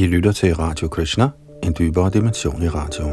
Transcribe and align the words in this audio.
I 0.00 0.06
lytter 0.06 0.32
til 0.32 0.54
Radio 0.54 0.88
Krishna, 0.88 1.28
en 1.62 1.74
dybere 1.78 2.10
dimension 2.10 2.62
i 2.62 2.68
radio. 2.68 3.04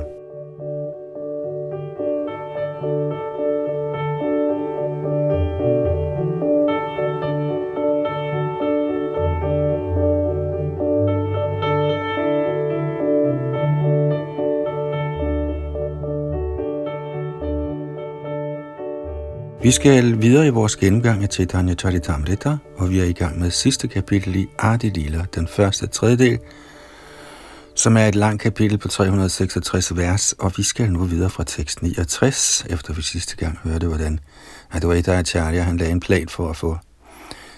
Vi 19.63 19.71
skal 19.71 20.21
videre 20.21 20.47
i 20.47 20.49
vores 20.49 20.75
gennemgang 20.75 21.23
af 21.23 21.29
Chaitanya 21.29 21.73
Charitamrita, 21.73 22.57
og 22.77 22.89
vi 22.89 22.99
er 22.99 23.05
i 23.05 23.13
gang 23.13 23.39
med 23.39 23.51
sidste 23.51 23.88
kapitel 23.88 24.35
i 24.35 24.47
Adi 24.59 24.89
Lila, 24.89 25.25
den 25.35 25.47
første 25.47 25.88
tredjedel, 25.88 26.39
som 27.78 27.98
er 27.98 28.07
et 28.07 28.16
langt 28.16 28.41
kapitel 28.41 28.77
på 28.77 28.88
366 28.88 29.98
vers, 29.98 30.34
og 30.34 30.52
vi 30.58 30.63
skal 30.63 30.91
nu 30.91 31.04
videre 31.04 31.30
fra 31.30 31.44
tekst 31.44 31.81
69, 31.81 32.66
efter 32.70 32.94
vi 32.94 33.02
sidste 33.02 33.35
gang 33.35 33.59
hørte, 33.63 33.88
hvordan 33.88 34.20
Advaita 34.72 35.12
Acharya 35.20 35.62
han 35.62 35.77
lagde 35.77 35.91
en 35.91 35.99
plan 35.99 36.30
for 36.30 36.49
at 36.49 36.55
få 36.55 36.77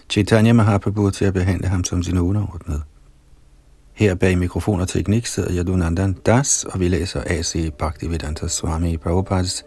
Chaitanya 0.09 0.53
Mahaprabhu 0.53 1.09
til 1.09 1.25
at 1.25 1.33
behandle 1.33 1.67
ham 1.67 1.83
som 1.83 2.03
sin 2.03 2.17
underordnede. 2.17 2.81
Her 3.93 4.15
bag 4.15 4.37
mikrofon 4.37 4.81
og 4.81 4.87
teknik 4.87 5.25
sidder 5.25 5.49
Yadunandan 5.51 6.13
Das, 6.13 6.63
og 6.63 6.79
vi 6.79 6.87
læser 6.87 7.23
A.C. 7.25 7.73
Bhaktivedanta 7.79 8.47
Swami 8.47 8.97
Prabhupads 8.97 9.63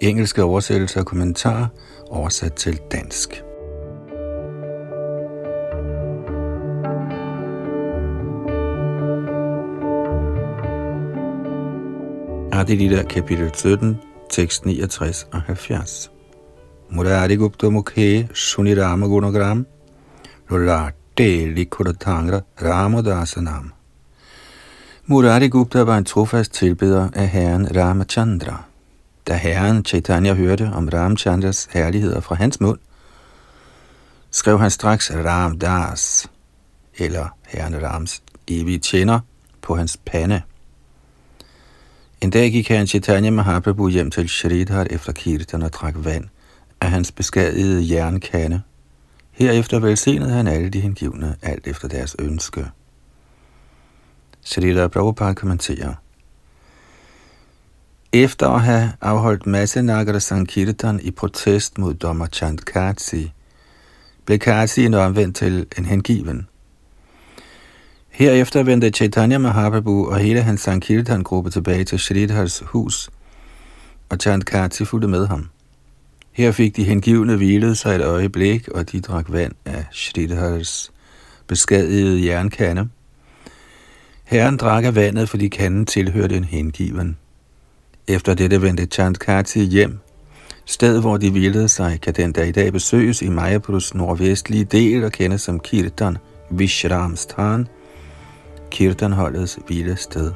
engelske 0.00 0.42
oversættelse 0.42 0.98
og 0.98 1.06
kommentarer 1.06 1.66
oversat 2.10 2.52
til 2.52 2.80
dansk. 2.92 3.49
Adilita 12.60 13.02
kapitel 13.02 13.50
17, 13.54 13.98
tekst 14.30 14.66
69 14.66 15.26
og 15.32 15.42
70. 15.42 16.10
Murari 16.90 17.34
Gupta 17.34 17.70
Mukhe 17.70 18.28
Shunirama 18.34 19.06
Gunagram 19.06 19.66
Lolate 20.50 21.54
Likudatangra 21.54 22.40
Ramadasanam 22.62 23.72
Murari 25.06 25.48
Gupta 25.48 25.82
var 25.82 25.98
en 25.98 26.04
trofast 26.04 26.52
tilbeder 26.52 27.08
af 27.12 27.28
herren 27.28 27.76
Ramachandra. 27.76 28.64
Da 29.28 29.34
herren 29.34 29.84
Chaitanya 29.84 30.34
hørte 30.34 30.70
om 30.74 30.88
Ramachandras 30.88 31.68
herligheder 31.72 32.20
fra 32.20 32.34
hans 32.34 32.60
mund, 32.60 32.78
skrev 34.30 34.58
han 34.58 34.70
straks 34.70 35.10
Ramdas, 35.10 36.30
eller 36.98 37.36
herren 37.46 37.82
Rams 37.82 38.22
evige 38.48 38.78
tjener, 38.78 39.20
på 39.62 39.76
hans 39.76 39.96
pande. 40.06 40.42
En 42.22 42.30
dag 42.30 42.52
gik 42.52 42.68
herren 42.68 42.86
Chaitanya 42.86 43.30
Mahaprabhu 43.30 43.88
hjem 43.88 44.10
til 44.10 44.28
Shridhar 44.28 44.86
efter 44.90 45.12
kirtan 45.12 45.62
og 45.62 45.72
drak 45.72 45.94
vand 45.96 46.24
af 46.80 46.90
hans 46.90 47.12
beskadigede 47.12 47.94
jernkande. 47.94 48.62
Herefter 49.30 49.78
velsignede 49.78 50.30
han 50.30 50.46
alle 50.46 50.68
de 50.68 50.80
hengivne, 50.80 51.36
alt 51.42 51.66
efter 51.66 51.88
deres 51.88 52.16
ønske. 52.18 52.66
Shridhar 54.42 54.88
Prabhupada 54.88 55.32
kommenterer, 55.32 55.94
efter 58.12 58.48
at 58.48 58.60
have 58.60 58.92
afholdt 59.00 59.46
masse 59.46 59.82
Nagara 59.82 60.18
Sankirtan 60.18 61.00
i 61.02 61.10
protest 61.10 61.78
mod 61.78 61.94
dommer 61.94 62.26
Chand 62.26 62.58
Katsi, 62.58 63.32
blev 64.24 64.38
Katsi 64.38 64.84
en 64.84 64.94
omvendt 64.94 65.36
til 65.36 65.66
en 65.78 65.84
hengiven. 65.84 66.46
Herefter 68.10 68.62
vendte 68.62 68.90
Chaitanya 68.90 69.38
Mahaprabhu 69.38 70.06
og 70.06 70.18
hele 70.18 70.42
hans 70.42 70.60
Sankirtan-gruppe 70.60 71.50
tilbage 71.50 71.84
til 71.84 71.98
Shridhars 71.98 72.62
hus, 72.66 73.10
og 74.08 74.16
Chandkati 74.20 74.84
fulgte 74.84 75.08
med 75.08 75.26
ham. 75.26 75.48
Her 76.32 76.52
fik 76.52 76.76
de 76.76 76.84
hengivne 76.84 77.36
hvilet 77.36 77.78
sig 77.78 77.96
et 77.96 78.04
øjeblik, 78.04 78.68
og 78.68 78.92
de 78.92 79.00
drak 79.00 79.32
vand 79.32 79.52
af 79.64 79.84
Shridhars 79.92 80.92
beskadigede 81.46 82.26
jernkande. 82.26 82.88
Herren 84.24 84.56
drak 84.56 84.84
af 84.84 84.94
vandet, 84.94 85.28
fordi 85.28 85.48
kanden 85.48 85.86
tilhørte 85.86 86.36
en 86.36 86.44
hengiven. 86.44 87.16
Efter 88.08 88.34
dette 88.34 88.62
vendte 88.62 88.86
Chandkati 88.86 89.60
hjem. 89.60 89.98
Sted, 90.64 91.00
hvor 91.00 91.16
de 91.16 91.30
hvilede 91.30 91.68
sig, 91.68 92.00
kan 92.02 92.14
den 92.14 92.32
dag 92.32 92.48
i 92.48 92.52
dag 92.52 92.72
besøges 92.72 93.22
i 93.22 93.28
Mayapurs 93.28 93.94
nordvestlige 93.94 94.64
del 94.64 95.04
og 95.04 95.12
kendes 95.12 95.42
som 95.42 95.60
Kirtan 95.60 96.16
Vishramsthan, 96.50 97.66
Kirtanholdets 98.70 99.58
hvilested. 99.66 100.34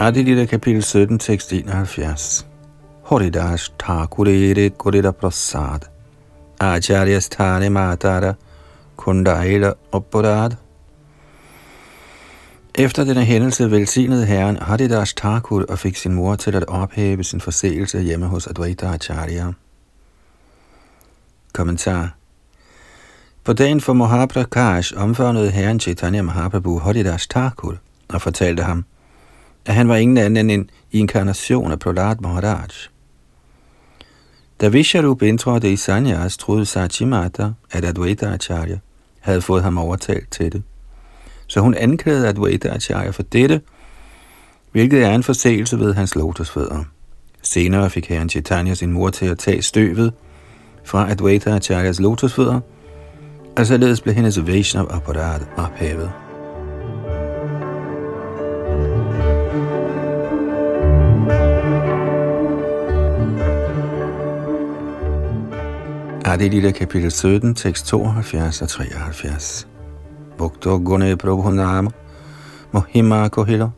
Adilita 0.00 0.46
kapitel 0.46 0.82
17, 0.82 1.18
tekst 1.18 1.50
71. 1.50 2.44
Horidas 3.10 3.72
Thakurere 3.76 4.70
Gurira 4.70 5.12
Prasad 5.12 5.82
Acharya 6.60 7.20
Sthane 7.20 7.68
Matara 7.68 8.34
Kundaila 9.00 9.72
Opparad 9.92 10.50
Efter 12.74 13.04
denne 13.04 13.24
hændelse 13.24 13.70
velsignede 13.70 14.26
herren 14.26 14.56
Haridas 14.56 15.14
Thakur 15.14 15.64
og 15.68 15.78
fik 15.78 15.96
sin 15.96 16.14
mor 16.14 16.36
til 16.36 16.54
at 16.54 16.64
ophæve 16.68 17.24
sin 17.24 17.40
forseelse 17.40 18.00
hjemme 18.00 18.26
hos 18.26 18.46
Advaita 18.46 18.86
Acharya. 18.86 19.52
Kommentar 21.52 22.14
På 23.44 23.52
dagen 23.52 23.80
for 23.80 23.92
Mahaprakash 23.92 24.94
omfavnede 24.96 25.50
herren 25.50 25.80
Chaitanya 25.80 26.22
Mahaprabhu 26.22 26.78
Haridas 26.78 27.26
Thakur 27.26 27.76
og 28.08 28.22
fortalte 28.22 28.62
ham, 28.62 28.84
at 29.66 29.74
han 29.74 29.88
var 29.88 29.96
ingen 29.96 30.18
anden 30.18 30.50
end 30.50 30.60
en 30.60 30.70
inkarnation 30.92 31.72
af 31.72 31.78
Prahlad 31.78 32.16
Maharaj. 32.20 32.68
Da 34.60 34.68
Visharup 34.68 35.22
indtrådte 35.22 35.72
i 35.72 35.76
Sanyas, 35.76 36.36
troede 36.36 36.66
Sachimata, 36.66 37.52
at 37.70 37.84
Advaita 37.84 38.26
Acharya 38.26 38.78
havde 39.20 39.40
fået 39.40 39.62
ham 39.62 39.78
overtalt 39.78 40.30
til 40.30 40.52
det. 40.52 40.62
Så 41.46 41.60
hun 41.60 41.74
anklagede 41.74 42.28
Advaita 42.28 42.68
Acharya 42.68 43.10
for 43.10 43.22
dette, 43.22 43.60
hvilket 44.72 45.04
er 45.04 45.14
en 45.14 45.22
forseelse 45.22 45.78
ved 45.78 45.94
hans 45.94 46.14
lotusfødder. 46.14 46.84
Senere 47.42 47.90
fik 47.90 48.06
herren 48.08 48.28
Chaitanya 48.28 48.74
sin 48.74 48.92
mor 48.92 49.10
til 49.10 49.26
at 49.26 49.38
tage 49.38 49.62
støvet 49.62 50.12
fra 50.84 51.10
Advaita 51.10 51.50
Acharyas 51.50 52.00
lotusfødder, 52.00 52.60
og 53.56 53.66
således 53.66 54.00
blev 54.00 54.14
hendes 54.14 54.46
Vaishnav 54.46 54.88
apparat 54.90 55.42
ophævet. 55.56 56.12
Adilita 66.24 66.70
kapitel 66.70 67.10
17, 67.10 67.54
tekst 67.54 67.86
72 67.86 68.62
og 68.62 68.68
73. 68.68 69.68
Bhakto 70.38 70.78
gune 70.78 71.16
prabhunam 71.16 71.90
mohima 72.72 73.28
kohila 73.28 73.70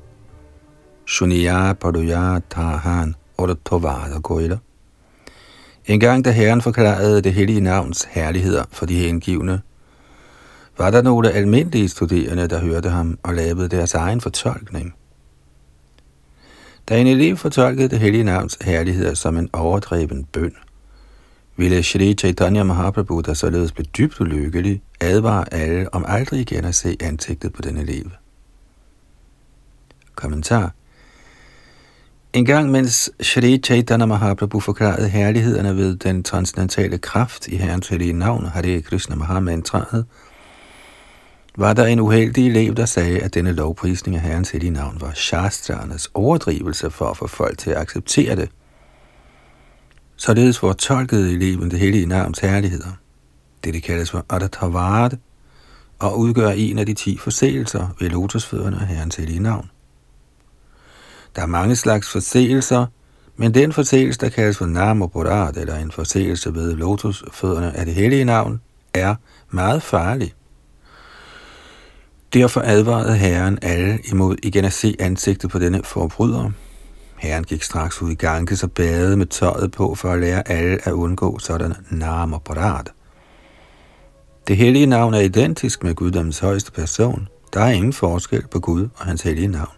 shuniya 1.06 1.72
paduya 1.72 2.40
tahan 2.50 3.14
oratovada 3.38 4.20
kohila. 4.20 4.58
En 5.86 6.00
gang 6.00 6.24
da 6.24 6.30
Herren 6.30 6.62
forklarede 6.62 7.20
det 7.20 7.34
hellige 7.34 7.60
navns 7.60 8.08
herligheder 8.10 8.64
for 8.72 8.86
de 8.86 8.94
hengivne, 8.94 9.60
var 10.78 10.90
der 10.90 11.02
nogle 11.02 11.30
almindelige 11.30 11.88
studerende, 11.88 12.48
der 12.48 12.60
hørte 12.60 12.88
ham 12.88 13.18
og 13.22 13.34
lavede 13.34 13.68
deres 13.68 13.94
egen 13.94 14.20
fortolkning. 14.20 14.94
Da 16.88 17.00
en 17.00 17.06
elev 17.06 17.36
fortolkede 17.36 17.88
det 17.88 17.98
hellige 17.98 18.24
navns 18.24 18.58
herligheder 18.60 19.14
som 19.14 19.36
en 19.36 19.50
overdreven 19.52 20.24
bøn, 20.24 20.54
ville 21.56 21.82
Shri 21.82 22.14
Chaitanya 22.14 22.62
Mahaprabhu, 22.62 23.20
der 23.20 23.34
således 23.34 23.72
blev 23.72 23.86
dybt 23.86 24.20
ulykkelig, 24.20 24.82
advare 25.00 25.54
alle 25.54 25.94
om 25.94 26.04
aldrig 26.08 26.40
igen 26.40 26.64
at 26.64 26.74
se 26.74 26.96
ansigtet 27.00 27.52
på 27.52 27.62
denne 27.62 27.84
liv. 27.84 28.10
Kommentar 30.14 30.74
En 32.32 32.44
gang 32.44 32.70
mens 32.70 33.10
Shri 33.20 33.58
Chaitanya 33.58 34.06
Mahaprabhu 34.06 34.60
forklarede 34.60 35.08
herlighederne 35.08 35.76
ved 35.76 35.96
den 35.96 36.22
transcendentale 36.22 36.98
kraft 36.98 37.48
i 37.48 37.56
Herrens 37.56 37.88
hellige 37.88 38.12
navn, 38.12 38.46
Hare 38.46 38.82
Krishna 38.82 39.16
Mahamantraet, 39.16 40.06
var 41.56 41.72
der 41.72 41.86
en 41.86 42.00
uheldig 42.00 42.46
elev, 42.46 42.74
der 42.74 42.84
sagde, 42.84 43.20
at 43.20 43.34
denne 43.34 43.52
lovprisning 43.52 44.16
af 44.16 44.22
Herrens 44.22 44.50
hellige 44.50 44.70
navn 44.70 44.96
var 45.00 45.12
Shastraernes 45.14 46.10
overdrivelse 46.14 46.90
for 46.90 47.06
at 47.06 47.16
få 47.16 47.26
folk 47.26 47.58
til 47.58 47.70
at 47.70 47.76
acceptere 47.76 48.36
det– 48.36 48.48
Således 50.24 50.58
fortolkede 50.58 51.32
eleven 51.32 51.70
det 51.70 51.78
hellige 51.78 52.06
navns 52.06 52.38
herligheder. 52.38 52.92
Det 53.64 53.82
kaldes 53.82 54.10
for 54.10 54.26
Adatavard 54.30 55.12
og 55.98 56.18
udgør 56.18 56.50
en 56.50 56.78
af 56.78 56.86
de 56.86 56.94
ti 56.94 57.18
forseelser 57.18 57.88
ved 58.00 58.10
lotusfødderne 58.10 58.80
af 58.80 58.86
Herrens 58.86 59.16
hellige 59.16 59.38
navn. 59.38 59.70
Der 61.36 61.42
er 61.42 61.46
mange 61.46 61.76
slags 61.76 62.08
forseelser, 62.12 62.86
men 63.36 63.54
den 63.54 63.72
forseelse, 63.72 64.20
der 64.20 64.28
kaldes 64.28 64.58
for 64.58 64.66
Namoborat, 64.66 65.56
eller 65.56 65.76
en 65.76 65.90
forseelse 65.90 66.54
ved 66.54 66.74
lotusfødderne 66.74 67.76
af 67.76 67.86
det 67.86 67.94
hellige 67.94 68.24
navn, 68.24 68.60
er 68.94 69.14
meget 69.50 69.82
farlig. 69.82 70.34
Derfor 72.32 72.60
advarede 72.60 73.16
Herren 73.16 73.58
alle 73.62 73.98
imod 74.12 74.36
igen 74.42 74.64
at 74.64 74.72
se 74.72 74.96
ansigtet 74.98 75.50
på 75.50 75.58
denne 75.58 75.82
forbryder. 75.84 76.50
Herren 77.22 77.44
gik 77.44 77.62
straks 77.62 78.02
ud 78.02 78.10
i 78.10 78.14
Ganges 78.14 78.62
og 78.62 78.72
badede 78.72 79.16
med 79.16 79.26
tøjet 79.26 79.72
på 79.72 79.94
for 79.94 80.12
at 80.12 80.20
lære 80.20 80.48
alle 80.48 80.88
at 80.88 80.92
undgå 80.92 81.38
sådan 81.38 81.74
nam 81.90 82.32
og 82.32 82.42
parat. 82.42 82.90
Det 84.48 84.56
hellige 84.56 84.86
navn 84.86 85.14
er 85.14 85.18
identisk 85.18 85.82
med 85.82 85.94
guddommens 85.94 86.38
højeste 86.38 86.72
person. 86.72 87.28
Der 87.52 87.60
er 87.60 87.70
ingen 87.70 87.92
forskel 87.92 88.46
på 88.50 88.60
Gud 88.60 88.88
og 88.96 89.06
hans 89.06 89.22
hellige 89.22 89.48
navn. 89.48 89.74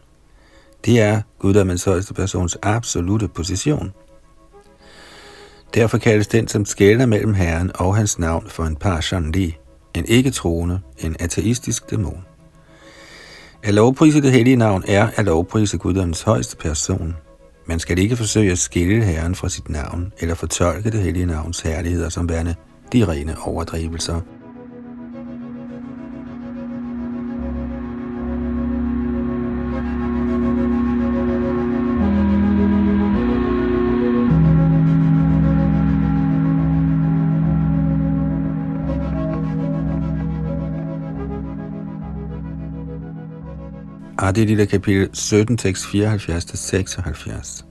Det 0.84 1.00
er 1.00 1.22
guddommens 1.38 1.84
højeste 1.84 2.14
persons 2.14 2.58
absolute 2.62 3.28
position. 3.28 3.92
Derfor 5.74 5.98
kaldes 5.98 6.26
den, 6.26 6.48
som 6.48 6.64
skælder 6.64 7.06
mellem 7.06 7.34
Herren 7.34 7.70
og 7.74 7.96
hans 7.96 8.18
navn 8.18 8.48
for 8.48 8.64
en 8.64 8.76
parshanli, 8.76 9.56
en 9.94 10.04
ikke-troende, 10.04 10.80
en 10.98 11.16
ateistisk 11.20 11.90
dæmon. 11.90 12.24
At 13.62 13.74
lovprise 13.74 14.22
det 14.22 14.32
hellige 14.32 14.56
navn 14.56 14.84
er 14.88 15.08
at 15.16 15.24
lovprise 15.24 15.78
guddommens 15.78 16.22
højeste 16.22 16.56
person. 16.56 17.16
Man 17.66 17.78
skal 17.78 17.98
ikke 17.98 18.16
forsøge 18.16 18.52
at 18.52 18.58
skille 18.58 19.04
Herren 19.04 19.34
fra 19.34 19.48
sit 19.48 19.68
navn, 19.68 20.12
eller 20.18 20.34
fortolke 20.34 20.90
det 20.90 21.00
hellige 21.00 21.26
navns 21.26 21.60
herligheder 21.60 22.08
som 22.08 22.28
værende 22.28 22.54
de 22.92 23.04
rene 23.04 23.36
overdrivelser. 23.42 24.20
Det 44.34 44.46
Lille 44.46 44.66
kapitel 44.66 45.08
17, 45.12 45.56
tekst 45.56 45.84
74-76. 45.84 47.64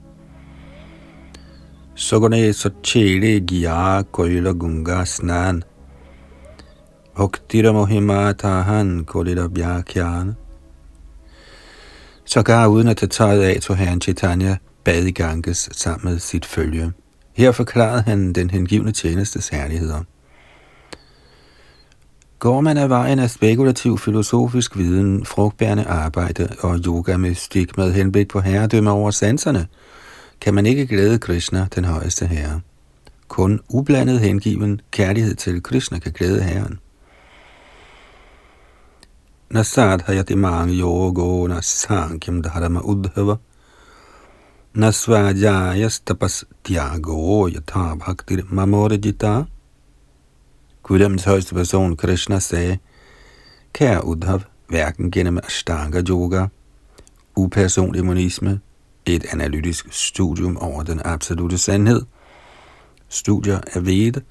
Sogone 1.95 2.53
Sochele 2.53 3.39
Gya 3.39 4.01
Koila 4.11 4.51
Gunga 4.51 5.05
Snan 5.05 5.63
Bhaktira 7.15 7.71
Mohima 7.71 8.33
Tahan 8.33 9.05
Kolila 9.05 9.47
Bhyakhyan 9.47 10.35
Sågar 12.25 12.67
uden 12.67 12.87
at 12.87 12.97
tage 12.97 13.09
tøjet 13.09 13.43
af, 13.43 13.61
tog 13.61 13.77
herren 13.77 14.01
Chaitanya 14.01 14.57
bad 14.83 15.03
i 15.03 15.11
Ganges 15.11 15.69
sammen 15.71 16.11
med 16.11 16.19
sit 16.19 16.45
følge. 16.45 16.91
Her 17.33 17.51
forklarede 17.51 18.01
han 18.01 18.33
den 18.33 18.49
hengivne 18.49 18.91
tjenestes 18.91 19.49
herligheder. 19.49 20.03
Går 22.43 22.61
man 22.61 22.77
af 22.77 22.89
vejen 22.89 23.19
af 23.19 23.29
spekulativ 23.29 23.97
filosofisk 23.97 24.77
viden, 24.77 25.25
frugtbærende 25.25 25.85
arbejde 25.85 26.49
og 26.59 26.79
yoga 26.85 27.17
mystik 27.17 27.77
med 27.77 27.93
henblik 27.93 28.27
på 28.27 28.39
herredømme 28.39 28.91
over 28.91 29.11
sanserne, 29.11 29.67
kan 30.41 30.53
man 30.53 30.65
ikke 30.65 30.87
glæde 30.87 31.19
Krishna, 31.19 31.67
den 31.75 31.85
højeste 31.85 32.27
herre. 32.27 32.61
Kun 33.27 33.59
ublandet 33.69 34.19
hengiven 34.19 34.81
kærlighed 34.91 35.35
til 35.35 35.63
Krishna 35.63 35.99
kan 35.99 36.11
glæde 36.11 36.43
herren. 36.43 36.79
Nasad 39.49 39.99
hayati 40.05 40.35
mange 40.35 40.79
yogo 40.79 41.47
na 41.47 41.61
sankyam 41.61 42.41
dharma 42.41 42.79
udhava 42.79 43.35
nasvajayas 44.73 45.99
tapas 45.99 46.45
tyago 46.63 47.47
yatha 47.47 47.95
bhaktir 47.95 48.41
mamorjita 48.49 49.43
Guddoms 50.83 51.23
højeste 51.23 51.55
person, 51.55 51.97
Krishna, 51.97 52.39
sagde, 52.39 52.77
Kære 53.73 54.05
Udhav, 54.05 54.41
hverken 54.67 55.11
gennem 55.11 55.37
Ashtanga 55.43 56.01
Yoga, 56.09 56.47
upersonlig 57.35 58.05
monisme, 58.05 58.59
et 59.05 59.25
analytisk 59.31 59.87
studium 59.91 60.57
over 60.57 60.83
den 60.83 61.01
absolute 61.05 61.57
sandhed, 61.57 62.01
studier 63.09 63.59
af 63.73 63.85
vede, 63.85 64.21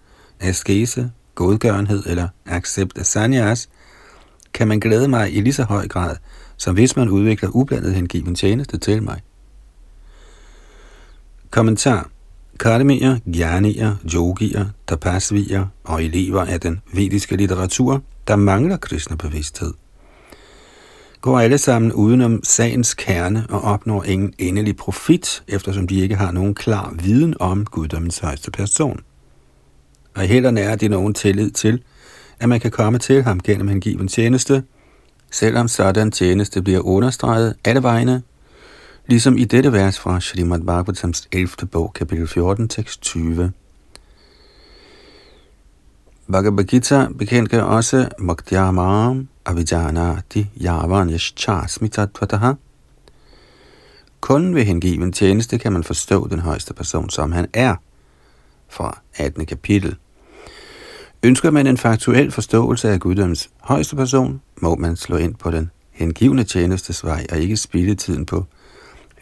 askese, 0.40 1.10
godgørenhed 1.34 2.02
eller 2.06 2.28
accept 2.46 2.98
af 2.98 3.06
sanyas, 3.06 3.68
kan 4.54 4.68
man 4.68 4.80
glæde 4.80 5.08
mig 5.08 5.36
i 5.36 5.40
lige 5.40 5.52
så 5.52 5.64
høj 5.64 5.88
grad, 5.88 6.16
som 6.56 6.74
hvis 6.74 6.96
man 6.96 7.08
udvikler 7.08 7.48
ublandet 7.48 7.94
hengiven 7.94 8.34
tjeneste 8.34 8.78
til 8.78 9.02
mig. 9.02 9.22
Kommentar 11.50 12.10
Akademier, 12.54 13.18
gjernier, 13.32 13.96
yogier, 14.14 14.66
tapasvier 14.88 15.66
og 15.84 16.04
elever 16.04 16.44
af 16.44 16.60
den 16.60 16.80
vediske 16.94 17.36
litteratur, 17.36 18.02
der 18.28 18.36
mangler 18.36 18.76
kristne 18.76 19.16
bevidsthed, 19.16 19.72
går 21.20 21.40
alle 21.40 21.58
sammen 21.58 21.92
udenom 21.92 22.40
sagens 22.44 22.94
kerne 22.94 23.46
og 23.48 23.60
opnår 23.60 24.04
ingen 24.04 24.34
endelig 24.38 24.76
profit, 24.76 25.42
eftersom 25.48 25.86
de 25.86 26.00
ikke 26.00 26.14
har 26.14 26.32
nogen 26.32 26.54
klar 26.54 26.94
viden 27.02 27.34
om 27.40 27.64
guddommens 27.64 28.18
højeste 28.18 28.50
person. 28.50 29.00
Og 30.14 30.22
heller 30.22 30.50
nærer 30.50 30.76
de 30.76 30.88
nogen 30.88 31.14
tillid 31.14 31.50
til, 31.50 31.82
at 32.40 32.48
man 32.48 32.60
kan 32.60 32.70
komme 32.70 32.98
til 32.98 33.22
ham 33.22 33.40
gennem 33.40 33.68
en 33.68 33.80
given 33.80 34.08
tjeneste, 34.08 34.62
selvom 35.30 35.68
sådan 35.68 36.10
tjeneste 36.10 36.62
bliver 36.62 36.80
understreget 36.80 37.54
alle 37.64 37.82
vegne 37.82 38.22
Ligesom 39.06 39.36
i 39.38 39.44
dette 39.44 39.72
vers 39.72 39.98
fra 39.98 40.20
Srimad 40.20 40.60
Bhagavatams 40.60 41.28
11. 41.32 41.48
bog, 41.72 41.92
kapitel 41.94 42.28
14, 42.28 42.68
tekst 42.68 43.02
20. 43.02 43.52
Bhagavad 46.32 46.64
Gita 46.64 47.06
bekendtgør 47.18 47.62
også 47.62 48.08
Magdhyamam 48.18 49.28
Avijanati 49.46 50.46
Yavan 50.64 51.10
Yashchasmitatvataha. 51.10 52.52
Kun 54.20 54.54
ved 54.54 54.64
hengiven 54.64 55.12
tjeneste 55.12 55.58
kan 55.58 55.72
man 55.72 55.84
forstå 55.84 56.28
den 56.28 56.38
højeste 56.38 56.74
person, 56.74 57.10
som 57.10 57.32
han 57.32 57.46
er, 57.52 57.76
fra 58.68 58.98
18. 59.16 59.46
kapitel. 59.46 59.96
Ønsker 61.22 61.50
man 61.50 61.66
en 61.66 61.78
faktuel 61.78 62.30
forståelse 62.30 62.90
af 62.90 63.00
guddoms 63.00 63.50
højeste 63.60 63.96
person, 63.96 64.40
må 64.60 64.76
man 64.76 64.96
slå 64.96 65.16
ind 65.16 65.34
på 65.34 65.50
den 65.50 65.70
hengivne 65.90 66.44
tjenestes 66.44 67.04
vej 67.04 67.26
og 67.32 67.38
ikke 67.38 67.56
spilde 67.56 67.94
tiden 67.94 68.26
på 68.26 68.46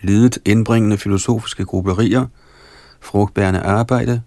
lidet 0.00 0.38
indbringende 0.45 0.99
filosofiske 0.99 1.64
grupperier, 1.64 2.26
frugtbærende 3.00 3.61
arbejde, 3.61 4.23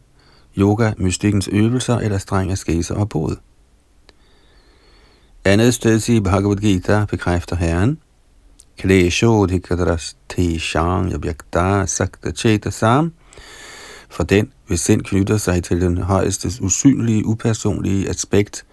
yoga, 0.57 0.93
mystikkens 0.97 1.47
øvelser 1.47 1.97
eller 1.97 2.17
streng 2.17 2.51
askese 2.51 2.95
og 2.95 3.09
bod. 3.09 3.35
Andet 5.45 5.73
sted 5.73 6.09
i 6.09 6.19
Bhagavad 6.19 6.55
Gita 6.55 7.05
bekræfter 7.05 7.55
Herren, 7.55 7.99
Klesho 8.77 9.45
dhikadras 9.45 10.17
te 10.29 10.59
shang 10.59 11.11
yabhyakta 11.11 11.85
sakta 11.85 12.31
cheta 12.31 12.69
sam, 12.69 13.13
for 14.09 14.23
den, 14.23 14.51
hvis 14.67 14.81
sind 14.81 15.01
knytter 15.01 15.37
sig 15.37 15.63
til 15.63 15.81
den 15.81 15.97
højeste 15.97 16.49
usynlige, 16.61 17.25
upersonlige 17.25 18.09
aspekt, 18.09 18.65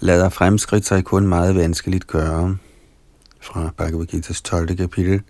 lader 0.00 0.28
fremskridt 0.28 0.86
sig 0.86 1.04
kun 1.04 1.26
meget 1.26 1.54
vanskeligt 1.54 2.06
gøre. 2.06 2.56
Fra 3.40 3.70
Bhagavad 3.76 4.06
Gita's 4.14 4.42
12. 4.42 4.76
kapitel. 4.76 5.22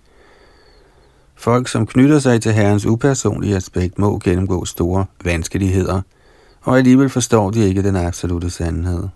Folk, 1.43 1.69
som 1.69 1.87
knytter 1.87 2.19
sig 2.19 2.43
til 2.43 2.53
Herrens 2.53 2.87
upersonlige 2.87 3.57
aspekt, 3.57 3.99
må 3.99 4.19
gennemgå 4.19 4.65
store 4.65 5.07
vanskeligheder, 5.25 6.01
og 6.61 6.79
alligevel 6.79 7.09
forstår 7.09 7.51
de 7.51 7.69
ikke 7.69 7.83
den 7.83 7.97
absolute 7.97 8.51
sandhed. 8.51 9.09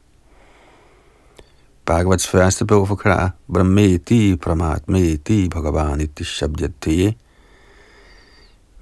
Bhagavats 1.84 2.28
første 2.28 2.64
bog 2.64 2.88
forklarer, 2.88 3.30
Brahmeti 3.52 4.36
Pramatmeti 4.36 5.48
Bhagavaniti 5.48 6.24
Shabdyate. 6.24 7.14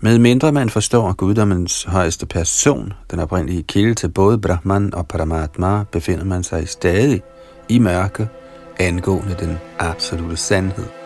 Med 0.01 0.19
mindre 0.19 0.53
man 0.53 0.71
forstår 0.71 1.13
guddommens 1.13 1.85
højeste 1.85 2.27
person, 2.27 2.93
den 3.11 3.21
oprindelige 3.21 3.63
kilde 3.63 3.95
til 3.95 4.09
både 4.09 4.39
Brahman 4.39 4.95
og 4.95 5.09
Paramatma, 5.09 5.85
befinder 5.93 6.25
man 6.25 6.43
sig 6.43 6.69
stadig 6.69 7.23
i 7.69 7.79
mørke 7.79 8.29
angående 8.79 9.37
den 9.41 9.59
absolute 9.79 10.37
sandhed. 10.37 11.04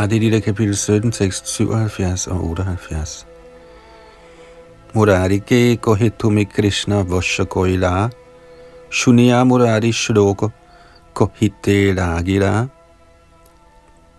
Adilita 0.00 0.40
kapitel 0.40 0.76
17, 0.76 1.10
tekst 1.12 1.48
77 1.48 2.26
og 2.26 2.44
78. 2.44 3.26
Murari 4.94 5.38
ke 5.38 5.76
kohitumi 5.76 6.44
Krishna 6.44 7.02
vosha 7.02 7.44
koila, 7.44 8.08
Shunya 8.90 9.44
Murari 9.44 9.92
shloko 9.92 10.48
kohite 11.14 11.92
lagila. 11.92 12.66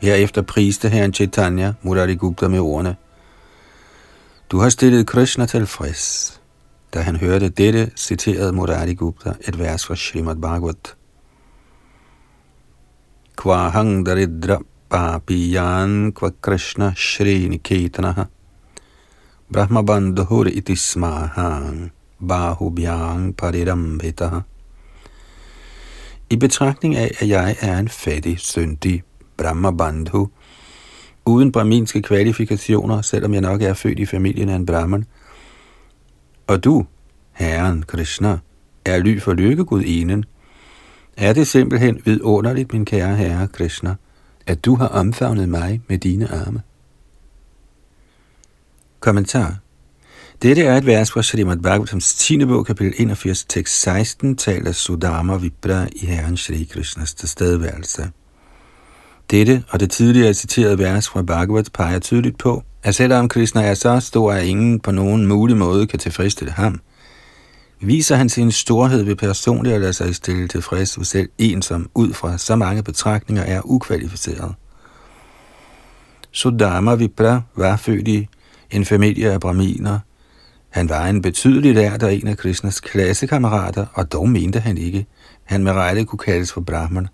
Herefter 0.02 0.42
priste 0.42 0.90
herren 0.90 1.14
Chaitanya 1.14 1.74
Murari 1.84 2.16
Gupta 2.16 2.48
med 2.48 2.60
ordene, 2.60 2.96
Du 4.52 4.60
har 4.60 4.70
stillet 4.70 5.08
Krishna 5.08 5.46
tilfreds. 5.46 6.40
Da 6.94 7.02
han 7.02 7.16
hørte 7.16 7.50
dette, 7.50 7.92
citerede 7.96 8.54
Murari 8.54 8.94
Gupta 8.94 9.34
et 9.48 9.60
vers 9.60 9.86
fra 9.86 9.96
Srimad 9.96 10.36
Bhagavat. 10.36 10.96
Kvahang 13.38 14.06
daridra 14.06 14.60
papiyan 14.92 16.12
kva 16.12 16.32
Krishna 16.42 16.94
Shri 16.96 17.48
Niketanaha 17.48 18.26
Brahma 19.48 19.84
bandhur 19.84 20.48
iti 20.48 20.76
smahang 20.76 21.92
bahubhyang 22.20 23.34
Parirambhita 23.34 24.44
I 26.30 26.36
betragtning 26.36 26.96
af, 26.96 27.12
at 27.20 27.28
jeg 27.28 27.56
er 27.62 27.78
en 27.80 27.88
fattig, 27.88 28.40
syndig 28.40 29.04
Brahma 29.38 29.72
Bandhu, 29.72 30.30
uden 31.26 31.52
brahminske 31.52 32.02
kvalifikationer, 32.02 33.02
selvom 33.02 33.34
jeg 33.34 33.42
nok 33.42 33.62
er 33.62 33.74
født 33.74 34.00
i 34.00 34.06
familien 34.06 34.50
af 34.50 34.56
en 34.56 34.66
brahman, 34.66 35.06
og 36.48 36.64
du, 36.64 36.86
Herren 37.32 37.84
Krishna, 37.84 38.38
er 38.86 39.00
ly 39.00 39.20
for 39.20 39.34
lykkegudinen, 39.34 40.26
er 41.18 41.34
det 41.34 41.48
simpelthen 41.48 42.02
vidunderligt, 42.06 42.74
min 42.74 42.86
kære 42.86 43.16
Herre 43.16 43.48
Krishna, 43.48 43.96
at 44.48 44.66
du 44.66 44.76
har 44.76 44.88
omfavnet 44.88 45.50
mig 45.50 45.82
med 45.88 45.98
dine 45.98 46.32
arme. 46.32 46.62
Kommentar 49.00 49.62
dette 50.42 50.62
er 50.62 50.78
et 50.78 50.86
vers 50.86 51.12
fra 51.12 51.24
Srimad 51.24 51.58
Bhagavatams 51.58 52.14
10. 52.14 52.46
bog, 52.46 52.66
kapitel 52.66 52.94
81, 52.98 53.46
tekst 53.46 53.82
16, 53.82 54.36
taler 54.36 54.72
Sudama 54.72 55.38
Vibra 55.38 55.88
i 55.96 56.06
Herren 56.06 56.38
Shri 56.38 56.64
Krishnas 56.72 57.14
tilstedeværelse. 57.14 58.10
Dette 59.32 59.64
og 59.70 59.80
det 59.80 59.92
tidligere 59.92 60.34
citerede 60.34 60.80
vers 60.80 61.10
fra 61.10 61.22
Bhagavat 61.22 61.70
peger 61.74 62.00
tydeligt 62.00 62.38
på, 62.38 62.64
at 62.84 62.96
selvom 62.96 63.30
Krishna 63.30 63.62
er 63.62 63.74
så 63.74 64.00
stor, 64.00 64.34
at 64.34 64.44
ingen 64.44 64.80
på 64.80 64.92
nogen 64.92 65.28
mulig 65.28 65.58
måde 65.58 65.88
kan 65.88 66.00
tilfredsstille 66.00 66.52
ham, 66.52 66.80
viser 67.82 68.16
han 68.16 68.30
sin 68.30 68.52
storhed 68.52 69.04
ved 69.04 69.16
personligt 69.16 69.76
at 69.76 69.82
lade 69.82 69.94
sig 69.94 70.16
stille 70.16 70.48
tilfreds 70.48 70.98
ved 70.98 71.06
selv 71.06 71.30
en, 71.38 71.62
som 71.62 71.90
ud 71.96 72.14
fra 72.14 72.38
så 72.38 72.56
mange 72.56 72.84
betragtninger 72.84 73.44
er 73.44 73.62
ukvalificeret. 73.66 74.56
Sodama 76.32 76.96
Vipra 76.96 77.42
var 77.56 77.76
født 77.76 78.08
i 78.08 78.28
en 78.72 78.86
familie 78.86 79.32
af 79.32 79.40
braminer. 79.40 80.00
Han 80.70 80.90
var 80.90 81.08
en 81.08 81.22
betydelig 81.22 81.74
lært 81.74 82.04
og 82.04 82.16
en 82.16 82.28
af 82.28 82.38
Krishnas 82.38 82.80
klassekammerater, 82.80 83.86
og 83.94 84.12
dog 84.12 84.30
mente 84.30 84.60
han 84.60 84.78
ikke, 84.78 85.06
han 85.44 85.64
med 85.64 85.72
rette 85.72 86.06
kunne 86.06 86.20
kaldes 86.20 86.54
for 86.54 86.62
Brahman. 86.62 87.08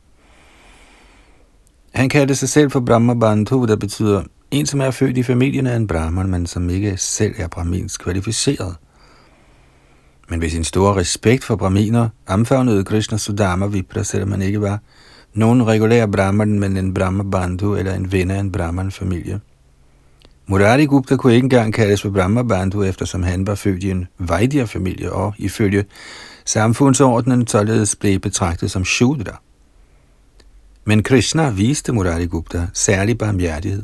Han 1.94 2.10
kaldte 2.10 2.36
sig 2.36 2.50
selv 2.50 2.72
for 2.72 2.80
Brahma 2.80 3.14
Bandhu, 3.14 3.66
der 3.66 3.76
betyder 3.76 4.24
en, 4.52 4.66
som 4.66 4.82
er 4.82 4.92
født 4.92 5.18
i 5.18 5.24
familien 5.24 5.68
af 5.68 5.76
en 5.76 5.88
brahman, 5.88 6.30
men 6.30 6.48
som 6.48 6.70
ikke 6.70 6.98
selv 6.98 7.34
er 7.38 7.48
brahminsk 7.48 8.02
kvalificeret. 8.02 8.76
Men 10.29 10.41
ved 10.41 10.50
sin 10.50 10.63
store 10.63 10.96
respekt 10.96 11.43
for 11.43 11.55
brahminer, 11.55 12.10
omfavnede 12.27 12.84
Krishna 12.84 13.17
Sudama 13.17 13.67
Vipra, 13.67 14.03
selvom 14.03 14.29
man 14.29 14.41
ikke 14.41 14.62
var 14.62 14.79
nogen 15.34 15.67
regulær 15.67 16.05
brahman, 16.05 16.60
men 16.60 16.77
en 16.77 16.93
brahmabandhu 16.93 17.75
eller 17.75 17.93
en 17.93 18.12
ven 18.12 18.31
af 18.31 18.39
en 18.39 18.51
brahman-familie. 18.51 19.39
Murari 20.48 20.86
Gupta 20.86 21.15
kunne 21.15 21.36
ikke 21.36 21.46
engang 21.46 21.74
kaldes 21.74 22.01
for 22.01 22.10
brahmabandhu, 22.10 22.84
eftersom 22.84 23.24
han 23.24 23.48
var 23.48 23.55
født 23.55 23.84
i 23.84 23.91
en 23.91 24.07
Vaidya-familie 24.17 25.12
og 25.12 25.34
ifølge 25.38 25.86
samfundsordenen 26.46 27.48
således 27.48 27.96
blev 27.96 28.19
betragtet 28.19 28.72
som 28.72 28.86
Shudra. 28.86 29.41
Men 30.86 31.03
Krishna 31.03 31.50
viste 31.50 31.93
Murari 31.93 32.25
Gupta 32.25 32.67
særlig 32.74 33.17
barmhjertighed, 33.17 33.84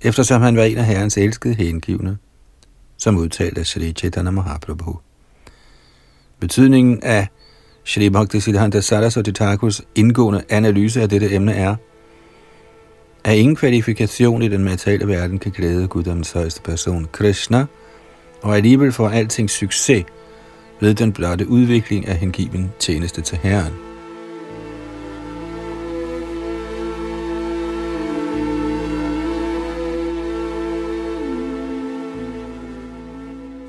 eftersom 0.00 0.42
han 0.42 0.56
var 0.56 0.62
en 0.62 0.78
af 0.78 0.84
herrens 0.84 1.16
elskede 1.16 1.54
hengivne, 1.54 2.18
som 2.98 3.16
udtalte 3.16 3.64
Sri 3.64 3.92
Chaitanya 3.92 4.30
Mahaprabhu. 4.30 4.98
Betydningen 6.44 7.02
af 7.02 7.28
Shri 7.84 8.08
Bhakti 8.08 8.40
Siddhanta 8.40 8.80
Saraswati 8.80 9.32
Thakurs 9.32 9.82
indgående 9.94 10.42
analyse 10.48 11.02
af 11.02 11.08
dette 11.08 11.34
emne 11.34 11.52
er, 11.52 11.76
at 13.24 13.36
ingen 13.36 13.56
kvalifikation 13.56 14.42
i 14.42 14.48
den 14.48 14.64
materielle 14.64 15.08
verden 15.08 15.38
kan 15.38 15.52
glæde 15.52 15.88
Guddoms 15.88 16.32
højeste 16.32 16.62
person, 16.62 17.08
Krishna, 17.12 17.66
og 18.42 18.56
alligevel 18.56 18.92
får 18.92 19.08
alting 19.08 19.50
succes 19.50 20.04
ved 20.80 20.94
den 20.94 21.12
blotte 21.12 21.48
udvikling 21.48 22.08
af 22.08 22.16
hengiven 22.16 22.72
tjeneste 22.78 23.20
til 23.20 23.38
Herren. 23.38 23.93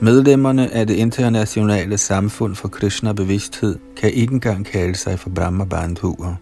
Medlemmerne 0.05 0.74
af 0.74 0.88
det 0.88 0.93
internationale 0.93 1.97
samfund 1.97 2.55
for 2.55 2.67
Krishna-bevidsthed 2.67 3.79
kan 3.97 4.12
ikke 4.12 4.33
engang 4.33 4.65
kalde 4.65 4.95
sig 4.95 5.19
for 5.19 5.29
Brahma 5.29 5.63
Bandhuer. 5.63 6.35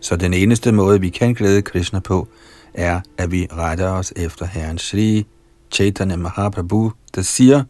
Så 0.00 0.16
den 0.16 0.34
eneste 0.34 0.72
måde, 0.72 1.00
vi 1.00 1.08
kan 1.08 1.34
glæde 1.34 1.62
Krishna 1.62 2.00
på, 2.00 2.28
er, 2.74 3.00
at 3.18 3.32
vi 3.32 3.46
retter 3.52 3.88
os 3.88 4.12
efter 4.16 4.46
Herren 4.46 4.78
Sri 4.78 5.26
Chaitanya 5.70 6.16
Mahaprabhu, 6.16 6.92
der 7.14 7.22
siger, 7.22 7.64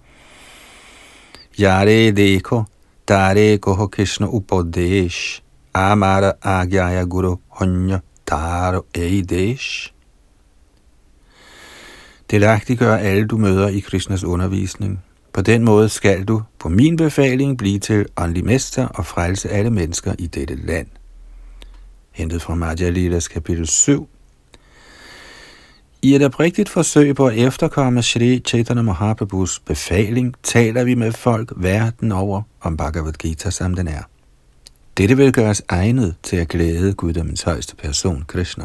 Yare 1.61 2.11
deko, 2.11 2.63
tare 3.09 3.59
goho 3.59 3.87
Krishna 3.87 4.27
upodesh, 4.27 5.41
amara 5.75 6.33
agyaya 6.43 7.03
guru 7.03 7.37
honya 7.49 7.99
taro 8.27 8.87
eidesh. 8.95 9.93
Delagtiggør 12.31 12.97
alle, 12.97 13.27
du 13.27 13.37
møder 13.37 13.69
i 13.69 13.79
Krishnas 13.79 14.25
undervisning. 14.25 15.01
På 15.33 15.41
den 15.41 15.65
måde 15.65 15.89
skal 15.89 16.25
du, 16.25 16.43
på 16.59 16.69
min 16.69 16.97
befaling, 16.97 17.59
blive 17.59 17.79
til 17.79 18.07
åndelig 18.17 18.45
mester 18.45 18.87
og 18.87 19.07
frelse 19.07 19.49
alle 19.49 19.71
mennesker 19.71 20.15
i 20.19 20.27
dette 20.27 20.55
land. 20.55 20.87
Hentet 22.11 22.43
fra 22.43 22.55
Madhya 22.55 22.91
Lidas 22.91 23.29
kapitel 23.29 23.67
7. 23.67 24.09
I 26.03 26.15
et 26.15 26.23
oprigtigt 26.23 26.69
forsøg 26.69 27.17
på 27.17 27.27
at 27.27 27.39
efterkomme 27.39 28.03
Sri 28.03 28.43
Chaitanya 28.47 28.83
Mahaprabhus 28.83 29.59
befaling, 29.59 30.35
taler 30.43 30.85
vi 30.85 30.95
med 30.95 31.13
folk 31.13 31.53
verden 31.57 32.13
over 32.13 32.43
om 32.61 32.77
Bhagavad 32.77 33.13
Gita, 33.13 33.51
som 33.51 33.75
den 33.75 33.89
er. 33.89 34.03
Dette 34.99 35.17
vil 35.17 35.33
gøre 35.33 35.51
os 35.51 35.63
egnet 35.69 36.15
til 36.23 36.37
at 36.37 36.49
glæde 36.49 36.95
Guddommens 36.95 37.43
højeste 37.43 37.77
person, 37.77 38.25
Krishna. 38.27 38.65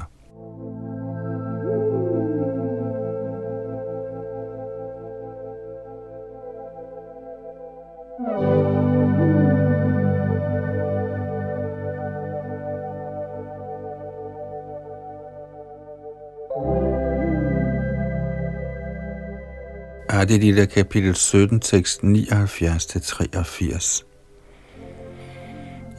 Adi 20.23 20.37
Lila 20.37 20.65
kapitel 20.65 21.15
17, 21.15 21.59
tekst 21.59 22.03
79-83. 22.03 24.03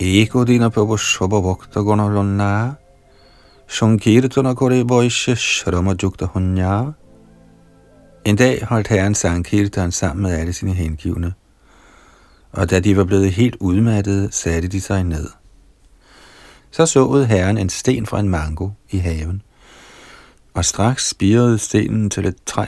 Eko 0.01 0.45
dina 0.45 0.71
prabhu 0.71 0.97
shoba 0.97 1.41
bhakta 1.41 1.81
gona 1.81 2.09
lonna, 2.09 2.75
Shankirtana 3.69 4.55
kore 4.55 4.85
boishe 4.85 5.37
shrama 5.37 5.95
jukta 6.03 6.27
hunya. 6.27 6.93
En 8.25 8.37
dag 8.37 8.65
holdt 8.65 8.89
herren 8.89 9.15
Sankirtan 9.15 9.93
sammen 9.93 10.23
med 10.23 10.33
alle 10.33 10.53
sine 10.53 10.73
hengivne, 10.73 11.35
og 12.53 12.71
da 12.71 12.81
de 12.81 12.97
var 12.97 13.05
blevet 13.05 13.33
helt 13.33 13.57
udmattede, 13.61 14.33
satte 14.33 14.69
de 14.69 14.81
sig 14.81 15.05
ned. 15.05 15.29
Så 16.71 16.87
såede 16.87 17.27
herren 17.27 17.59
en 17.59 17.69
sten 17.69 18.07
fra 18.07 18.21
en 18.21 18.29
mango 18.29 18.71
i 18.91 18.99
haven, 18.99 19.43
og 20.55 20.65
straks 20.65 21.09
spirede 21.09 21.59
stenen 21.59 22.11
til 22.11 22.27
et 22.27 22.37
træ, 22.47 22.67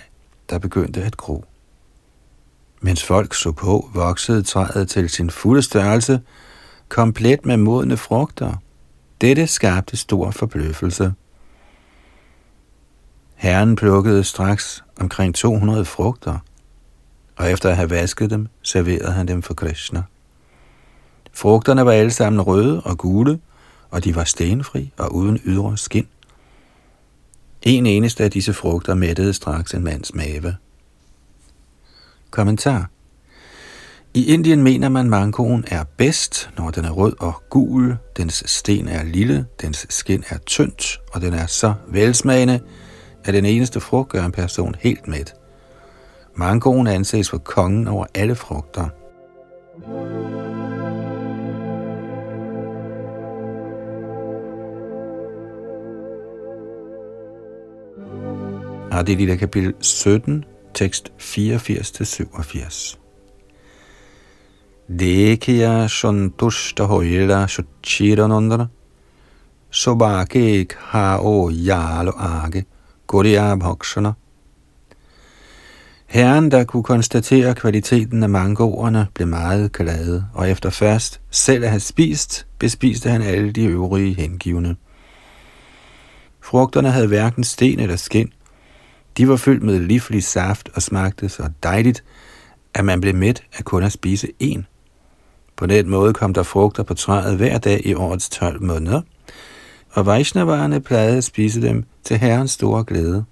der 0.51 0.59
begyndte 0.59 1.03
at 1.03 1.17
gro. 1.17 1.45
Mens 2.81 3.05
folk 3.05 3.35
så 3.35 3.53
på, 3.53 3.91
voksede 3.95 4.43
træet 4.43 4.89
til 4.89 5.11
sin 5.11 5.31
fulde 5.31 5.63
størrelse, 5.63 6.21
komplet 6.89 7.47
med 7.47 7.57
modne 7.57 7.97
frugter. 7.97 8.55
Dette 9.21 9.47
skabte 9.47 9.97
stor 9.97 10.31
forbløffelse. 10.31 11.13
Herren 13.35 13.77
plukkede 13.77 14.25
straks 14.25 14.85
omkring 15.01 15.35
200 15.35 15.85
frugter, 15.85 16.39
og 17.37 17.51
efter 17.51 17.71
at 17.71 17.77
have 17.77 17.91
vasket 17.91 18.31
dem, 18.31 18.49
serverede 18.63 19.13
han 19.13 19.29
dem 19.29 19.43
for 19.43 19.55
Krishna. 19.55 20.03
Frugterne 21.33 21.87
var 21.87 21.93
alle 21.93 22.11
sammen 22.11 22.41
røde 22.41 22.83
og 22.83 22.99
gule, 22.99 23.41
og 23.91 24.05
de 24.05 24.15
var 24.15 24.25
stenfri 24.25 24.93
og 24.97 25.15
uden 25.15 25.41
ydre 25.45 25.77
skin. 25.77 26.09
En 27.67 27.87
eneste 27.87 28.25
af 28.25 28.31
disse 28.31 28.53
frugter 28.53 28.95
mættede 28.95 29.33
straks 29.33 29.75
en 29.75 29.85
mands 29.85 30.15
mave. 30.15 30.57
Kommentar. 32.31 32.91
I 34.15 34.27
Indien 34.33 34.63
mener 34.63 34.89
man, 34.89 35.11
mangoen 35.11 35.65
er 35.67 35.85
bedst, 35.97 36.51
når 36.59 36.71
den 36.71 36.85
er 36.85 36.91
rød 36.91 37.13
og 37.21 37.43
gul, 37.51 37.97
dens 38.17 38.43
sten 38.47 38.89
er 38.89 39.03
lille, 39.03 39.47
dens 39.63 39.87
skin 39.89 40.25
er 40.29 40.39
tyndt, 40.39 41.01
og 41.13 41.21
den 41.21 41.35
er 41.35 41.47
så 41.47 41.75
velsmagende, 41.89 42.61
at 43.25 43.35
den 43.35 43.45
eneste 43.45 43.81
frugt 43.81 44.09
gør 44.09 44.25
en 44.25 44.33
person 44.33 44.75
helt 44.81 45.09
mæt. 45.09 45.35
Mangoen 46.37 46.87
anses 46.87 47.31
for 47.31 47.39
kongen 47.39 47.89
over 47.89 48.07
alle 48.15 48.35
frugter. 48.35 48.89
Adilita 58.97 59.37
kapitel 59.37 59.75
17, 59.81 60.45
tekst 60.75 61.13
84-87. 61.19 62.97
Dekhiya 64.89 65.87
Shantushta 65.89 66.85
Hoyla 66.85 67.47
Shuchiranandana 67.47 68.69
Sobake 69.71 70.67
Hao 70.79 71.51
Yalo 71.51 72.13
Age 72.19 72.65
Guriya 73.07 73.55
Bhakshana 73.57 74.13
Herren, 76.07 76.51
der 76.51 76.65
kunne 76.65 76.83
konstatere 76.83 77.55
kvaliteten 77.55 78.23
af 78.23 78.29
mangoerne, 78.29 79.07
blev 79.15 79.29
meget 79.29 79.73
glad, 79.73 80.23
og 80.35 80.51
efter 80.51 80.71
først 80.71 81.21
selv 81.31 81.65
at 81.65 81.71
have 81.71 81.81
spist, 81.81 82.47
bespiste 82.59 83.11
han 83.11 83.23
alle 83.23 83.53
de 83.53 83.65
øvrige 83.65 84.15
hengivne. 84.15 84.77
Frugterne 86.41 86.91
havde 86.91 87.07
hverken 87.07 87.45
sten 87.45 87.81
eller 87.81 87.97
skin. 87.97 88.33
De 89.17 89.29
var 89.29 89.37
fyldt 89.37 89.63
med 89.63 89.81
livlig 89.81 90.25
saft 90.25 90.71
og 90.75 90.83
smagte 90.83 91.29
så 91.29 91.51
dejligt, 91.63 92.05
at 92.75 92.85
man 92.85 93.01
blev 93.01 93.15
mæt 93.15 93.43
af 93.59 93.65
kun 93.65 93.83
at 93.83 93.93
spise 93.93 94.29
en. 94.41 94.67
På 95.57 95.67
den 95.67 95.89
måde 95.89 96.13
kom 96.13 96.35
der 96.35 96.43
frugter 96.43 96.83
på 96.83 96.95
træet 96.95 97.37
hver 97.37 97.59
dag 97.59 97.87
i 97.87 97.95
årets 97.95 98.29
12 98.29 98.63
måneder, 98.63 99.01
og 99.91 100.07
Vaishnavarerne 100.07 100.81
plejede 100.81 101.17
at 101.17 101.25
spise 101.25 101.63
dem 101.63 101.85
til 102.05 102.19
herrens 102.19 102.51
store 102.51 102.85
glæde. 102.85 103.25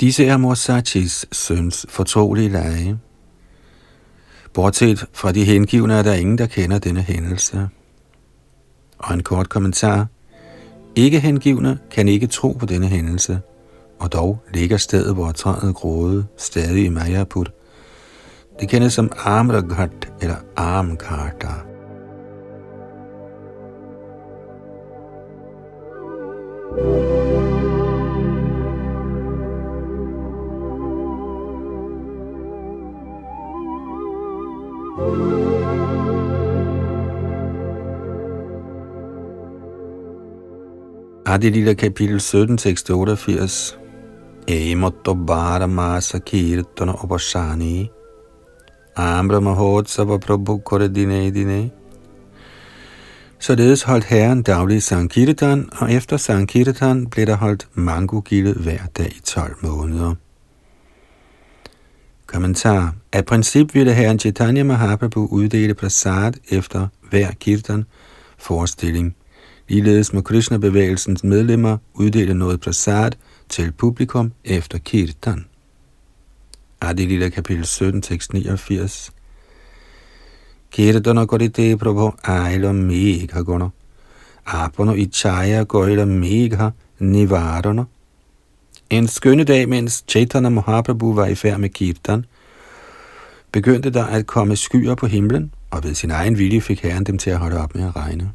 Disse 0.00 0.26
er 0.26 0.36
Morsachis 0.36 1.26
søns 1.32 1.86
fortrolige 1.88 2.48
lege. 2.48 2.98
Bortset 4.54 5.06
fra 5.12 5.32
de 5.32 5.44
hengivne 5.44 5.94
er 5.94 6.02
der 6.02 6.14
ingen, 6.14 6.38
der 6.38 6.46
kender 6.46 6.78
denne 6.78 7.02
hændelse. 7.02 7.68
Og 8.98 9.14
en 9.14 9.22
kort 9.22 9.48
kommentar. 9.48 10.06
Ikke 10.96 11.20
hengivne 11.20 11.78
kan 11.90 12.08
ikke 12.08 12.26
tro 12.26 12.52
på 12.52 12.66
denne 12.66 12.86
hændelse, 12.86 13.40
og 14.00 14.12
dog 14.12 14.38
ligger 14.54 14.76
stedet, 14.76 15.14
hvor 15.14 15.32
træet 15.32 15.74
groede, 15.74 16.26
stadig 16.36 16.84
i 16.84 16.88
Majaput. 16.88 17.52
Det 18.60 18.68
kendes 18.68 18.92
som 18.92 19.12
Amraghat 19.24 20.12
eller 20.20 20.36
Amkarta. 20.56 21.48
Adilila 41.26 41.74
kapitel 41.74 42.20
17, 42.20 42.58
tekst 42.58 42.90
88. 42.90 43.81
Emotto 44.46 45.14
bara 45.14 45.66
masa 45.66 46.18
kirtana 46.18 46.92
upashani. 47.04 47.90
Amra 48.96 49.40
Mahotsava 49.40 50.18
Prabhu 50.18 50.58
Kore 50.58 50.88
Dine 50.88 51.30
Dine. 51.30 51.70
Således 53.38 53.82
holdt 53.82 54.04
herren 54.04 54.42
daglig 54.42 54.82
Sankirtan, 54.82 55.68
og 55.72 55.92
efter 55.92 56.16
Sankirtan 56.16 57.06
blev 57.06 57.26
der 57.26 57.36
holdt 57.36 57.68
mangogilde 57.74 58.52
hver 58.52 58.86
dag 58.98 59.06
i 59.06 59.20
12 59.24 59.56
måneder. 59.62 60.14
Kommentar. 62.26 62.94
Af 63.12 63.24
princip 63.24 63.74
ville 63.74 63.92
herren 63.92 64.18
Chaitanya 64.18 64.62
Mahaprabhu 64.62 65.26
uddele 65.26 65.74
prasad 65.74 66.32
efter 66.48 66.86
hver 67.10 67.30
kirtan 67.40 67.84
forestilling. 68.38 69.16
Ligeledes 69.68 70.12
må 70.12 70.20
Krishna-bevægelsens 70.20 71.24
medlemmer 71.24 71.78
uddele 71.94 72.34
noget 72.34 72.60
prasad 72.60 73.10
til 73.52 73.72
publikum 73.72 74.32
efter 74.44 74.78
kirtan. 74.78 75.44
Adilila 76.80 77.28
kapitel 77.28 77.66
17, 77.66 78.02
tekst 78.02 78.32
89. 78.32 79.12
Kirtana 80.70 81.26
korite 81.26 81.76
prabhu 81.76 82.12
aila 82.24 82.72
megha 82.72 83.42
guna. 83.42 83.68
Apano 84.46 84.92
ichaya 84.92 85.64
goila 85.64 86.04
megha 86.04 86.70
nivarana. 86.98 87.84
En 88.90 89.08
skønne 89.08 89.44
dag, 89.44 89.68
mens 89.68 90.04
Chaitanya 90.08 90.48
Mahaprabhu 90.48 91.14
var 91.14 91.26
i 91.26 91.34
færd 91.34 91.60
med 91.60 91.68
kirtan, 91.68 92.24
begyndte 93.52 93.90
der 93.90 94.04
at 94.04 94.26
komme 94.26 94.56
skyer 94.56 94.94
på 94.94 95.06
himlen, 95.06 95.54
og 95.70 95.84
ved 95.84 95.94
sin 95.94 96.10
egen 96.10 96.38
vilje 96.38 96.60
fik 96.60 96.80
herren 96.80 97.04
dem 97.04 97.18
til 97.18 97.30
at 97.30 97.38
holde 97.38 97.56
op 97.56 97.74
med 97.74 97.84
at 97.84 97.96
regne. 97.96 98.32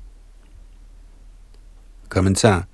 Kommentar. 2.09 2.66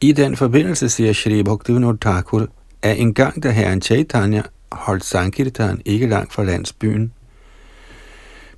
I 0.00 0.12
den 0.12 0.36
forbindelse 0.36 0.88
siger 0.88 1.12
Shri 1.12 1.42
Bhaktivinoda 1.42 1.96
Thakur, 2.00 2.46
at 2.82 2.98
en 2.98 3.14
gang 3.14 3.42
da 3.42 3.50
herren 3.50 3.82
Chaitanya 3.82 4.42
holdt 4.72 5.04
Sankirtan 5.04 5.82
ikke 5.84 6.06
langt 6.06 6.32
fra 6.32 6.44
landsbyen, 6.44 7.12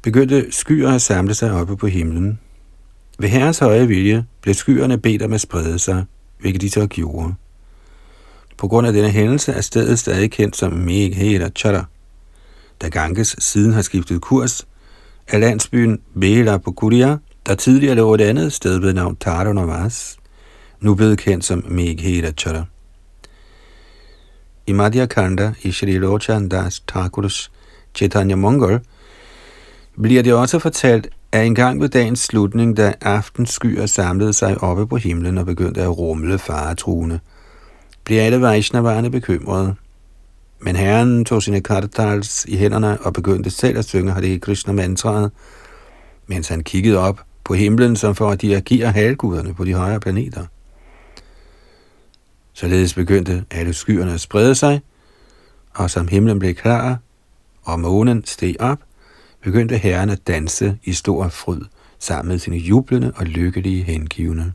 begyndte 0.02 0.46
skyer 0.50 0.90
at 0.90 1.02
samle 1.02 1.34
sig 1.34 1.52
oppe 1.52 1.76
på 1.76 1.86
himlen. 1.86 2.38
Ved 3.18 3.28
herres 3.28 3.58
høje 3.58 3.86
vilje 3.88 4.26
blev 4.42 4.54
skyerne 4.54 4.98
bedt 4.98 5.22
om 5.22 5.32
at 5.32 5.40
sprede 5.40 5.78
sig, 5.78 6.04
hvilket 6.40 6.62
de 6.62 6.70
så 6.70 6.86
gjorde. 6.86 7.34
På 8.56 8.68
grund 8.68 8.86
af 8.86 8.92
denne 8.92 9.10
hændelse 9.10 9.52
er 9.52 9.60
stedet 9.60 9.98
stadig 9.98 10.30
kendt 10.30 10.56
som 10.56 10.72
Meghela 10.72 11.48
Chara. 11.56 11.84
Da 12.82 12.88
Ganges 12.88 13.36
siden 13.38 13.72
har 13.72 13.82
skiftet 13.82 14.20
kurs, 14.20 14.66
er 15.28 15.38
landsbyen 15.38 16.00
Bela 16.20 16.58
Pukuria, 16.58 17.16
der 17.46 17.54
tidligere 17.54 17.94
lå 17.94 18.14
et 18.14 18.20
andet 18.20 18.52
sted 18.52 18.78
ved 18.78 18.92
navn 18.92 19.16
Taranavas, 19.16 20.17
nu 20.80 20.94
blevet 20.94 21.18
kendt 21.18 21.44
som 21.44 21.64
Meghera 21.68 22.30
Chara. 22.30 22.64
I 24.66 24.72
Madhya 24.72 25.06
Kanda 25.06 25.52
i 25.62 25.72
Shri 25.72 26.06
Rochandas 26.06 26.80
Thakurs 26.80 27.50
Chaitanya 27.94 28.36
Mongol 28.36 28.80
bliver 30.02 30.22
det 30.22 30.34
også 30.34 30.58
fortalt, 30.58 31.08
at 31.32 31.46
en 31.46 31.54
gang 31.54 31.80
ved 31.80 31.88
dagens 31.88 32.20
slutning, 32.20 32.76
da 32.76 32.94
aftenskyer 33.00 33.86
samlede 33.86 34.32
sig 34.32 34.62
oppe 34.62 34.86
på 34.86 34.96
himlen 34.96 35.38
og 35.38 35.46
begyndte 35.46 35.82
at 35.82 35.98
rumle 35.98 36.38
faretruende, 36.38 37.20
blev 38.04 38.18
alle 38.18 38.40
Vaishnavarerne 38.40 39.10
bekymrede. 39.10 39.74
Men 40.60 40.76
herren 40.76 41.24
tog 41.24 41.42
sine 41.42 41.60
kartals 41.60 42.44
i 42.44 42.56
hænderne 42.56 43.00
og 43.00 43.12
begyndte 43.12 43.50
selv 43.50 43.78
at 43.78 43.84
synge 43.84 44.12
Hare 44.12 44.38
Krishna 44.38 44.72
mantraet, 44.72 45.30
mens 46.26 46.48
han 46.48 46.64
kiggede 46.64 46.98
op 46.98 47.20
på 47.44 47.54
himlen 47.54 47.96
som 47.96 48.14
for 48.14 48.30
at 48.30 48.42
dirigere 48.42 48.92
halvguderne 48.92 49.54
på 49.54 49.64
de 49.64 49.74
højere 49.74 50.00
planeter. 50.00 50.44
Således 52.58 52.94
begyndte 52.94 53.44
alle 53.50 53.72
skyerne 53.72 54.12
at 54.12 54.20
sprede 54.20 54.54
sig, 54.54 54.80
og 55.74 55.90
som 55.90 56.08
himlen 56.08 56.38
blev 56.38 56.54
klar, 56.54 56.98
og 57.62 57.80
månen 57.80 58.24
steg 58.24 58.56
op, 58.60 58.78
begyndte 59.42 59.76
herren 59.76 60.10
at 60.10 60.26
danse 60.26 60.78
i 60.84 60.92
stor 60.92 61.28
fryd 61.28 61.60
sammen 61.98 62.28
med 62.28 62.38
sine 62.38 62.56
jublende 62.56 63.12
og 63.16 63.26
lykkelige 63.26 63.82
hengivne. 63.82 64.52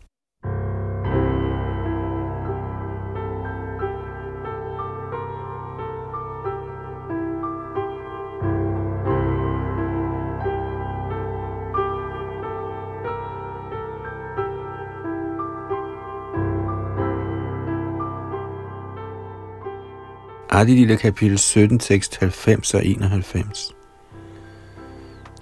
Adilila 20.53 20.95
kapitel 20.95 21.37
17, 21.37 21.79
tekst 21.79 22.17
90 22.21 22.73
og 22.73 22.85
91. 22.85 23.75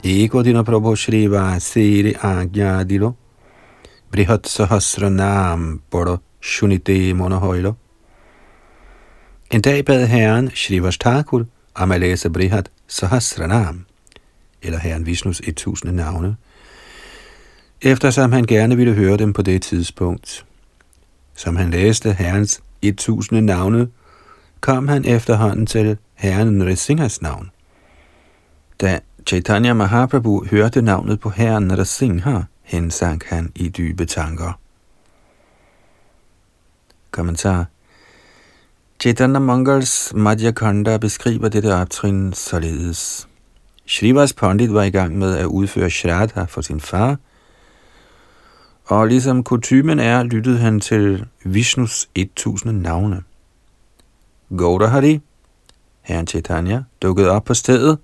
Ego 0.03 0.43
dina 0.43 0.63
prabhu 0.63 0.95
Shri 0.95 1.31
Vasiri 1.31 2.13
agyadilo, 2.21 3.11
brihat 4.11 4.47
sahasra 4.47 5.09
nam 5.09 5.81
bodo 5.91 6.17
shunite 6.41 7.13
monohoilo. 7.13 7.73
En 9.51 9.61
dag 9.61 9.85
bad 9.85 10.07
herren 10.07 10.49
Shri 10.55 10.79
Vashtakul 10.79 11.45
om 11.75 11.91
at 11.91 11.99
læse 11.99 12.29
Brihat 12.29 12.69
Sahasranam, 12.87 13.85
eller 14.61 14.79
herren 14.79 15.05
Vishnus 15.05 15.41
1000 15.47 15.91
navne, 15.91 16.35
eftersom 17.81 18.31
han 18.31 18.45
gerne 18.45 18.77
ville 18.77 18.93
høre 18.93 19.17
dem 19.17 19.33
på 19.33 19.41
det 19.41 19.61
tidspunkt. 19.61 20.45
Som 21.35 21.55
han 21.55 21.69
læste 21.69 22.13
herrens 22.13 22.61
1000 22.81 23.41
navne, 23.41 23.87
kom 24.61 24.87
han 24.87 25.05
efterhånden 25.05 25.65
til 25.65 25.97
herren 26.13 26.57
Nrisinghas 26.57 27.21
navn. 27.21 27.51
Da 28.81 28.99
Chaitanya 29.27 29.73
Mahaprabhu 29.73 30.45
hørte 30.45 30.81
navnet 30.81 31.19
på 31.19 31.29
herren 31.29 31.63
Narasimha, 31.63 32.39
hensank 32.63 33.25
han 33.25 33.51
i 33.55 33.69
dybe 33.69 34.05
tanker. 34.05 34.59
Kommentar 37.11 37.65
Chaitanya 38.99 39.39
Mangals 39.39 40.13
Madhya 40.15 40.51
Kanda 40.51 40.97
beskriver 40.97 41.49
dette 41.49 41.75
optrin 41.75 42.33
således. 42.33 43.27
Shrivas 43.85 44.33
Pandit 44.33 44.73
var 44.73 44.83
i 44.83 44.89
gang 44.89 45.17
med 45.17 45.37
at 45.37 45.45
udføre 45.45 45.89
Shraddha 45.89 46.43
for 46.43 46.61
sin 46.61 46.79
far, 46.79 47.17
og 48.85 49.07
ligesom 49.07 49.43
kutumen 49.43 49.99
er, 49.99 50.23
lyttede 50.23 50.57
han 50.57 50.79
til 50.79 51.25
Vishnus 51.43 52.09
1000 52.15 52.81
navne. 52.81 53.23
Gaudahari, 54.57 55.21
herren 56.01 56.27
Chaitanya, 56.27 56.83
dukkede 57.01 57.29
op 57.29 57.43
på 57.43 57.53
stedet, 57.53 57.97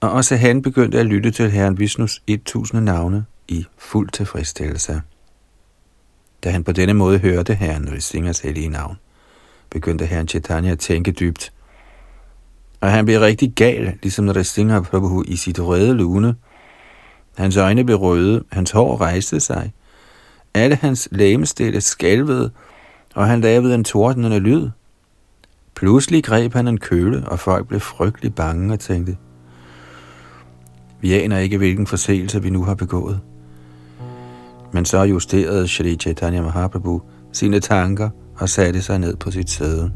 og 0.00 0.10
også 0.10 0.36
han 0.36 0.62
begyndte 0.62 0.98
at 0.98 1.06
lytte 1.06 1.30
til 1.30 1.50
herren 1.50 1.78
Vishnus 1.78 2.22
1000 2.26 2.80
navne 2.80 3.24
i 3.48 3.66
fuld 3.78 4.10
tilfredsstillelse. 4.10 5.02
Da 6.44 6.50
han 6.50 6.64
på 6.64 6.72
denne 6.72 6.94
måde 6.94 7.18
hørte 7.18 7.54
herren 7.54 7.92
Risingers 7.92 8.40
hellige 8.40 8.68
navn, 8.68 8.96
begyndte 9.70 10.06
herren 10.06 10.28
Chaitanya 10.28 10.70
at 10.70 10.78
tænke 10.78 11.12
dybt. 11.12 11.52
Og 12.80 12.90
han 12.90 13.04
blev 13.04 13.20
rigtig 13.20 13.52
gal, 13.56 13.98
ligesom 14.02 14.24
når 14.24 14.36
Ristinger 14.36 14.82
Prabhu 14.82 15.24
i 15.28 15.36
sit 15.36 15.60
røde 15.60 15.94
lune. 15.94 16.34
Hans 17.36 17.56
øjne 17.56 17.84
blev 17.84 17.96
røde, 17.96 18.44
hans 18.52 18.70
hår 18.70 19.00
rejste 19.00 19.40
sig. 19.40 19.72
Alle 20.54 20.76
hans 20.76 21.08
lægemestille 21.10 21.80
skalvede, 21.80 22.50
og 23.14 23.26
han 23.26 23.40
lavede 23.40 23.74
en 23.74 23.84
tordnende 23.84 24.38
lyd. 24.38 24.68
Pludselig 25.82 26.24
greb 26.24 26.52
han 26.52 26.68
en 26.68 26.78
køle, 26.78 27.28
og 27.28 27.38
folk 27.38 27.68
blev 27.68 27.80
frygtelig 27.80 28.34
bange 28.34 28.72
og 28.72 28.80
tænkte, 28.80 29.16
vi 31.00 31.12
aner 31.12 31.38
ikke, 31.38 31.58
hvilken 31.58 31.86
forseelse 31.86 32.42
vi 32.42 32.50
nu 32.50 32.64
har 32.64 32.74
begået. 32.74 33.20
Men 34.72 34.84
så 34.84 35.02
justerede 35.02 35.68
Shri 35.68 35.96
Chaitanya 35.96 36.42
Mahaprabhu 36.42 37.02
sine 37.32 37.60
tanker 37.60 38.10
og 38.38 38.48
satte 38.48 38.82
sig 38.82 38.98
ned 38.98 39.16
på 39.16 39.30
sit 39.30 39.50
sæde. 39.50 39.92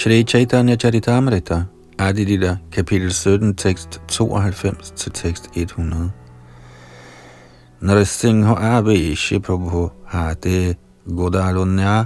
Shri 0.00 0.24
Chaitanya 0.24 0.76
Charitamrita, 0.76 1.66
Adilita, 1.98 2.58
kapitel 2.72 3.12
17, 3.12 3.54
tekst 3.54 4.00
92 4.08 4.92
til 4.96 5.12
tekst 5.12 5.50
100. 5.54 6.10
Nrsimho 7.80 8.54
Avishi 8.54 9.38
Prabhu 9.38 9.90
Hate 10.06 10.74
Godalunya 11.06 12.04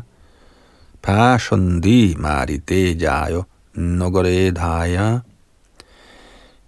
Pashandi 1.03 2.17
Marite 2.19 2.95
Jayo 2.95 3.43
Nogore 3.75 4.51
Dhaya 4.51 5.21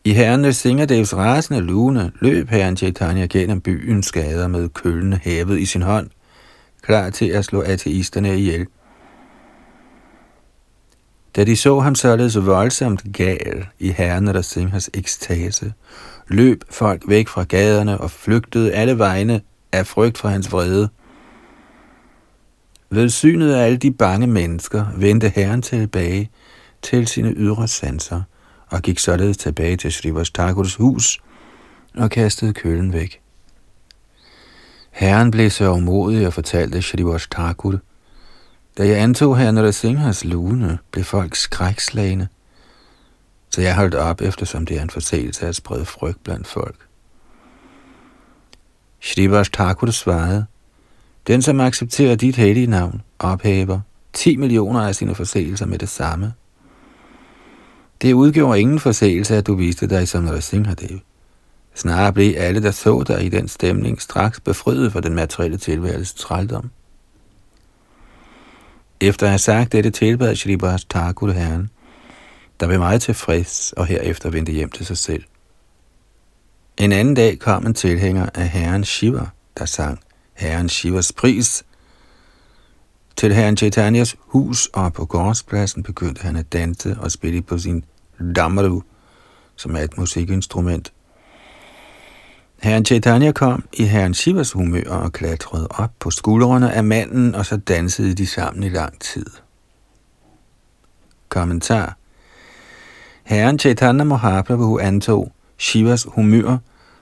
i 0.04 0.12
herren 0.12 0.40
Nrsingadevs 0.40 1.16
rasende 1.16 1.60
lune 1.60 2.12
løb 2.20 2.48
herren 2.48 2.76
Chaitanya 2.76 3.26
gennem 3.26 3.60
byens 3.60 4.12
gader 4.12 4.48
med 4.48 4.68
kølende 4.68 5.20
hævet 5.22 5.58
i 5.58 5.66
sin 5.66 5.82
hånd, 5.82 6.10
klar 6.82 7.10
til 7.10 7.26
at 7.26 7.44
slå 7.44 7.62
ateisterne 7.62 8.38
ihjel. 8.38 8.66
Da 11.36 11.44
de 11.44 11.56
så 11.56 11.80
ham 11.80 11.94
således 11.94 12.46
voldsomt 12.46 13.02
gal 13.12 13.66
i 13.78 13.90
herren 13.90 14.24
Nrsinghas 14.24 14.90
ekstase, 14.94 15.72
løb 16.28 16.64
folk 16.70 17.02
væk 17.08 17.28
fra 17.28 17.42
gaderne 17.42 17.98
og 17.98 18.10
flygtede 18.10 18.72
alle 18.72 18.98
vegne 18.98 19.40
af 19.72 19.86
frygt 19.86 20.18
for 20.18 20.28
hans 20.28 20.52
vrede. 20.52 20.88
Ved 22.90 23.08
synet 23.08 23.54
af 23.54 23.64
alle 23.64 23.76
de 23.76 23.92
bange 23.92 24.26
mennesker 24.26 24.86
vendte 24.96 25.28
herren 25.28 25.62
tilbage 25.62 26.30
til 26.82 27.06
sine 27.06 27.30
ydre 27.30 27.68
sanser 27.68 28.22
og 28.70 28.82
gik 28.82 28.98
således 28.98 29.36
tilbage 29.36 29.76
til 29.76 29.92
Srivas 29.92 30.30
Thakurs 30.30 30.74
hus 30.74 31.20
og 31.96 32.10
kastede 32.10 32.52
kølen 32.52 32.92
væk. 32.92 33.20
Herren 34.90 35.30
blev 35.30 35.50
så 35.50 35.72
umodig 35.72 36.26
og 36.26 36.32
fortalte 36.32 36.82
Srivas 36.82 37.28
Thakur, 37.30 37.78
da 38.78 38.88
jeg 38.88 38.98
antog 38.98 39.38
herren 39.38 39.62
Rasinghas 39.62 40.24
lune, 40.24 40.78
blev 40.92 41.04
folk 41.04 41.34
skrækslagende 41.34 42.28
så 43.56 43.62
jeg 43.62 43.74
holdt 43.74 43.94
op, 43.94 44.22
eftersom 44.22 44.66
det 44.66 44.78
er 44.78 44.82
en 44.82 44.90
forseelse 44.90 45.46
at 45.46 45.56
sprede 45.56 45.84
frygt 45.84 46.24
blandt 46.24 46.46
folk. 46.46 46.76
Shrivas 49.00 49.50
Thakur 49.50 49.90
svarede, 49.90 50.46
den 51.26 51.42
som 51.42 51.60
accepterer 51.60 52.16
dit 52.16 52.36
hellige 52.36 52.66
navn, 52.66 53.02
ophæver 53.18 53.80
10 54.12 54.36
millioner 54.36 54.80
af 54.80 54.94
sine 54.94 55.14
forseelser 55.14 55.66
med 55.66 55.78
det 55.78 55.88
samme. 55.88 56.32
Det 58.02 58.12
udgjorde 58.12 58.60
ingen 58.60 58.80
forseelse, 58.80 59.36
at 59.36 59.46
du 59.46 59.54
viste 59.54 59.86
dig 59.86 60.08
som 60.08 60.24
Nrsimhadev. 60.24 60.98
Snarere 61.74 62.12
blev 62.12 62.34
alle, 62.36 62.62
der 62.62 62.70
så 62.70 63.04
dig 63.06 63.24
i 63.24 63.28
den 63.28 63.48
stemning, 63.48 64.02
straks 64.02 64.40
befriet 64.40 64.92
for 64.92 65.00
den 65.00 65.14
materielle 65.14 65.56
tilværelses 65.56 66.14
trældom. 66.14 66.70
Efter 69.00 69.26
at 69.26 69.30
have 69.30 69.38
sagt 69.38 69.72
dette 69.72 69.90
tilbad 69.90 70.36
Shribas 70.36 70.84
Thakur 70.84 71.30
herren, 71.32 71.70
der 72.60 72.66
blev 72.66 72.78
meget 72.78 73.02
tilfreds 73.02 73.72
og 73.72 73.86
herefter 73.86 74.30
vendte 74.30 74.52
hjem 74.52 74.70
til 74.70 74.86
sig 74.86 74.96
selv. 74.96 75.24
En 76.76 76.92
anden 76.92 77.14
dag 77.14 77.38
kom 77.38 77.66
en 77.66 77.74
tilhænger 77.74 78.28
af 78.34 78.48
herren 78.48 78.84
Shiva, 78.84 79.26
der 79.58 79.64
sang 79.64 80.00
herren 80.34 80.68
Shivas 80.68 81.12
pris. 81.12 81.64
Til 83.16 83.34
herren 83.34 83.56
Chaitanyas 83.56 84.16
hus 84.20 84.66
og 84.66 84.92
på 84.92 85.04
gårdspladsen 85.04 85.82
begyndte 85.82 86.22
han 86.22 86.36
at 86.36 86.52
danse 86.52 86.96
og 87.00 87.12
spille 87.12 87.42
på 87.42 87.58
sin 87.58 87.84
damaru, 88.36 88.82
som 89.56 89.76
er 89.76 89.80
et 89.80 89.98
musikinstrument. 89.98 90.92
Herren 92.62 92.84
Chaitanya 92.84 93.32
kom 93.32 93.64
i 93.72 93.84
herren 93.84 94.14
Shivas 94.14 94.52
humør 94.52 94.90
og 94.90 95.12
klatrede 95.12 95.68
op 95.70 95.90
på 95.98 96.10
skuldrene 96.10 96.72
af 96.72 96.84
manden, 96.84 97.34
og 97.34 97.46
så 97.46 97.56
dansede 97.56 98.14
de 98.14 98.26
sammen 98.26 98.62
i 98.62 98.68
lang 98.68 99.00
tid. 99.00 99.26
Kommentar 101.28 101.96
Herren 103.24 103.58
Chaitanya 103.58 104.04
Mahaprabhu 104.04 104.78
antog 104.78 105.32
Shivas 105.58 106.06
humør, 106.08 106.56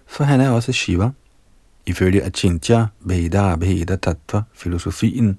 for 0.07 0.25
han 0.25 0.40
er 0.40 0.51
også 0.51 0.73
Shiva. 0.73 1.11
Ifølge 1.87 2.23
Achintya 2.23 2.87
Veda 3.01 3.55
Veda 3.55 3.97
Tattva 3.97 4.43
filosofien 4.55 5.38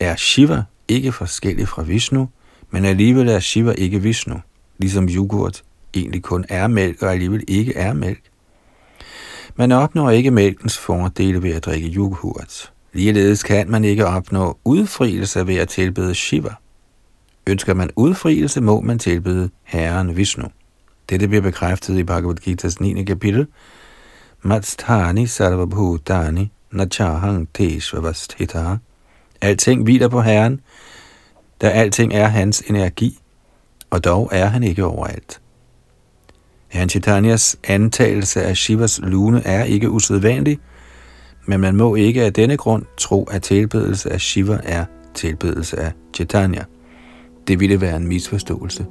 er 0.00 0.16
Shiva 0.16 0.62
ikke 0.88 1.12
forskellig 1.12 1.68
fra 1.68 1.82
Vishnu, 1.82 2.28
men 2.70 2.84
alligevel 2.84 3.28
er 3.28 3.40
Shiva 3.40 3.72
ikke 3.72 4.02
Vishnu, 4.02 4.40
ligesom 4.78 5.08
yoghurt 5.08 5.62
egentlig 5.94 6.22
kun 6.22 6.44
er 6.48 6.66
mælk 6.66 7.02
og 7.02 7.12
alligevel 7.12 7.44
ikke 7.48 7.76
er 7.76 7.92
mælk. 7.92 8.31
Man 9.56 9.72
opnår 9.72 10.10
ikke 10.10 10.30
mælkens 10.30 10.78
fordele 10.78 11.42
ved 11.42 11.50
at 11.50 11.64
drikke 11.64 11.88
yoghurt. 11.88 12.72
Ligeledes 12.92 13.42
kan 13.42 13.70
man 13.70 13.84
ikke 13.84 14.06
opnå 14.06 14.58
udfrielse 14.64 15.46
ved 15.46 15.56
at 15.56 15.68
tilbede 15.68 16.14
Shiva. 16.14 16.54
Ønsker 17.46 17.74
man 17.74 17.90
udfrielse, 17.96 18.60
må 18.60 18.80
man 18.80 18.98
tilbede 18.98 19.50
Herren 19.62 20.16
Vishnu. 20.16 20.48
Dette 21.10 21.28
bliver 21.28 21.42
bekræftet 21.42 21.98
i 21.98 22.04
Bhagavad 22.04 22.36
Gita's 22.48 22.76
9. 22.80 23.04
kapitel. 23.04 23.46
Matsthani 24.42 25.26
sarvabhutani 25.26 26.52
nachahang 26.70 27.48
teshvavasthita. 27.54 28.76
Alting 29.40 29.82
hviler 29.82 30.08
på 30.08 30.20
Herren, 30.22 30.60
da 31.60 31.68
alting 31.68 32.14
er 32.14 32.26
hans 32.26 32.60
energi, 32.60 33.18
og 33.90 34.04
dog 34.04 34.28
er 34.32 34.46
han 34.46 34.62
ikke 34.62 34.84
overalt. 34.84 35.41
Herren 36.72 36.88
Chaitanyas 36.88 37.56
antagelse 37.64 38.42
af 38.42 38.56
Shivas 38.56 39.00
lune 39.02 39.42
er 39.46 39.64
ikke 39.64 39.90
usædvanlig, 39.90 40.58
men 41.46 41.60
man 41.60 41.76
må 41.76 41.94
ikke 41.94 42.22
af 42.24 42.32
denne 42.32 42.56
grund 42.56 42.84
tro, 42.98 43.24
at 43.24 43.42
tilbedelse 43.42 44.12
af 44.12 44.20
Shiva 44.20 44.60
er 44.64 44.84
tilbedelse 45.14 45.80
af 45.80 45.92
Chaitanya. 46.14 46.64
Det 47.48 47.60
ville 47.60 47.80
være 47.80 47.96
en 47.96 48.08
misforståelse. 48.08 48.86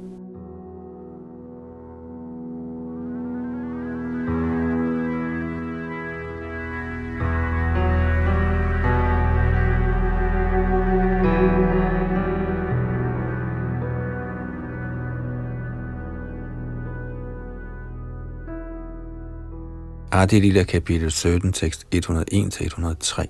Ah, 20.14 20.22
Adi 20.22 20.40
Lila 20.40 20.64
kapitel 20.64 21.10
17, 21.10 21.52
tekst 21.52 21.86
101-103. 21.94 23.26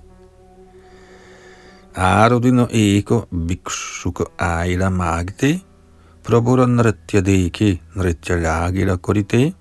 Arudino 1.95 2.67
eko 2.71 3.25
bhikshuka 3.31 4.23
aila 4.39 4.89
magde, 4.89 5.61
prabhura 6.23 6.65
nritya 6.65 7.21
deki 7.21 7.81
nritya 7.95 8.35
lagila 8.35 8.97
korite. 8.97 9.53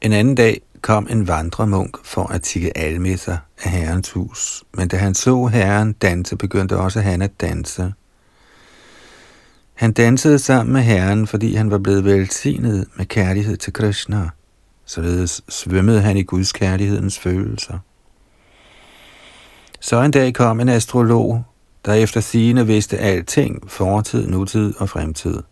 En 0.00 0.12
anden 0.12 0.34
dag 0.34 0.60
kom 0.80 1.06
en 1.10 1.28
vandremunk 1.28 1.98
for 2.04 2.32
at 2.32 2.42
tikke 2.42 2.78
almisser 2.78 3.38
af 3.64 3.70
herrens 3.70 4.10
hus, 4.10 4.64
men 4.74 4.88
da 4.88 4.96
han 4.96 5.14
så 5.14 5.46
herren 5.46 5.92
danse, 5.92 6.36
begyndte 6.36 6.76
også 6.76 7.00
han 7.00 7.22
at 7.22 7.40
danse. 7.40 7.92
Han 9.74 9.92
dansede 9.92 10.38
sammen 10.38 10.72
med 10.72 10.82
herren, 10.82 11.26
fordi 11.26 11.54
han 11.54 11.70
var 11.70 11.78
blevet 11.78 12.04
velsignet 12.04 12.86
med 12.96 13.06
kærlighed 13.06 13.56
til 13.56 13.72
Krishna. 13.72 14.30
Således 14.86 15.42
svømmede 15.48 16.00
han 16.00 16.16
i 16.16 16.22
Guds 16.22 16.52
kærlighedens 16.52 17.18
følelser. 17.18 17.78
Så 19.80 20.02
en 20.02 20.10
dag 20.10 20.34
kom 20.34 20.60
en 20.60 20.68
astrolog, 20.68 21.44
der 21.84 21.92
efter 21.92 22.20
sigende 22.20 22.66
vidste 22.66 22.98
alting, 22.98 23.70
fortid, 23.70 24.26
nutid 24.26 24.74
og 24.78 24.88
fremtid. 24.88 25.42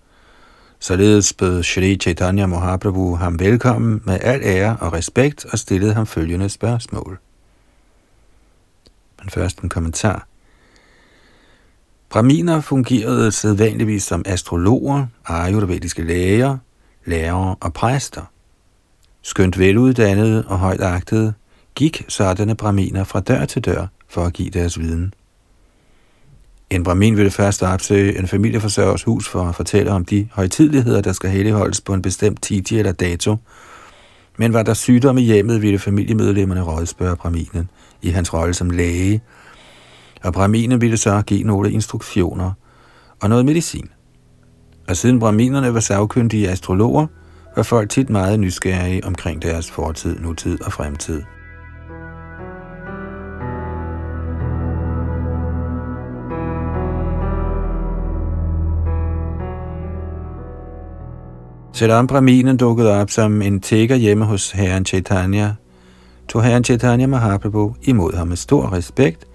Således 0.78 1.32
bød 1.32 1.62
Shri 1.62 1.96
Chaitanya 1.96 2.46
Mahaprabhu 2.46 3.14
ham 3.14 3.40
velkommen 3.40 4.02
med 4.04 4.18
al 4.20 4.40
ære 4.42 4.76
og 4.80 4.92
respekt 4.92 5.44
og 5.44 5.58
stillede 5.58 5.94
ham 5.94 6.06
følgende 6.06 6.48
spørgsmål. 6.48 7.18
Men 9.20 9.30
først 9.30 9.58
en 9.58 9.68
kommentar. 9.68 10.26
Braminer 12.08 12.60
fungerede 12.60 13.32
sædvanligvis 13.32 14.02
som 14.02 14.22
astrologer, 14.26 15.06
ayurvediske 15.26 16.02
læger, 16.02 16.58
lærere 17.04 17.56
og 17.60 17.72
præster. 17.72 18.22
Skønt 19.22 19.58
veluddannede 19.58 20.44
og 20.46 20.58
højt 20.58 20.80
agtede, 20.80 21.32
gik 21.74 22.04
sådanne 22.08 22.54
brahminer 22.54 23.04
fra 23.04 23.20
dør 23.20 23.44
til 23.44 23.64
dør 23.64 23.86
for 24.08 24.24
at 24.24 24.32
give 24.32 24.50
deres 24.50 24.78
viden. 24.78 25.14
En 26.70 26.84
brahmin 26.84 27.16
ville 27.16 27.30
først 27.30 27.62
opsøge 27.62 28.18
en 28.18 28.28
familieforsørgers 28.28 29.02
hus 29.02 29.28
for 29.28 29.42
at 29.42 29.54
fortælle 29.54 29.90
om 29.92 30.04
de 30.04 30.28
højtidligheder, 30.32 31.00
der 31.00 31.12
skal 31.12 31.30
helligholdes 31.30 31.80
på 31.80 31.94
en 31.94 32.02
bestemt 32.02 32.42
tid 32.42 32.72
eller 32.72 32.92
dato. 32.92 33.36
Men 34.38 34.52
var 34.52 34.62
der 34.62 34.74
sygdom 34.74 35.18
i 35.18 35.22
hjemmet, 35.22 35.62
ville 35.62 35.78
familiemedlemmerne 35.78 36.62
rådspørge 36.62 37.16
brahminen 37.16 37.70
i 38.02 38.10
hans 38.10 38.34
rolle 38.34 38.54
som 38.54 38.70
læge, 38.70 39.20
og 40.22 40.32
brahminen 40.32 40.80
ville 40.80 40.96
så 40.96 41.22
give 41.22 41.42
nogle 41.42 41.72
instruktioner 41.72 42.52
og 43.20 43.28
noget 43.28 43.44
medicin. 43.44 43.88
Og 44.88 44.96
siden 44.96 45.18
brahminerne 45.18 45.74
var 45.74 45.80
savkyndige 45.80 46.48
astrologer, 46.48 47.06
var 47.60 47.64
folk 47.64 47.90
tit 47.90 48.10
meget 48.10 48.40
nysgerrige 48.40 49.04
omkring 49.04 49.42
deres 49.42 49.70
fortid, 49.70 50.18
nutid 50.18 50.62
og 50.62 50.72
fremtid. 50.72 51.22
Selvom 61.72 62.06
Brahminen 62.06 62.56
dukkede 62.56 63.00
op 63.00 63.10
som 63.10 63.42
en 63.42 63.60
tigger 63.60 63.96
hjemme 63.96 64.24
hos 64.24 64.50
herren 64.50 64.86
Chaitanya, 64.86 65.54
tog 66.28 66.44
herren 66.44 66.64
Chaitanya 66.64 67.06
Mahaprabhu 67.06 67.74
imod 67.82 68.16
ham 68.16 68.28
med 68.28 68.36
stor 68.36 68.72
respekt, 68.72 69.26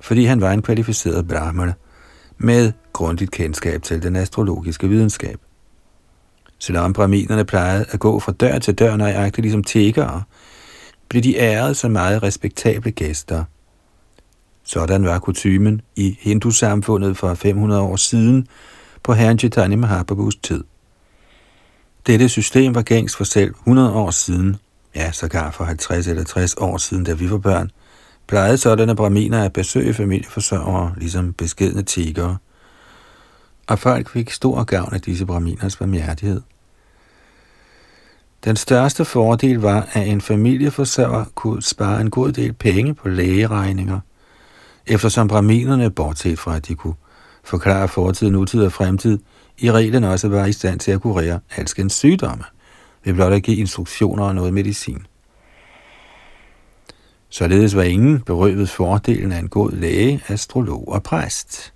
fordi 0.00 0.24
han 0.24 0.40
var 0.40 0.52
en 0.52 0.62
kvalificeret 0.62 1.28
brahmana 1.28 1.72
med 2.38 2.72
grundigt 2.92 3.30
kendskab 3.30 3.82
til 3.82 4.02
den 4.02 4.16
astrologiske 4.16 4.88
videnskab. 4.88 5.45
Selvom 6.58 6.92
brahminerne 6.92 7.44
plejede 7.44 7.84
at 7.90 8.00
gå 8.00 8.20
fra 8.20 8.32
dør 8.32 8.58
til 8.58 8.74
dør 8.74 8.96
nøjagtigt 8.96 9.42
ligesom 9.42 9.64
tiggere, 9.64 10.22
blev 11.08 11.22
de 11.22 11.36
æret 11.38 11.76
som 11.76 11.90
meget 11.90 12.22
respektable 12.22 12.90
gæster. 12.90 13.44
Sådan 14.64 15.04
var 15.04 15.18
kutymen 15.18 15.80
i 15.96 16.18
hindusamfundet 16.20 17.16
for 17.16 17.34
500 17.34 17.80
år 17.80 17.96
siden 17.96 18.46
på 19.02 19.12
herren 19.12 19.38
Chaitanya 19.38 19.76
Mahaprabhus 19.76 20.36
tid. 20.36 20.64
Dette 22.06 22.28
system 22.28 22.74
var 22.74 22.82
gængs 22.82 23.16
for 23.16 23.24
selv 23.24 23.50
100 23.50 23.92
år 23.92 24.10
siden, 24.10 24.56
ja, 24.94 25.12
sågar 25.12 25.50
for 25.50 25.64
50 25.64 26.06
eller 26.06 26.24
60 26.24 26.54
år 26.54 26.76
siden, 26.76 27.04
da 27.04 27.12
vi 27.12 27.30
var 27.30 27.38
børn, 27.38 27.70
plejede 28.28 28.58
sådanne 28.58 28.96
braminer 28.96 29.44
at 29.44 29.52
besøge 29.52 29.94
familieforsørgere, 29.94 30.94
ligesom 30.96 31.32
beskedne 31.32 31.82
tigere. 31.82 32.36
Og 33.66 33.78
folk 33.78 34.08
fik 34.08 34.30
stor 34.30 34.64
gavn 34.64 34.94
af 34.94 35.00
disse 35.00 35.26
braminers 35.26 35.76
barmhjertighed. 35.76 36.40
Den 38.44 38.56
største 38.56 39.04
fordel 39.04 39.56
var, 39.56 39.88
at 39.92 40.08
en 40.08 40.20
familieforsørger 40.20 41.24
kunne 41.34 41.62
spare 41.62 42.00
en 42.00 42.10
god 42.10 42.32
del 42.32 42.52
penge 42.52 42.94
på 42.94 43.08
lægeregninger, 43.08 44.00
eftersom 44.86 45.28
braminerne, 45.28 45.90
bortset 45.90 46.38
fra 46.38 46.56
at 46.56 46.68
de 46.68 46.74
kunne 46.74 46.94
forklare 47.44 47.88
fortid, 47.88 48.30
nutid 48.30 48.64
og 48.64 48.72
fremtid, 48.72 49.18
i 49.58 49.72
reglen 49.72 50.04
også 50.04 50.28
var 50.28 50.46
i 50.46 50.52
stand 50.52 50.80
til 50.80 50.92
at 50.92 51.00
kurere 51.00 51.40
alskens 51.56 51.92
sygdomme, 51.92 52.44
ved 53.04 53.14
blot 53.14 53.32
at 53.32 53.42
give 53.42 53.56
instruktioner 53.56 54.24
og 54.24 54.34
noget 54.34 54.54
medicin. 54.54 55.06
Således 57.28 57.76
var 57.76 57.82
ingen 57.82 58.20
berøvet 58.20 58.70
fordelen 58.70 59.32
af 59.32 59.38
en 59.38 59.48
god 59.48 59.70
læge, 59.70 60.22
astrolog 60.28 60.88
og 60.88 61.02
præst. 61.02 61.72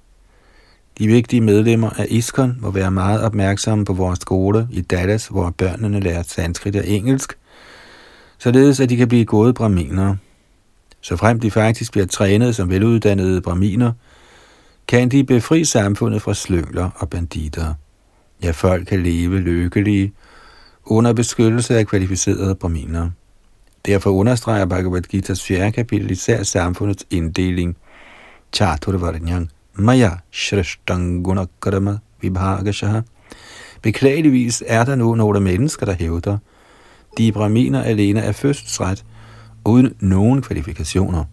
De 1.01 1.07
vigtige 1.07 1.41
medlemmer 1.41 1.91
af 1.91 2.07
ISKON 2.09 2.57
må 2.61 2.71
være 2.71 2.91
meget 2.91 3.23
opmærksomme 3.23 3.85
på 3.85 3.93
vores 3.93 4.19
skole 4.19 4.69
i 4.73 4.81
Dallas, 4.81 5.27
hvor 5.27 5.51
børnene 5.51 6.01
lærer 6.01 6.23
sanskrit 6.23 6.77
og 6.77 6.89
engelsk, 6.89 7.39
således 8.39 8.81
at 8.81 8.89
de 8.91 8.97
kan 8.97 9.09
blive 9.09 9.25
gode 9.25 9.55
braminer. 9.55 10.17
Så 11.01 11.17
frem 11.17 11.41
de 11.41 11.51
faktisk 11.51 11.93
bliver 11.93 12.07
trænet 12.07 12.57
som 12.57 12.71
veluddannede 12.71 13.41
braminer, 13.41 13.93
kan 14.89 15.09
de 15.09 15.25
befri 15.25 15.65
samfundet 15.65 16.23
fra 16.23 16.35
slyngler 16.35 16.91
og 16.97 17.11
banditter. 17.11 17.75
Ja, 18.43 18.51
folk 18.51 18.87
kan 18.87 19.03
leve 19.03 19.39
lykkelige 19.39 20.13
under 20.85 21.13
beskyttelse 21.13 21.79
af 21.79 21.87
kvalificerede 21.87 22.55
braminer. 22.55 23.11
Derfor 23.87 24.11
understreger 24.11 24.67
Bhagavad 24.67 25.03
Gita's 25.15 25.47
fjerde 25.47 25.73
kapitel 25.73 26.11
især 26.11 26.43
samfundets 26.43 27.07
inddeling. 27.11 27.77
Chaturvarnyang 28.53 29.51
Maya 29.81 30.11
Shrestang 30.31 31.25
Gunakarma 31.25 31.99
Vibhagashaha. 32.21 33.01
Beklageligvis 33.83 34.63
er 34.67 34.85
der 34.85 34.95
nu 34.95 35.15
nogle 35.15 35.41
mennesker, 35.41 35.87
der 35.87 35.93
hævder, 35.93 36.39
de 37.19 37.33
braminer 37.33 37.83
alene 37.83 38.21
er 38.21 38.33
fødselsret, 38.33 39.05
uden 39.65 39.95
nogen 40.01 40.43
kvalifikationer. 40.43 41.25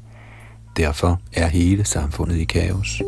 Derfor 0.77 1.21
er 1.33 1.47
hele 1.47 1.85
samfundet 1.85 2.35
i 2.35 2.43
kaos. 2.43 3.01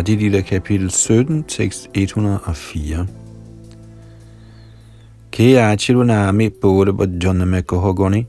Adi 0.00 0.16
Lila 0.16 0.40
kapitel 0.40 0.90
17, 0.90 1.42
tekst 1.42 1.88
104. 1.94 3.06
Ke 5.30 5.58
achirunami 5.60 6.50
pura 6.50 6.92
bhajaname 6.92 7.62
kohogoni 7.62 8.26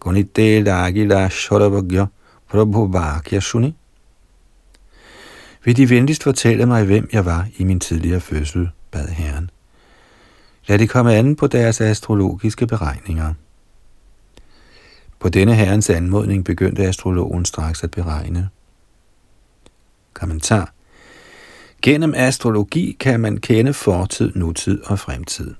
Gunite 0.00 0.64
Dagila 0.64 1.28
Shodabhagya 1.28 2.06
Prabhu 2.48 2.88
Bhakya 2.88 3.40
Shuni. 3.40 3.74
Vil 5.64 5.76
de 5.76 5.90
venligst 5.90 6.22
fortælle 6.22 6.66
mig, 6.66 6.84
hvem 6.84 7.08
jeg 7.12 7.24
var 7.24 7.48
i 7.56 7.64
min 7.64 7.80
tidligere 7.80 8.20
fødsel, 8.20 8.70
bad 8.90 9.08
herren. 9.08 9.50
Lad 10.68 10.78
det 10.78 10.90
komme 10.90 11.14
an 11.14 11.36
på 11.36 11.46
deres 11.46 11.80
astrologiske 11.80 12.66
beregninger. 12.66 13.34
På 15.20 15.28
denne 15.28 15.54
herrens 15.54 15.90
anmodning 15.90 16.44
begyndte 16.44 16.82
astrologen 16.88 17.44
straks 17.44 17.84
at 17.84 17.90
beregne. 17.90 18.48
Kommentar. 20.14 20.72
Gennem 21.82 22.14
astrologi 22.16 22.96
kan 23.00 23.20
man 23.20 23.36
kende 23.36 23.74
fortid, 23.74 24.32
nutid 24.34 24.80
og 24.84 24.98
fremtid. 24.98 25.54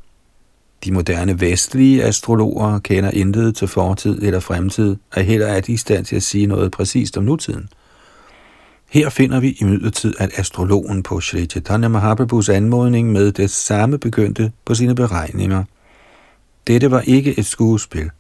De 0.85 0.93
moderne 0.93 1.41
vestlige 1.41 2.05
astrologer 2.05 2.79
kender 2.79 3.11
intet 3.11 3.57
til 3.57 3.69
fortid 3.69 4.23
eller 4.23 4.41
fremtid, 4.41 4.97
og 5.15 5.23
heller 5.23 5.47
er 5.47 5.61
de 5.61 5.73
i 5.73 5.77
stand 5.77 6.05
til 6.05 6.17
at 6.17 6.23
sige 6.23 6.47
noget 6.47 6.71
præcist 6.71 7.17
om 7.17 7.25
nutiden. 7.25 7.69
Her 8.91 9.09
finder 9.09 9.41
vi 9.41 9.57
imidlertid, 9.61 10.15
at 10.19 10.31
astrologen 10.37 11.03
på 11.03 11.21
Sri 11.21 11.47
Chaitanya 11.47 11.89
Mahaprabhus 11.89 12.49
anmodning 12.49 13.13
med 13.13 13.33
det 13.33 13.51
samme 13.51 13.99
begyndte 13.99 14.53
på 14.65 14.75
sine 14.75 14.95
beregninger. 14.95 15.65
Dette 16.67 16.91
var 16.91 17.01
ikke 17.01 17.39
et 17.39 17.47
skuespil. 17.47 18.11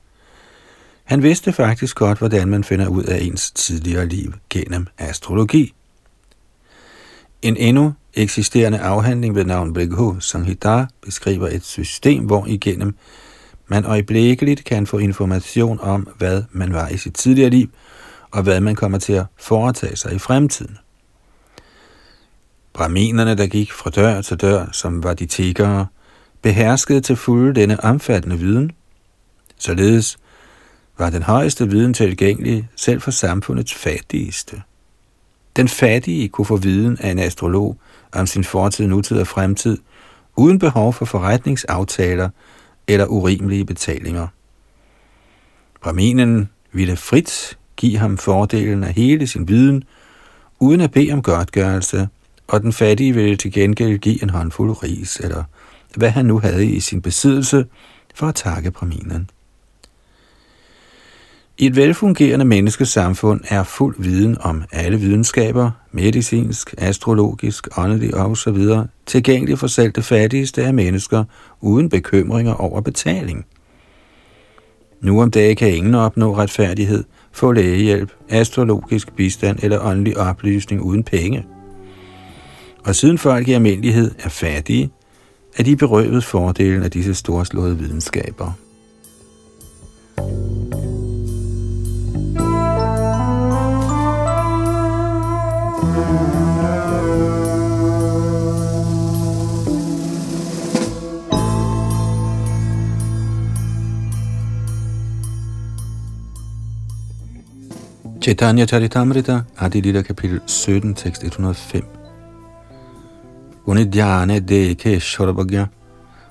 Han 1.04 1.22
vidste 1.22 1.52
faktisk 1.52 1.96
godt, 1.96 2.18
hvordan 2.18 2.48
man 2.48 2.64
finder 2.64 2.88
ud 2.88 3.04
af 3.04 3.18
ens 3.22 3.50
tidligere 3.50 4.06
liv 4.06 4.32
gennem 4.50 4.86
astrologi. 4.98 5.74
En 7.42 7.56
endnu 7.56 7.92
eksisterende 8.14 8.78
afhandling 8.78 9.34
ved 9.34 9.44
navn 9.44 9.74
Brighu 9.74 10.20
Sanghita 10.20 10.86
beskriver 11.02 11.48
et 11.48 11.64
system, 11.64 12.24
hvor 12.24 12.46
igennem 12.46 12.94
man 13.66 13.84
øjeblikkeligt 13.84 14.64
kan 14.64 14.86
få 14.86 14.98
information 14.98 15.80
om, 15.80 16.08
hvad 16.18 16.42
man 16.50 16.72
var 16.72 16.88
i 16.88 16.96
sit 16.96 17.14
tidligere 17.14 17.50
liv, 17.50 17.70
og 18.30 18.42
hvad 18.42 18.60
man 18.60 18.74
kommer 18.74 18.98
til 18.98 19.12
at 19.12 19.26
foretage 19.36 19.96
sig 19.96 20.14
i 20.14 20.18
fremtiden. 20.18 20.78
Braminerne, 22.72 23.34
der 23.34 23.46
gik 23.46 23.72
fra 23.72 23.90
dør 23.90 24.20
til 24.20 24.36
dør, 24.36 24.66
som 24.72 25.02
var 25.02 25.14
de 25.14 25.26
tiggere, 25.26 25.86
beherskede 26.42 27.00
til 27.00 27.16
fulde 27.16 27.60
denne 27.60 27.84
omfattende 27.84 28.38
viden. 28.38 28.70
Således 29.58 30.18
var 30.98 31.10
den 31.10 31.22
højeste 31.22 31.68
viden 31.68 31.94
tilgængelig 31.94 32.68
selv 32.76 33.00
for 33.00 33.10
samfundets 33.10 33.74
fattigste. 33.74 34.62
Den 35.60 35.68
fattige 35.68 36.28
kunne 36.28 36.44
få 36.44 36.56
viden 36.56 36.98
af 37.00 37.10
en 37.10 37.18
astrolog 37.18 37.76
om 38.12 38.26
sin 38.26 38.44
fortid, 38.44 38.86
nutid 38.86 39.20
og 39.20 39.26
fremtid, 39.26 39.78
uden 40.36 40.58
behov 40.58 40.92
for 40.92 41.04
forretningsaftaler 41.04 42.28
eller 42.88 43.06
urimelige 43.06 43.64
betalinger. 43.64 44.26
Brahminen 45.82 46.48
ville 46.72 46.96
frit 46.96 47.58
give 47.76 47.96
ham 47.96 48.18
fordelen 48.18 48.84
af 48.84 48.92
hele 48.92 49.26
sin 49.26 49.48
viden, 49.48 49.84
uden 50.58 50.80
at 50.80 50.90
bede 50.90 51.12
om 51.12 51.22
godtgørelse, 51.22 52.08
og 52.48 52.60
den 52.62 52.72
fattige 52.72 53.14
ville 53.14 53.36
til 53.36 53.52
gengæld 53.52 53.98
give 53.98 54.22
en 54.22 54.30
håndfuld 54.30 54.82
ris, 54.82 55.16
eller 55.16 55.44
hvad 55.96 56.10
han 56.10 56.26
nu 56.26 56.38
havde 56.38 56.66
i 56.66 56.80
sin 56.80 57.02
besiddelse, 57.02 57.66
for 58.14 58.26
at 58.26 58.34
takke 58.34 58.70
Brahminen. 58.70 59.30
I 61.60 61.66
et 61.66 61.76
velfungerende 61.76 62.44
menneskesamfund 62.44 63.40
er 63.48 63.62
fuld 63.62 63.94
viden 63.98 64.36
om 64.40 64.62
alle 64.72 65.00
videnskaber, 65.00 65.70
medicinsk, 65.92 66.74
astrologisk, 66.78 67.68
åndelig 67.78 68.14
osv. 68.14 68.66
tilgængelig 69.06 69.58
for 69.58 69.66
selv 69.66 69.92
det 69.92 70.04
fattigste 70.04 70.64
af 70.64 70.74
mennesker 70.74 71.24
uden 71.60 71.88
bekymringer 71.88 72.54
over 72.54 72.80
betaling. 72.80 73.46
Nu 75.00 75.22
om 75.22 75.30
dagen 75.30 75.56
kan 75.56 75.74
ingen 75.74 75.94
opnå 75.94 76.36
retfærdighed, 76.36 77.04
få 77.32 77.52
lægehjælp, 77.52 78.12
astrologisk 78.28 79.12
bistand 79.16 79.58
eller 79.62 79.80
åndelig 79.80 80.18
oplysning 80.18 80.82
uden 80.82 81.02
penge. 81.02 81.46
Og 82.84 82.94
siden 82.94 83.18
folk 83.18 83.48
i 83.48 83.52
almindelighed 83.52 84.10
er 84.18 84.28
fattige, 84.28 84.90
er 85.56 85.62
de 85.62 85.76
berøvet 85.76 86.24
fordelen 86.24 86.82
af 86.82 86.90
disse 86.90 87.14
storslåede 87.14 87.78
videnskaber. 87.78 88.52
Chaitanya 108.20 108.66
Charitamrita, 108.66 109.46
Adi 109.58 109.80
Lila 109.80 110.02
kapitel 110.02 110.40
17, 110.46 110.94
tekst 110.94 111.22
105. 111.22 111.82
Unidhyane 113.66 114.40
deke 114.40 115.00
shorabhagya, 115.00 115.70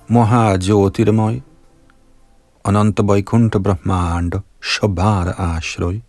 moha 0.08 0.56
jyotiramoy, 0.60 1.42
ananta 2.64 3.02
vaikuntha 3.02 3.60
brahmanda, 3.60 4.44
shabhara 4.62 5.34
ashroy. 5.40 6.02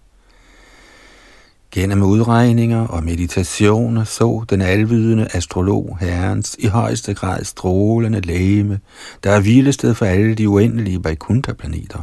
Gennem 1.70 2.02
udregninger 2.02 2.86
og 2.86 3.04
meditationer 3.04 4.04
så 4.04 4.44
den 4.50 4.60
alvidende 4.60 5.28
astrolog 5.34 5.98
herrens 6.00 6.56
i 6.58 6.66
højeste 6.66 7.14
grad 7.14 7.44
strålende 7.44 8.20
lægeme, 8.20 8.80
der 9.24 9.30
er 9.30 9.40
hvilested 9.40 9.94
for 9.94 10.06
alle 10.06 10.34
de 10.34 10.48
uendelige 10.48 11.04
Vaikuntha-planeter. 11.04 12.02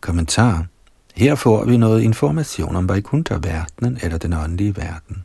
Kommentar 0.00 0.71
her 1.14 1.34
får 1.34 1.64
vi 1.64 1.76
noget 1.76 2.02
information 2.02 2.76
om 2.76 2.88
Vaikuntha-verdenen 2.88 3.98
eller 4.02 4.18
den 4.18 4.32
åndelige 4.32 4.76
verden. 4.76 5.24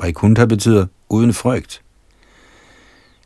Vaikuntha 0.00 0.44
betyder 0.44 0.86
uden 1.08 1.32
frygt. 1.32 1.82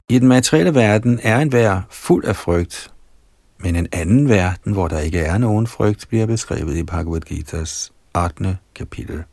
I 0.09 0.19
den 0.19 0.29
materielle 0.29 0.75
verden 0.75 1.21
er 1.23 1.39
en 1.39 1.53
vær 1.53 1.81
fuld 1.91 2.25
af 2.25 2.37
frygt, 2.37 2.91
men 3.59 3.77
en 3.77 3.87
anden 3.93 4.29
verden, 4.29 4.73
hvor 4.73 4.89
der 4.89 4.99
ikke 4.99 5.19
er 5.19 5.39
nogen 5.39 5.67
frygt, 5.67 6.09
bliver 6.09 6.27
beskrevet 6.27 6.77
i 6.77 6.83
Bhagavad 6.83 7.21
Gita's 7.31 7.91
8. 8.15 8.59
kapitel. 8.75 9.25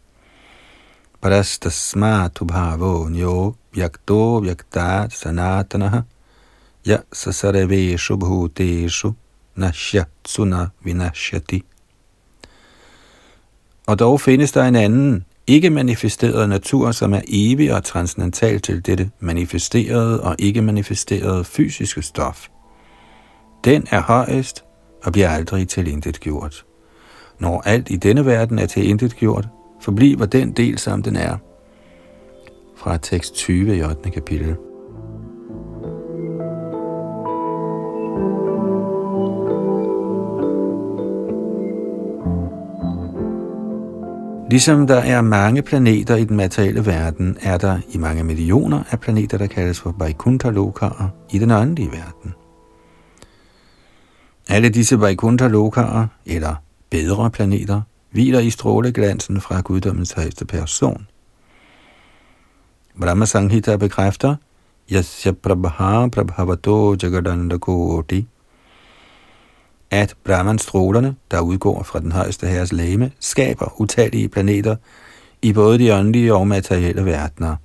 Parastasma 1.22 2.30
bhavo 2.48 3.10
nyo 3.10 3.56
vyakto 3.74 4.40
vyakta 4.40 5.10
sanatanaha 5.10 6.02
ya 6.88 6.98
sasareveshu 7.14 8.18
bhuteshu 8.18 9.14
nashyat 9.56 10.40
vinashyati. 10.84 11.64
Og 13.90 14.00
dog 14.00 14.22
findes 14.22 14.52
der 14.52 14.64
en 14.64 14.76
anden, 14.76 15.26
ikke 15.48 15.70
manifesteret 15.70 16.50
natur, 16.50 16.92
som 16.92 17.14
er 17.14 17.22
evig 17.28 17.74
og 17.74 17.84
transcendental 17.84 18.60
til 18.60 18.86
dette 18.86 19.10
manifesterede 19.20 20.24
og 20.24 20.36
ikke 20.40 20.62
manifesterede 20.62 21.44
fysiske 21.44 22.02
stof. 22.02 22.48
Den 23.64 23.88
er 23.92 24.02
højest 24.02 24.64
og 25.04 25.12
bliver 25.12 25.30
aldrig 25.30 25.68
til 25.68 25.88
gjort. 26.20 26.66
Når 27.40 27.62
alt 27.66 27.92
i 27.92 27.96
denne 27.96 28.26
verden 28.26 28.60
er 28.60 28.66
til 28.66 29.14
gjort, 29.16 29.48
forbliver 29.82 30.26
den 30.26 30.52
del, 30.52 30.78
som 30.78 31.04
den 31.04 31.16
er. 31.16 31.38
Fra 32.78 32.98
tekst 32.98 33.34
20 33.34 33.78
i 33.78 33.84
8. 33.84 34.10
kapitel. 34.10 34.56
Ligesom 44.50 44.88
der 44.88 44.96
er 44.96 45.22
mange 45.22 45.62
planeter 45.62 46.16
i 46.16 46.24
den 46.24 46.38
materielle 46.38 46.86
verden, 46.86 47.38
er 47.42 47.58
der 47.58 47.80
i 47.90 47.98
mange 47.98 48.24
millioner 48.24 48.84
af 48.92 49.00
planeter, 49.00 49.38
der 49.38 49.48
kaldes 49.48 49.80
for 49.80 49.96
Vaikuntha-lokaer 49.98 51.10
i 51.32 51.40
den 51.40 51.52
åndelige 51.52 51.92
verden. 51.92 52.34
Alle 54.48 54.70
disse 54.70 55.00
Vaikuntha-lokaer, 55.00 56.08
eller 56.26 56.56
bedre 56.90 57.30
planeter, 57.30 57.82
hviler 58.12 58.40
i 58.40 58.50
stråleglansen 58.50 59.42
fra 59.42 59.62
guddommens 59.62 60.12
højeste 60.12 60.46
person. 60.46 61.08
Brahma 63.02 63.26
Sanghita 63.26 63.76
bekræfter, 63.76 64.36
Yasya 64.92 65.32
Prabha 65.32 66.08
Prabhavato 66.08 66.96
Jagadanda 67.04 67.58
Koti, 67.58 68.28
at 69.92 70.16
Brahman-strålerne, 70.24 71.16
der 71.32 71.40
udgår 71.40 71.84
fra 71.84 72.00
den 72.00 72.12
højeste 72.12 72.48
herres 72.48 72.74
lame, 72.74 73.12
skaber 73.20 73.82
utallige 73.82 74.30
planeter 74.30 74.76
i 75.42 75.54
både 75.54 75.80
de 75.80 75.96
åndelige 75.96 76.34
og 76.34 76.48
materielle 76.48 77.06
verdener. 77.06 77.56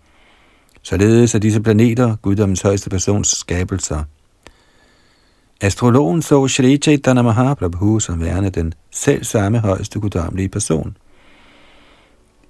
Således 0.82 1.34
er 1.34 1.38
disse 1.38 1.60
planeter 1.60 2.16
guddommens 2.22 2.62
højeste 2.62 2.90
persons 2.90 3.28
skabelser. 3.28 4.02
Astrologen 5.60 6.22
så 6.22 6.48
Shri 6.48 6.76
Chaitanya 6.76 7.22
Mahaprabhu 7.22 8.00
som 8.00 8.20
værende 8.20 8.50
den 8.50 8.74
selv 8.90 9.24
samme 9.24 9.58
højeste 9.58 10.00
guddommelige 10.00 10.48
person. 10.48 10.96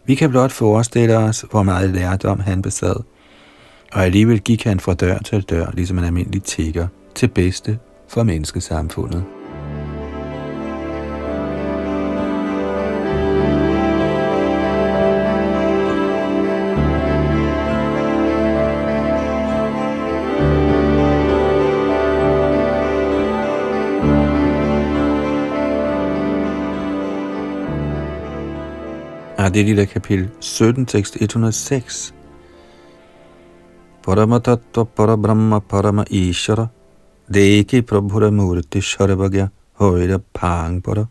Vi 0.07 0.15
kan 0.15 0.31
blot 0.31 0.53
forestille 0.53 1.19
os, 1.19 1.45
hvor 1.51 1.63
meget 1.63 1.91
lærdom 1.91 2.41
han 2.41 2.63
besad, 2.63 2.97
og 3.93 4.05
alligevel 4.05 4.41
gik 4.41 4.65
han 4.65 4.81
fra 4.81 4.95
dør 4.95 5.19
til 5.19 5.43
dør, 5.43 5.71
ligesom 5.75 5.99
en 5.99 6.05
almindelig 6.05 6.43
tigger, 6.43 6.89
til 7.15 7.29
bedste 7.29 7.79
for 8.09 8.23
menneskesamfundet. 8.23 9.25
Det 29.55 29.65
lille 29.65 29.87
kapitel 29.87 30.31
17, 30.41 30.87
tekst 30.87 31.17
106. 31.21 32.15
Paramatattva 34.03 34.85
Parabrahma 34.85 35.59
Parama 35.59 36.05
Ishara 36.11 36.67
Deki 37.35 37.83
Prabhura 37.83 38.31
Murti 38.31 38.81
Sharvagya 38.81 39.49
Højda 39.73 40.19
Pangbara 40.35 41.07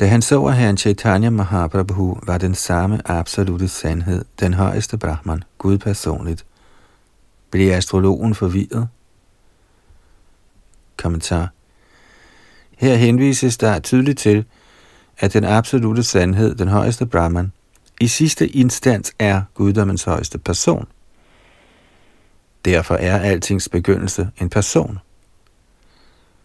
Da 0.00 0.06
han 0.06 0.22
så, 0.22 0.46
at 0.46 0.56
herren 0.56 0.76
Chaitanya 0.76 1.30
Mahaprabhu 1.30 2.18
var 2.26 2.38
den 2.38 2.54
samme 2.54 3.10
absolute 3.10 3.68
sandhed, 3.68 4.24
den 4.40 4.54
højeste 4.54 4.98
Brahman, 4.98 5.42
Gud 5.58 5.78
personligt, 5.78 6.46
blev 7.50 7.72
astrologen 7.72 8.34
forvirret. 8.34 8.88
Kommentar 10.96 11.48
Her 12.78 12.94
henvises 12.94 13.56
der 13.56 13.78
tydeligt 13.78 14.18
til, 14.18 14.44
at 15.18 15.32
den 15.32 15.44
absolute 15.44 16.02
sandhed, 16.02 16.54
den 16.54 16.68
højeste 16.68 17.06
Brahman, 17.06 17.52
i 18.00 18.06
sidste 18.06 18.48
instans 18.48 19.12
er 19.18 19.42
guddommens 19.54 20.04
højeste 20.04 20.38
person. 20.38 20.86
Derfor 22.64 22.94
er 22.94 23.18
altings 23.18 23.68
begyndelse 23.68 24.28
en 24.40 24.50
person. 24.50 24.98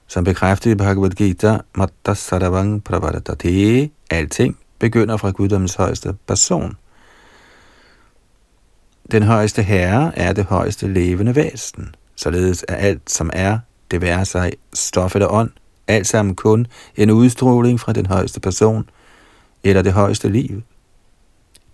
Som 0.08 0.24
bekræftet 0.24 0.72
i 0.72 0.76
Bhagavad 0.76 1.10
Gita, 1.10 1.58
Matta 1.76 2.14
Saravang 2.14 2.84
Pravadatate, 2.84 3.90
alting 4.10 4.58
begynder 4.80 5.18
fra 5.18 5.30
guddommens 5.30 5.76
højeste 5.76 6.16
person. 6.28 6.78
Den 9.12 9.24
højeste 9.24 9.64
herre 9.64 10.18
er 10.18 10.34
det 10.34 10.46
højeste 10.46 10.94
levende 10.94 11.36
væsen. 11.36 11.96
Således 12.16 12.66
er 12.68 12.76
alt, 12.76 13.12
som 13.12 13.30
er, 13.34 13.60
det 13.92 14.02
være 14.02 14.26
sig 14.26 14.52
stof 14.74 15.16
eller 15.16 15.28
ånd, 15.28 15.52
alt 15.88 16.08
sammen 16.08 16.36
kun 16.36 16.68
en 16.96 17.12
udstråling 17.12 17.80
fra 17.80 17.94
den 17.94 18.06
højeste 18.06 18.40
person, 18.40 18.90
eller 19.64 19.82
det 19.82 19.94
højeste 19.94 20.30
liv. 20.30 20.62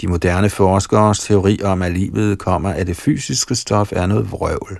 De 0.02 0.08
moderne 0.08 0.50
forskeres 0.50 1.20
teori 1.20 1.60
om, 1.64 1.82
at 1.82 1.92
livet 1.92 2.40
kommer 2.40 2.74
af 2.74 2.86
det 2.86 2.96
fysiske 2.98 3.56
stof, 3.56 3.92
er 3.92 4.06
noget 4.06 4.32
vrøvl. 4.32 4.80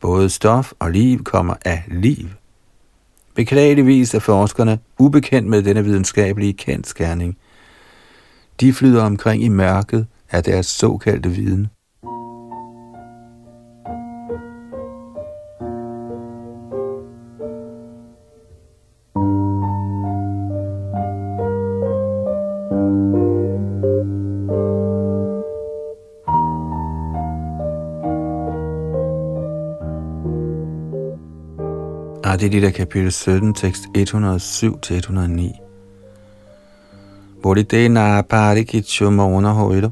Både 0.00 0.30
stof 0.30 0.72
og 0.78 0.90
liv 0.90 1.24
kommer 1.24 1.54
af 1.64 1.84
liv. 1.88 2.28
Beklageligvis 3.34 4.14
er 4.14 4.18
forskerne 4.18 4.78
ubekendt 4.98 5.48
med 5.48 5.62
denne 5.62 5.84
videnskabelige 5.84 6.52
kendskærning. 6.52 7.36
De 8.60 8.72
flyder 8.72 9.02
omkring 9.02 9.42
i 9.42 9.48
mørket 9.48 10.06
af 10.30 10.44
deres 10.44 10.66
såkaldte 10.66 11.28
viden. 11.28 11.68
Der 32.50 32.60
der 32.60 32.70
kapitel 32.70 33.12
17, 33.12 33.54
tekst 33.54 33.82
107-109. 33.98 35.58
Bodhite 37.42 37.88
na 37.88 38.22
parikichu 38.22 39.10
mona 39.10 39.48
hoilo, 39.52 39.90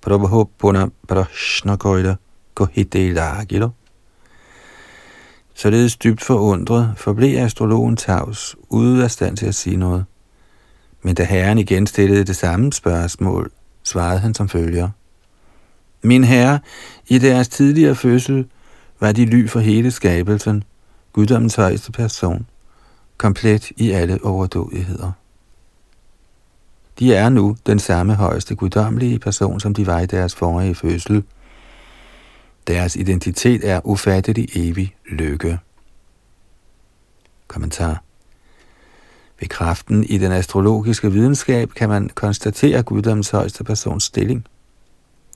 prabhu 0.00 0.44
puna 0.58 0.88
prashna 1.08 1.76
koila, 1.76 2.16
kohite 2.54 3.12
lagilo. 3.12 3.70
Således 5.54 5.96
dybt 5.96 6.20
forundret 6.20 6.92
forblev 6.96 7.38
astrologen 7.44 7.96
tavs, 7.96 8.56
ude 8.68 9.04
af 9.04 9.10
stand 9.10 9.36
til 9.36 9.46
at 9.46 9.54
sige 9.54 9.76
noget. 9.76 10.04
Men 11.02 11.14
da 11.14 11.24
herren 11.24 11.58
igen 11.58 11.86
stillede 11.86 12.24
det 12.24 12.36
samme 12.36 12.72
spørgsmål, 12.72 13.50
svarede 13.82 14.18
han 14.18 14.34
som 14.34 14.48
følger. 14.48 14.88
Min 16.02 16.24
herre, 16.24 16.58
i 17.08 17.18
deres 17.18 17.48
tidligere 17.48 17.94
fødsel 17.94 18.46
var 19.00 19.12
de 19.12 19.24
ly 19.24 19.48
for 19.48 19.60
hele 19.60 19.90
skabelsen, 19.90 20.64
guddommens 21.12 21.54
højeste 21.54 21.92
person, 21.92 22.46
komplet 23.16 23.70
i 23.76 23.90
alle 23.90 24.18
overdådigheder. 24.24 25.12
De 26.98 27.14
er 27.14 27.28
nu 27.28 27.56
den 27.66 27.78
samme 27.78 28.14
højeste 28.14 28.54
guddommelige 28.54 29.18
person, 29.18 29.60
som 29.60 29.74
de 29.74 29.86
var 29.86 30.00
i 30.00 30.06
deres 30.06 30.34
forrige 30.34 30.74
fødsel. 30.74 31.24
Deres 32.66 32.96
identitet 32.96 33.68
er 33.70 33.80
ufattelig 33.86 34.56
evig 34.56 34.94
lykke. 35.10 35.58
Kommentar 37.48 38.02
Ved 39.40 39.48
kraften 39.48 40.04
i 40.04 40.18
den 40.18 40.32
astrologiske 40.32 41.12
videnskab 41.12 41.70
kan 41.70 41.88
man 41.88 42.10
konstatere 42.14 42.82
guddommens 42.82 43.30
højeste 43.30 43.64
persons 43.64 44.04
stilling. 44.04 44.46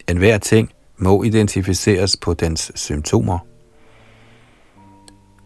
En 0.08 0.16
hver 0.16 0.38
ting 0.38 0.70
må 0.98 1.22
identificeres 1.22 2.16
på 2.16 2.34
dens 2.34 2.72
symptomer. 2.74 3.38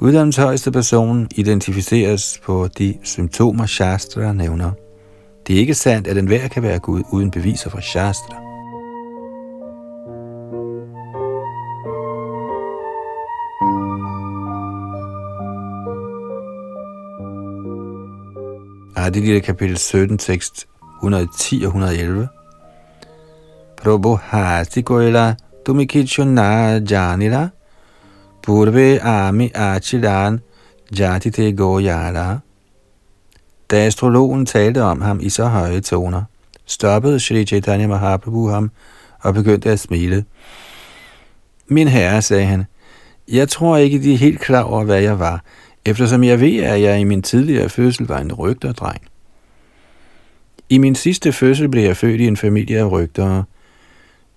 Guddoms 0.01 0.37
højeste 0.37 0.73
person 0.73 1.29
identificeres 1.37 2.41
på 2.45 2.69
de 2.79 2.99
symptomer, 3.03 3.67
Shastra 3.67 4.33
nævner. 4.33 4.73
Det 5.47 5.55
er 5.55 5.61
ikke 5.61 5.75
sandt, 5.75 6.07
at 6.07 6.17
enhver 6.17 6.49
kan 6.49 6.63
være 6.63 6.79
Gud 6.79 7.03
uden 7.13 7.31
beviser 7.31 7.71
fra 7.71 7.81
Shastra. 7.81 8.37
Adilita 19.07 19.39
kapitel 19.39 19.77
17, 19.77 20.19
tekst 20.19 20.69
110 21.03 21.63
og 21.63 21.67
111. 21.67 22.29
Prabhu 23.77 24.19
hasti 24.23 24.83
goila 24.83 25.35
tumikichuna 25.67 26.81
janila 26.91 27.49
Purve 28.43 29.01
ami 29.01 29.51
Achidan 29.55 30.41
jati 30.99 31.31
te 31.31 31.53
goyala. 31.53 32.39
Da 33.71 33.77
astrologen 33.87 34.47
talte 34.47 34.83
om 34.83 35.01
ham 35.01 35.21
i 35.23 35.29
så 35.29 35.45
høje 35.45 35.81
toner, 35.81 36.23
stoppede 36.67 37.21
Shri 37.21 37.45
Chaitanya 37.45 37.87
Mahaprabhu 37.87 38.49
ham 38.49 38.71
og 39.21 39.35
begyndte 39.35 39.71
at 39.71 39.81
smile. 39.81 40.25
Min 41.69 41.89
herre, 41.89 42.23
sagde 42.23 42.45
han, 42.45 42.65
jeg 43.29 43.49
tror 43.49 43.77
ikke, 43.77 44.03
de 44.03 44.15
er 44.15 44.19
helt 44.19 44.41
klar 44.41 44.63
over, 44.63 44.85
hvad 44.85 45.01
jeg 45.01 45.19
var, 45.19 45.45
eftersom 45.85 46.25
jeg 46.25 46.41
ved, 46.41 46.57
at 46.63 46.83
jeg 46.83 47.01
i 47.01 47.05
min 47.05 47.23
tidligere 47.23 47.69
fødsel 47.69 48.07
var 48.07 48.19
en 48.19 48.33
rygterdreng. 48.33 49.01
I 50.69 50.79
min 50.79 50.95
sidste 50.95 51.33
fødsel 51.33 51.69
blev 51.69 51.83
jeg 51.83 51.97
født 51.97 52.21
i 52.21 52.27
en 52.27 52.37
familie 52.37 52.79
af 52.79 52.91
rygtere, 52.91 53.45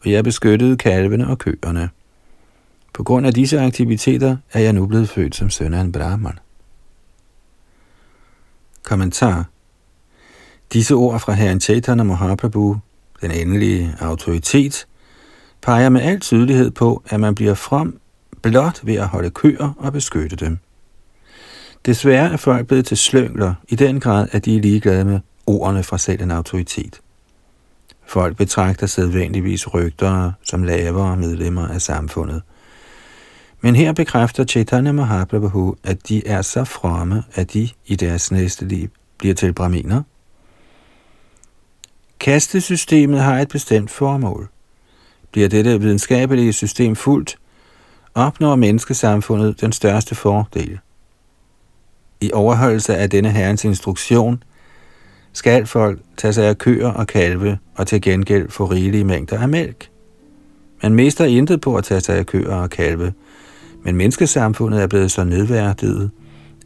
og 0.05 0.11
jeg 0.11 0.23
beskyttede 0.23 0.77
kalvene 0.77 1.27
og 1.27 1.37
køerne. 1.37 1.89
På 2.93 3.03
grund 3.03 3.27
af 3.27 3.33
disse 3.33 3.59
aktiviteter 3.59 4.37
er 4.53 4.59
jeg 4.59 4.73
nu 4.73 4.85
blevet 4.85 5.09
født 5.09 5.35
som 5.35 5.49
søn 5.49 5.73
af 5.73 5.81
en 5.81 5.91
brahman. 5.91 6.39
Kommentar 8.83 9.45
Disse 10.73 10.93
ord 10.93 11.19
fra 11.19 11.33
herren 11.33 11.61
Chaitanya 11.61 12.03
Mahaprabhu, 12.03 12.77
den 13.21 13.31
endelige 13.31 13.95
autoritet, 13.99 14.87
peger 15.61 15.89
med 15.89 16.01
al 16.01 16.19
tydelighed 16.19 16.71
på, 16.71 17.03
at 17.05 17.19
man 17.19 17.35
bliver 17.35 17.53
from 17.53 17.99
blot 18.41 18.79
ved 18.83 18.95
at 18.95 19.07
holde 19.07 19.29
køer 19.29 19.73
og 19.77 19.93
beskytte 19.93 20.35
dem. 20.35 20.57
Desværre 21.85 22.31
er 22.31 22.37
folk 22.37 22.67
blevet 22.67 22.85
til 22.85 22.97
slyngler 22.97 23.53
i 23.69 23.75
den 23.75 23.99
grad, 23.99 24.27
at 24.31 24.45
de 24.45 24.57
er 24.57 24.61
ligeglade 24.61 25.05
med 25.05 25.19
ordene 25.45 25.83
fra 25.83 25.97
selv 25.97 26.21
en 26.21 26.31
autoritet. 26.31 27.01
Folk 28.07 28.37
betragter 28.37 28.87
sædvanligvis 28.87 29.73
rygter 29.73 30.31
som 30.43 30.63
lavere 30.63 31.17
medlemmer 31.17 31.67
af 31.67 31.81
samfundet– 31.81 32.41
men 33.63 33.75
her 33.75 33.93
bekræfter 33.93 34.45
Chaitanya 34.45 34.91
Mahaprabhu, 34.91 35.75
at 35.83 36.07
de 36.07 36.27
er 36.27 36.41
så 36.41 36.63
fromme, 36.63 37.23
at 37.33 37.53
de 37.53 37.69
i 37.85 37.95
deres 37.95 38.31
næste 38.31 38.65
liv 38.65 38.89
bliver 39.17 39.35
til 39.35 39.53
braminer. 39.53 40.01
Kastesystemet 42.19 43.19
har 43.19 43.39
et 43.39 43.47
bestemt 43.47 43.91
formål. 43.91 44.49
Bliver 45.31 45.49
dette 45.49 45.81
videnskabelige 45.81 46.53
system 46.53 46.95
fuldt, 46.95 47.37
opnår 48.13 48.55
menneskesamfundet 48.55 49.61
den 49.61 49.71
største 49.71 50.15
fordel. 50.15 50.79
I 52.21 52.31
overholdelse 52.33 52.97
af 52.97 53.09
denne 53.09 53.31
herrens 53.31 53.63
instruktion, 53.63 54.43
skal 55.33 55.65
folk 55.65 55.99
tage 56.17 56.33
sig 56.33 56.45
af 56.45 56.57
køer 56.57 56.87
og 56.87 57.07
kalve 57.07 57.59
og 57.75 57.87
til 57.87 58.01
gengæld 58.01 58.49
få 58.49 58.65
rigelige 58.65 59.03
mængder 59.03 59.39
af 59.39 59.49
mælk. 59.49 59.89
Man 60.83 60.95
mister 60.95 61.25
intet 61.25 61.61
på 61.61 61.75
at 61.75 61.83
tage 61.83 62.01
sig 62.01 62.17
af 62.17 62.25
køer 62.25 62.55
og 62.55 62.69
kalve, 62.69 63.13
men 63.83 63.95
menneskesamfundet 63.95 64.81
er 64.81 64.87
blevet 64.87 65.11
så 65.11 65.23
nedværdiget, 65.23 66.11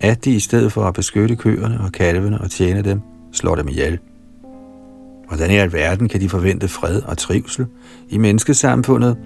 at 0.02 0.26
de 0.26 0.32
i 0.32 0.40
stedet 0.40 0.72
for 0.72 0.84
at 0.84 0.94
beskytte 0.94 1.36
køerne 1.36 1.80
og 1.80 1.92
kalvene 1.92 2.42
og 2.42 2.52
tjene 2.52 2.82
dem, 2.82 3.02
slår 3.32 3.56
dem 3.56 3.68
ihjel. 3.68 4.00
Hvordan 5.28 5.52
i 5.52 5.56
alverden 5.56 6.08
kan 6.08 6.22
de 6.22 6.30
forvente 6.30 6.68
fred 6.68 7.02
og 7.02 7.18
trivsel 7.18 7.66
i 8.10 8.18
menneskesamfundet, 8.18 9.18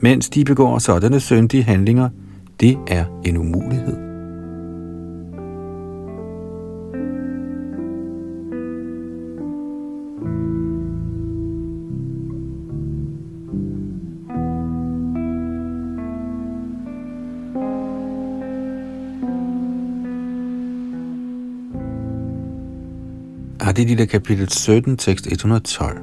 mens 0.00 0.28
de 0.28 0.44
begår 0.44 0.78
sådanne 0.78 1.20
syndige 1.20 1.62
handlinger? 1.62 2.08
Det 2.60 2.78
er 2.88 3.04
en 3.24 3.36
umulighed. 3.36 4.05
Det 23.76 23.82
er 23.82 23.86
lille 23.86 24.06
kapitel 24.06 24.48
17, 24.48 24.96
tekst 24.96 25.26
112. 25.26 25.98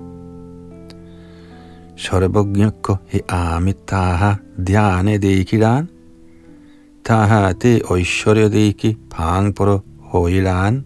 Shorabhagyako 1.97 2.95
he 3.07 3.21
amitaha 3.29 4.33
dhyane 4.67 5.17
dekiran, 5.17 5.89
taha 7.05 7.53
te 7.53 7.81
oishorya 7.85 8.49
deki 8.49 8.97
pangporo 9.09 9.79
hoilan. 9.99 10.83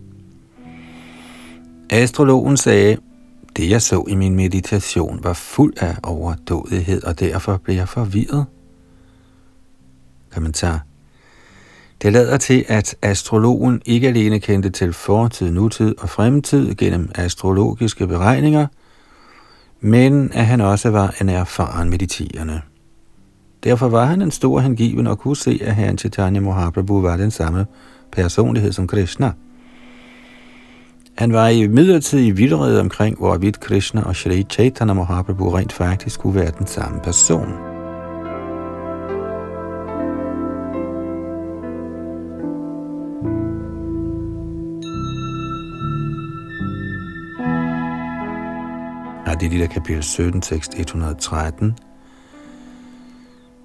Astrologen 1.90 2.58
sagde, 2.58 2.98
det 3.58 3.70
jeg 3.70 3.82
så 3.82 4.06
i 4.08 4.16
min 4.16 4.36
meditation 4.36 5.20
var 5.24 5.34
fuld 5.34 5.74
af 5.78 5.96
overdådighed, 6.04 7.04
og 7.04 7.20
derfor 7.20 7.58
blev 7.58 7.76
jeg 7.76 7.90
forvirret. 7.90 8.46
Kommentar. 10.34 10.87
Det 12.02 12.14
lader 12.14 12.38
til, 12.38 12.66
at 12.68 12.96
astrologen 13.02 13.82
ikke 13.86 14.08
alene 14.08 14.40
kendte 14.40 14.70
til 14.70 14.94
fortid, 14.94 15.52
nutid 15.52 15.96
og 15.98 16.10
fremtid 16.10 16.76
gennem 16.76 17.12
astrologiske 17.16 18.08
beregninger, 18.08 18.68
men 19.82 20.32
at 20.34 20.46
han 20.46 20.62
også 20.62 20.90
var 20.90 21.16
en 21.22 21.30
erfaren 21.30 21.90
mediterende. 21.90 22.62
Derfor 23.64 23.88
var 23.88 24.06
han 24.06 24.22
en 24.22 24.32
stor 24.32 24.60
hengiven 24.60 25.08
og 25.08 25.20
kunne 25.20 25.36
se, 25.36 25.60
at 25.62 25.76
herren 25.76 25.98
Chaitanya 25.98 26.42
Mahaprabhu 26.42 27.02
var 27.02 27.18
den 27.18 27.32
samme 27.32 27.66
personlighed 28.12 28.72
som 28.72 28.88
Krishna. 28.88 29.32
Han 31.18 31.34
var 31.34 31.48
i 31.48 31.68
midlertid 31.68 32.26
i 32.26 32.32
vildrede 32.32 32.80
omkring, 32.80 33.18
hvorvidt 33.18 33.60
Krishna 33.60 34.02
og 34.02 34.16
Shri 34.16 34.46
Chaitanya 34.50 34.94
Mahaprabhu 34.94 35.50
rent 35.50 35.74
faktisk 35.74 36.20
kunne 36.20 36.36
være 36.36 36.52
den 36.60 36.68
samme 36.68 37.00
person. 37.04 37.67
Adilita 49.38 49.68
kapitel 49.68 50.04
17, 50.04 50.42
tekst 50.42 50.74
113. 50.74 51.76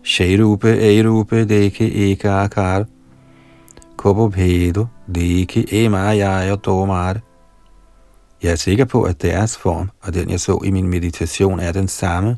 Shairupe 0.03 0.69
Eirupe 0.69 1.49
Deke 1.49 2.13
Eka 2.13 2.45
Akar 2.45 2.87
Kobobhedo 3.97 4.87
Deke 5.15 5.65
Emajaya 5.85 6.57
Domar 6.57 7.21
Jeg 8.43 8.53
er 8.53 8.57
sikker 8.57 8.85
på, 8.85 9.03
at 9.03 9.23
deres 9.23 9.57
form 9.59 9.91
og 10.03 10.15
den, 10.15 10.31
jeg 10.31 10.41
så 10.41 10.61
i 10.65 10.71
min 10.71 10.89
meditation, 10.89 11.61
er 11.61 11.73
den 11.73 11.89
samme. 11.89 12.37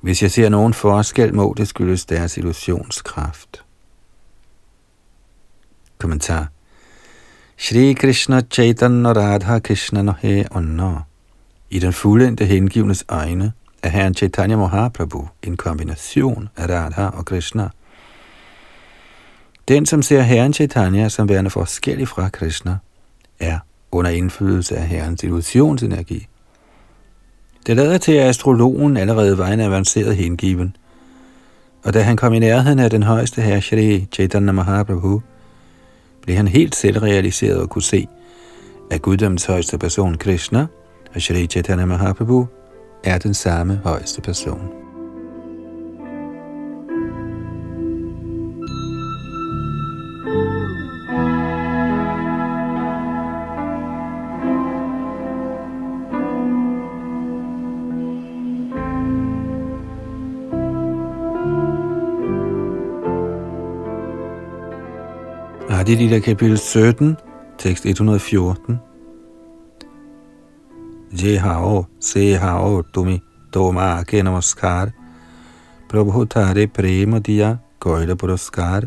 Hvis 0.00 0.22
jeg 0.22 0.30
ser 0.30 0.48
nogen 0.48 0.74
forskel, 0.74 1.34
må 1.34 1.54
det 1.56 1.68
skyldes 1.68 2.04
deres 2.04 2.36
illusionskraft. 2.36 3.64
Kommentar 5.98 6.46
Shri 7.56 7.92
Krishna 7.92 8.40
Chaitanya 8.50 9.12
Radha 9.12 9.58
Krishna 9.58 10.02
Nohe 10.02 10.46
Onno 10.50 11.11
i 11.72 11.78
den 11.78 11.92
fuldendte 11.92 12.44
hengivnes 12.44 13.04
øjne 13.08 13.52
er 13.82 13.88
herren 13.88 14.14
Chaitanya 14.14 14.56
Mahaprabhu 14.56 15.28
en 15.42 15.56
kombination 15.56 16.48
af 16.56 16.68
Radha 16.68 17.06
og 17.06 17.24
Krishna. 17.24 17.68
Den, 19.68 19.86
som 19.86 20.02
ser 20.02 20.20
herren 20.20 20.52
Chaitanya 20.52 21.08
som 21.08 21.28
værende 21.28 21.50
forskellig 21.50 22.08
fra 22.08 22.28
Krishna, 22.28 22.76
er 23.40 23.58
under 23.92 24.10
indflydelse 24.10 24.76
af 24.76 24.86
herrens 24.86 25.22
illusionsenergi. 25.22 26.26
Det 27.66 27.76
lader 27.76 27.98
til, 27.98 28.12
at 28.12 28.28
astrologen 28.28 28.96
allerede 28.96 29.38
var 29.38 29.48
en 29.48 29.60
avanceret 29.60 30.16
hengiven, 30.16 30.76
og 31.84 31.94
da 31.94 32.02
han 32.02 32.16
kom 32.16 32.34
i 32.34 32.38
nærheden 32.38 32.78
af 32.78 32.90
den 32.90 33.02
højeste 33.02 33.42
herre 33.42 33.60
Shri 33.60 34.06
Chaitanya 34.12 34.52
Mahaprabhu, 34.52 35.22
blev 36.22 36.36
han 36.36 36.48
helt 36.48 36.74
selvrealiseret 36.74 37.58
og 37.58 37.70
kunne 37.70 37.82
se, 37.82 38.06
at 38.90 39.02
guddommens 39.02 39.44
højeste 39.44 39.78
person 39.78 40.14
Krishna– 40.14 40.66
og 41.14 41.20
Shri 41.20 41.46
Chaitanya 41.46 41.84
Mahaprabhu 41.84 42.46
er 43.04 43.18
den 43.18 43.34
samme 43.34 43.80
højeste 43.84 44.20
person. 44.20 44.60
Adilita 65.70 66.18
kapitel 66.18 66.58
17, 66.58 67.16
tekst 67.58 67.86
114 67.86 68.91
যে 71.12 71.38
হাও 71.38 71.84
tumi, 72.00 72.36
হাও 72.38 72.82
তুমি 72.94 73.20
তোমাকে 73.52 74.22
নমস্কার 74.22 74.84
প্রভু 75.88 76.24
তারে 76.24 76.66
প্রেম 76.66 77.10
দিয়া 77.26 77.50
gøjle 77.84 78.14
পুরস্কার 78.16 78.80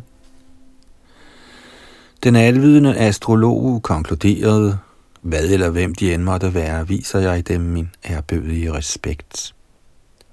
Den 2.24 2.36
alvidende 2.36 2.98
astrolog 2.98 3.84
konkluderede, 3.84 4.78
hvad 5.22 5.46
eller 5.50 5.70
hvem 5.70 5.96
de 5.96 6.14
end 6.14 6.24
måtte 6.24 6.54
være, 6.54 6.88
viser 6.88 7.20
jeg 7.20 7.48
dem 7.48 7.62
min 7.62 7.90
ærbødige 8.10 8.74
respekt. 8.74 9.56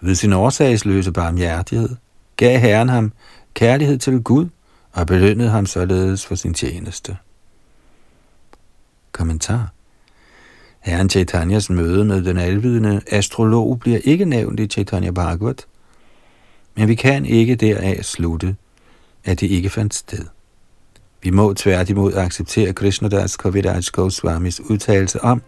Ved 0.00 0.14
sin 0.14 0.32
årsagsløse 0.32 1.12
barmhjertighed 1.12 1.88
gav 2.36 2.58
Herren 2.58 2.88
ham 2.88 3.12
kærlighed 3.54 3.98
til 3.98 4.22
Gud 4.22 4.46
og 4.92 5.06
belønnede 5.06 5.50
ham 5.50 5.66
således 5.66 6.26
for 6.26 6.34
sin 6.34 6.54
tjeneste. 6.54 7.16
Kommentar 9.12 9.72
Herren 10.82 11.10
Chaitanyas 11.10 11.70
møde 11.70 12.04
med 12.04 12.24
den 12.24 12.38
alvidende 12.38 13.00
astrolog 13.10 13.78
bliver 13.80 13.98
ikke 14.04 14.24
nævnt 14.24 14.60
i 14.60 14.66
Chaitanya 14.66 15.10
Bhagavat, 15.10 15.66
men 16.76 16.88
vi 16.88 16.94
kan 16.94 17.26
ikke 17.26 17.54
deraf 17.54 18.04
slutte, 18.04 18.56
at 19.24 19.40
det 19.40 19.50
ikke 19.50 19.70
fandt 19.70 19.94
sted. 19.94 20.24
Vi 21.22 21.30
må 21.30 21.54
tværtimod 21.54 22.14
acceptere 22.14 22.72
Krishnadas 22.72 23.36
Kaviraj 23.36 23.80
Goswamis 23.92 24.60
udtalelse 24.60 25.24
om, 25.24 25.42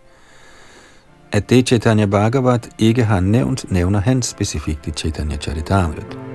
at 1.33 1.51
det 1.51 1.67
Chaitanya 1.67 2.07
Bhagavat 2.07 2.69
ikke 2.79 3.05
har 3.05 3.21
nævnt, 3.21 3.73
nævner 3.73 4.01
han 4.01 4.23
specifikt 4.23 4.87
i 4.87 4.91
Chaitanya 4.91 5.37
Charitamrita. 5.37 6.34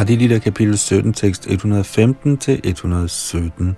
Adilita 0.00 0.38
kapitel 0.38 0.78
17, 0.78 1.12
tekst 1.12 1.46
115 1.46 2.36
til 2.36 2.60
117. 2.64 3.76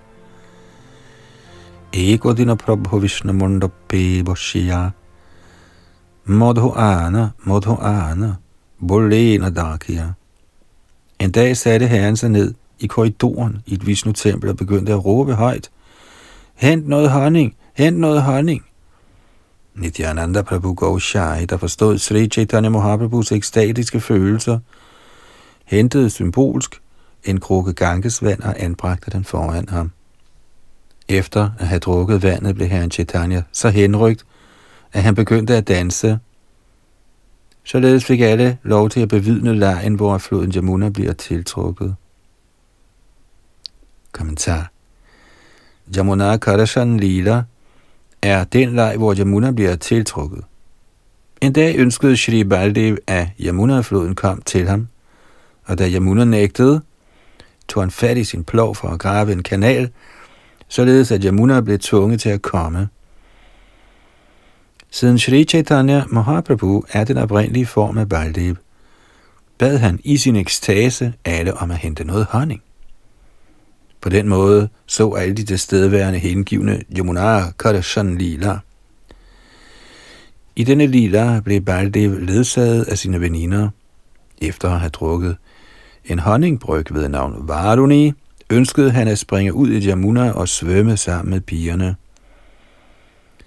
Ego 1.93 2.33
dina 2.33 2.55
prabhu 2.55 2.99
vishnu 2.99 3.33
mundape 3.33 4.25
boshya 4.25 4.91
Modho 6.25 6.73
ana, 6.77 7.31
modho 7.45 7.77
ana, 7.77 8.35
bolena 8.89 9.51
dakya. 9.51 10.13
En 11.19 11.31
dag 11.31 11.57
satte 11.57 11.87
herren 11.87 12.17
sig 12.17 12.31
ned 12.31 12.55
i 12.79 12.87
korridoren 12.87 13.63
i 13.67 13.75
et 13.75 13.87
Vishnu-tempel 13.87 14.51
og 14.51 14.57
begyndte 14.57 14.93
at 14.93 15.05
råbe 15.05 15.35
højt. 15.35 15.71
Hent 16.55 16.89
noget 16.89 17.11
honning, 17.11 17.57
hent 17.75 17.99
noget 17.99 18.23
honning. 18.23 18.65
Nityananda 19.75 20.43
Prabhu 20.43 20.75
Gaushai, 20.75 21.45
der 21.45 21.57
forstod 21.57 21.99
Sri 21.99 22.29
Chaitanya 22.29 22.69
Mahaprabhus 22.69 23.33
ekstatiske 23.33 24.01
følelser, 24.01 24.59
hentede 25.73 26.11
symbolsk 26.11 26.81
en 27.25 27.41
krukke 27.41 27.73
gangesvand 27.73 28.41
og 28.41 28.63
anbragte 28.63 29.11
den 29.11 29.25
foran 29.25 29.69
ham. 29.69 29.91
Efter 31.09 31.51
at 31.59 31.69
have 31.69 31.79
drukket 31.79 32.23
vandet, 32.23 32.55
blev 32.55 32.69
herren 32.69 32.91
Chaitanya 32.91 33.43
så 33.53 33.69
henrygt, 33.69 34.25
at 34.93 35.03
han 35.03 35.15
begyndte 35.15 35.57
at 35.57 35.69
danse. 35.69 36.19
Således 37.65 38.05
fik 38.05 38.21
alle 38.21 38.59
lov 38.63 38.91
til 38.91 39.01
at 39.01 39.09
bevidne 39.09 39.59
lejen, 39.59 39.95
hvor 39.95 40.19
floden 40.19 40.51
Jamuna 40.51 40.89
bliver 40.89 41.13
tiltrukket. 41.13 41.95
Kommentar 44.13 44.71
Jamuna 45.97 46.37
Karashan 46.37 46.97
Lila 46.97 47.43
er 48.23 48.45
den 48.45 48.75
leg, 48.75 48.97
hvor 48.97 49.13
Jamuna 49.13 49.51
bliver 49.51 49.77
tiltrukket. 49.77 50.45
En 51.41 51.53
dag 51.53 51.77
ønskede 51.77 52.17
Shri 52.17 52.45
Baldev, 52.45 52.97
at 53.07 53.29
Yamuna-floden 53.41 54.15
kom 54.15 54.43
til 54.43 54.69
ham, 54.69 54.89
og 55.65 55.79
da 55.79 55.89
Yamuna 55.89 56.25
nægtede, 56.25 56.81
tog 57.69 57.83
han 57.83 57.91
fat 57.91 58.17
i 58.17 58.25
sin 58.25 58.45
plov 58.45 58.75
for 58.75 58.89
at 58.89 59.01
grave 59.01 59.33
en 59.33 59.43
kanal, 59.43 59.91
således 60.69 61.11
at 61.11 61.23
Yamuna 61.23 61.61
blev 61.61 61.79
tvunget 61.79 62.21
til 62.21 62.29
at 62.29 62.43
komme. 62.43 62.89
Siden 64.91 65.19
Sri 65.19 65.45
Chaitanya 65.45 66.05
Mahaprabhu 66.09 66.85
er 66.93 67.05
den 67.05 67.17
oprindelige 67.17 67.67
form 67.67 67.99
af 67.99 68.09
Baldev, 68.09 68.57
bad 69.59 69.79
han 69.79 70.01
i 70.05 70.17
sin 70.17 70.37
ekstase 70.37 71.13
alle 71.25 71.55
om 71.55 71.71
at 71.71 71.77
hente 71.77 72.05
noget 72.05 72.27
honning. 72.31 72.63
På 74.01 74.09
den 74.09 74.29
måde 74.29 74.69
så 74.87 75.11
alle 75.11 75.35
de 75.35 75.45
tilstedeværende 75.45 76.19
hengivne 76.19 76.83
Yamuna 76.97 77.51
Kadashan 77.59 78.19
Lila. 78.19 78.59
I 80.57 80.65
denne 80.65 80.87
lila 80.87 81.41
blev 81.41 81.61
Baldev 81.61 82.19
ledsaget 82.19 82.85
af 82.85 82.99
sine 82.99 83.21
veninder, 83.21 83.69
efter 84.43 84.71
at 84.71 84.81
have 84.81 84.91
drukket 84.91 85.37
en 86.05 86.19
honningbryg 86.19 86.95
ved 86.95 87.09
navn 87.09 87.49
Varuni, 87.49 88.13
ønskede 88.51 88.91
han 88.91 89.09
at 89.09 89.19
springe 89.19 89.55
ud 89.55 89.71
i 89.71 89.79
Jamuna 89.79 90.31
og 90.31 90.49
svømme 90.49 90.97
sammen 90.97 91.31
med 91.31 91.41
pigerne. 91.41 91.97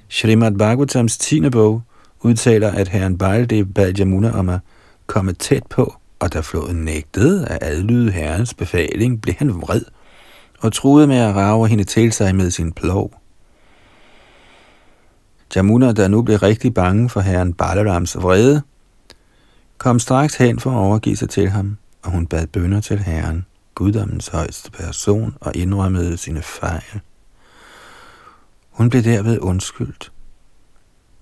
Srimad 0.10 0.52
Bhagavatams 0.52 1.18
10. 1.18 1.50
bog 1.50 1.82
udtaler, 2.22 2.72
at 2.72 2.88
herren 2.88 3.18
Baldev 3.18 3.66
bad 3.66 3.94
Jamuna 3.94 4.32
om 4.32 4.50
at 4.50 4.60
komme 5.08 5.34
tæt 5.34 5.64
på, 5.70 5.96
og 6.20 6.34
da 6.34 6.40
floden 6.40 6.86
nægtede 6.86 7.48
at 7.48 7.58
adlyde 7.62 8.12
herrens 8.12 8.54
befaling, 8.54 9.22
blev 9.22 9.36
han 9.38 9.62
vred 9.62 9.82
og 10.60 10.74
truede 10.74 11.08
med 11.08 11.18
at 11.18 11.36
rave 11.36 11.68
hende 11.68 11.84
til 11.84 12.14
sig 12.14 12.36
med 12.36 12.52
sin 12.52 12.74
plov. 12.74 13.14
Jamuna, 15.56 15.92
der 15.92 16.08
nu 16.08 16.22
blev 16.22 16.38
rigtig 16.38 16.74
bange 16.74 17.10
for 17.10 17.22
herren 17.22 17.54
Balarams 17.54 18.18
vrede, 18.18 18.62
kom 19.78 20.00
straks 20.00 20.36
hen 20.36 20.60
for 20.60 20.72
at 20.72 20.76
overgive 20.76 21.16
sig 21.16 21.30
til 21.30 21.50
ham, 21.50 21.78
og 22.06 22.12
hun 22.12 22.28
bad 22.28 22.48
bønder 22.48 22.82
til 22.82 23.00
herren, 23.00 23.46
guddommens 23.76 24.28
højeste 24.28 24.72
person, 24.72 25.36
og 25.42 25.56
indrømmede 25.56 26.18
sine 26.18 26.42
fejl. 26.42 27.02
Hun 28.70 28.90
blev 28.90 29.04
derved 29.04 29.40
undskyldt. 29.40 30.12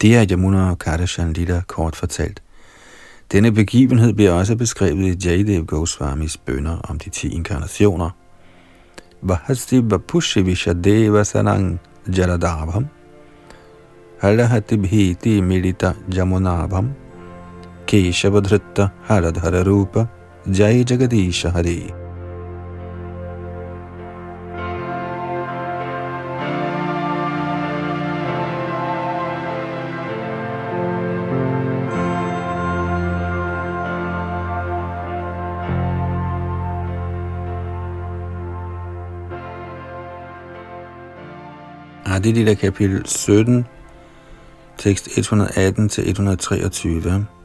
Det 0.02 0.16
er 0.16 0.26
Jamuna 0.30 0.70
og 0.70 0.80
Kardashian 0.80 1.34
Lita 1.34 1.62
kort 1.68 1.96
fortalt. 1.96 2.44
Denne 3.32 3.52
begivenhed 3.52 4.14
bliver 4.14 4.32
også 4.32 4.56
beskrevet 4.56 5.26
i 5.26 5.30
Jadev 5.30 5.66
Goswamis 5.66 6.38
bønder 6.38 6.78
om 6.78 7.00
de 7.00 7.10
ti 7.10 7.28
inkarnationer. 7.28 8.10
Vahasti 9.22 9.82
Bapushi 9.82 10.42
Vishadeva 10.42 11.24
Sanang 11.24 11.80
Jaladabham 12.18 12.88
Halahati 14.20 14.78
Bhiti 14.78 15.42
Milita 15.42 15.94
Jamunabham 16.16 16.90
Keshavadhritta 17.88 18.88
Haradhara 19.04 19.64
Rupa 19.64 20.06
Jai 20.52 20.84
Jagdish 20.84 21.46
Hari 21.46 21.94
Adilita 42.06 42.56
kapitel 42.56 43.08
17, 43.08 43.66
tekst 44.78 45.08
118-123. 45.08 47.43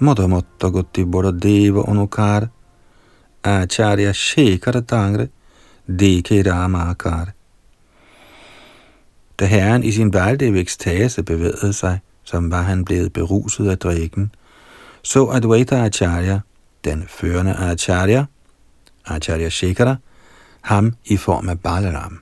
Modamotta 0.00 0.68
Gotti 0.68 1.04
Boradeva 1.04 1.82
Onukar, 1.88 2.48
Acharya 3.44 4.12
Shekhar 4.12 4.80
Tangre, 4.80 5.28
D.K. 5.86 6.42
Ramakar. 6.46 7.32
Da 9.38 9.46
herren 9.46 9.84
i 9.84 9.92
sin 9.92 10.12
valgte 10.12 10.60
ekstase 10.60 11.22
bevægede 11.22 11.72
sig, 11.72 12.00
som 12.24 12.50
var 12.50 12.62
han 12.62 12.84
blevet 12.84 13.12
beruset 13.12 13.70
af 13.70 13.78
drikken, 13.78 14.34
så 15.02 15.26
Advaita 15.26 15.84
Acharya, 15.84 16.40
den 16.84 17.04
førende 17.08 17.54
Acharya, 17.54 18.24
Acharya 19.06 19.48
Shekhara, 19.48 19.96
ham 20.60 20.94
i 21.04 21.16
form 21.16 21.48
af 21.48 21.60
Balaram. 21.60 22.20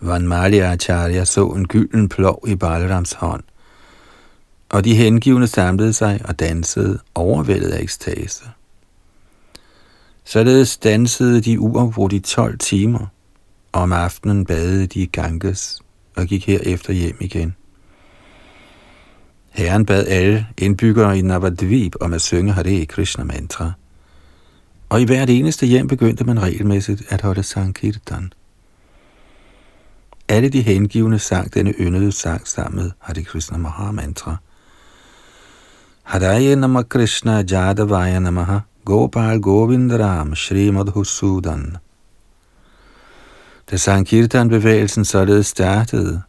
Vanmali 0.00 0.58
Acharya 0.58 1.24
så 1.24 1.46
en 1.46 1.68
gylden 1.68 2.08
plov 2.08 2.44
i 2.46 2.54
Balarams 2.54 3.12
hånd, 3.12 3.42
og 4.70 4.84
de 4.84 4.94
hengivne 4.94 5.46
samlede 5.46 5.92
sig 5.92 6.20
og 6.24 6.40
dansede 6.40 6.98
overvældet 7.14 7.70
af 7.70 7.82
ekstase. 7.82 8.44
Således 10.24 10.76
dansede 10.76 11.40
de 11.40 11.60
uafbrudt 11.60 12.12
i 12.12 12.20
12 12.20 12.58
timer, 12.58 13.06
og 13.72 13.82
om 13.82 13.92
aftenen 13.92 14.44
badede 14.44 14.86
de 14.86 15.00
i 15.00 15.06
Ganges 15.06 15.80
og 16.16 16.26
gik 16.26 16.46
herefter 16.46 16.92
hjem 16.92 17.16
igen. 17.20 17.56
Herren 19.50 19.86
bad 19.86 20.06
alle 20.06 20.46
indbyggere 20.58 21.18
i 21.18 21.22
Navadvip 21.22 21.96
om 22.00 22.12
at 22.12 22.22
synge 22.22 22.52
Hare 22.52 22.86
Krishna 22.86 23.24
mantra. 23.24 23.72
Og 24.88 25.00
i 25.00 25.04
hvert 25.04 25.30
eneste 25.30 25.66
hjem 25.66 25.88
begyndte 25.88 26.24
man 26.24 26.42
regelmæssigt 26.42 27.02
at 27.08 27.22
holde 27.22 27.42
Sankirtan. 27.42 28.32
Alle 30.28 30.48
de 30.48 30.62
hengivne 30.62 31.18
sang 31.18 31.54
denne 31.54 31.72
yndede 31.72 32.12
sang 32.12 32.48
sammen 32.48 32.82
med 32.82 32.90
Hare 32.98 33.22
Krishna 33.22 33.58
Mahamantra. 33.58 34.36
Hadaye 36.10 36.56
Nama 36.56 36.82
Krishna 36.82 37.44
Jadavaya 37.44 38.18
Namaha 38.18 38.64
Gopal 38.84 39.38
Govindaram 39.38 40.34
Shri 40.34 40.70
Madhusudan. 40.70 41.76
Da 43.70 43.76
Sankirtan-bevægelsen 43.76 45.04
således 45.04 45.46
startede, 45.46 46.22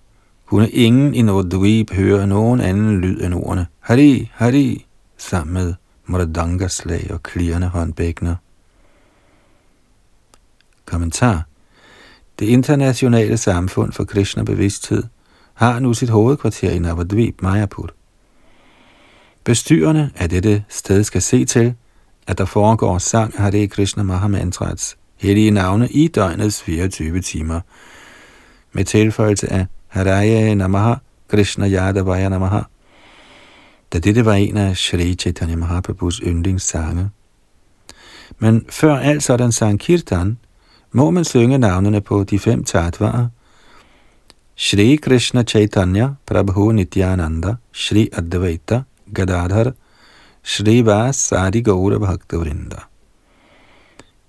kunne 0.45 0.69
ingen 0.69 1.13
i 1.13 1.21
Nordvib 1.21 1.91
høre 1.93 2.27
nogen 2.27 2.61
anden 2.61 3.01
lyd 3.01 3.21
end 3.21 3.33
ordene 3.33 3.67
Hari, 3.79 4.31
Hari, 4.33 4.85
sammen 5.17 5.53
med 5.53 5.73
Mradangaslag 6.05 7.07
og 7.11 7.23
klirrende 7.23 7.67
håndbækner. 7.67 8.35
Kommentar 10.85 11.43
det 12.39 12.45
internationale 12.45 13.37
samfund 13.37 13.91
for 13.91 14.03
Krishna-bevidsthed 14.03 15.03
har 15.53 15.79
nu 15.79 15.93
sit 15.93 16.09
hovedkvarter 16.09 16.71
i 16.71 16.79
Navadvip, 16.79 17.41
Mayapur. 17.41 17.89
Bestyrerne 19.43 20.11
af 20.15 20.29
dette 20.29 20.63
sted 20.69 21.03
skal 21.03 21.21
se 21.21 21.45
til, 21.45 21.73
at 22.27 22.37
der 22.37 22.45
foregår 22.45 22.97
sang 22.97 23.33
af 23.35 23.41
Hare 23.41 23.67
Krishna 23.67 24.03
Mahamantrats 24.03 24.97
hellige 25.17 25.51
navne 25.51 25.89
i 25.89 26.07
døgnets 26.07 26.63
24 26.63 27.21
timer, 27.21 27.61
med 28.71 28.85
tilføjelse 28.85 29.51
af 29.53 29.65
Haraya 29.87 30.53
Namaha 30.53 30.93
Krishna 31.27 31.69
Yadavaya 31.69 32.29
Namaha, 32.29 32.61
da 33.93 33.99
dette 33.99 34.25
var 34.25 34.33
en 34.33 34.57
af 34.57 34.77
Shri 34.77 35.15
Chaitanya 35.15 35.55
Mahaprabhus 35.55 36.21
yndlingssange. 36.23 37.09
Men 38.39 38.65
før 38.69 38.95
alt 38.95 39.23
sådan 39.23 39.51
sankirtan, 39.51 40.37
må 40.91 41.11
man 41.11 41.25
synge 41.25 41.57
navnene 41.57 42.01
på 42.01 42.23
de 42.23 42.39
fem 42.39 42.63
tatvarer. 42.63 43.27
Shri 44.55 44.95
Krishna 44.95 45.43
Chaitanya 45.43 46.09
Prabhu 46.25 46.71
Nityananda 46.71 47.55
Shri 47.71 48.09
Advaita 48.13 48.81
Gadadhar 49.13 49.73
Shrivas, 50.43 51.15
Sadi 51.15 51.61
Gaura 51.61 51.99
Bhaktavrinda. 51.99 52.87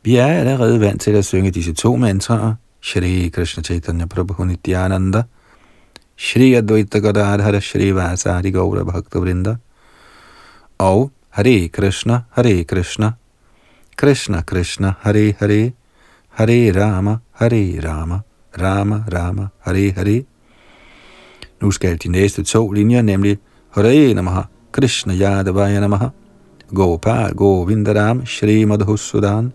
Vi 0.05 0.17
er 0.17 0.27
allerede 0.27 0.81
vant 0.81 1.01
til 1.01 1.13
at 1.13 1.25
synge 1.25 1.51
disse 1.51 1.73
to 1.73 1.97
mantraer, 1.97 2.55
Shri 2.81 3.29
Krishna 3.29 3.63
Chaitanya 3.63 4.07
Prabhu 4.07 4.45
Nityananda, 4.45 5.23
Shri 6.17 6.55
Advaita 6.55 6.99
Gadadhar 6.99 7.61
Shri 7.61 7.93
Vasari 7.95 8.51
Gaura 8.51 8.85
Bhaktavrinda, 8.85 9.57
og 10.79 11.11
Hare 11.31 11.69
Krishna, 11.69 12.25
Hare 12.31 12.65
Krishna, 12.65 13.13
Krishna 13.97 14.43
Krishna, 14.43 14.95
Hare 15.01 15.33
Hare, 15.39 15.73
Hare 16.29 16.73
Rama, 16.73 17.21
Hare 17.33 17.81
Rama, 17.81 18.23
Rama 18.59 19.05
Rama, 19.13 19.49
Hare 19.61 19.93
Hare. 19.93 20.25
Nu 21.61 21.71
skal 21.71 21.99
de 22.03 22.09
næste 22.09 22.43
to 22.43 22.71
linjer, 22.71 23.03
nemlig 23.03 23.39
Hare 23.71 24.15
Namaha, 24.15 24.43
Krishna 24.73 25.15
Yadavaya 25.15 25.81
Namaha, 25.81 26.09
Gopal 26.75 27.35
Govindaram, 27.35 28.27
Shri 28.27 28.65
Madhusudan, 28.65 29.53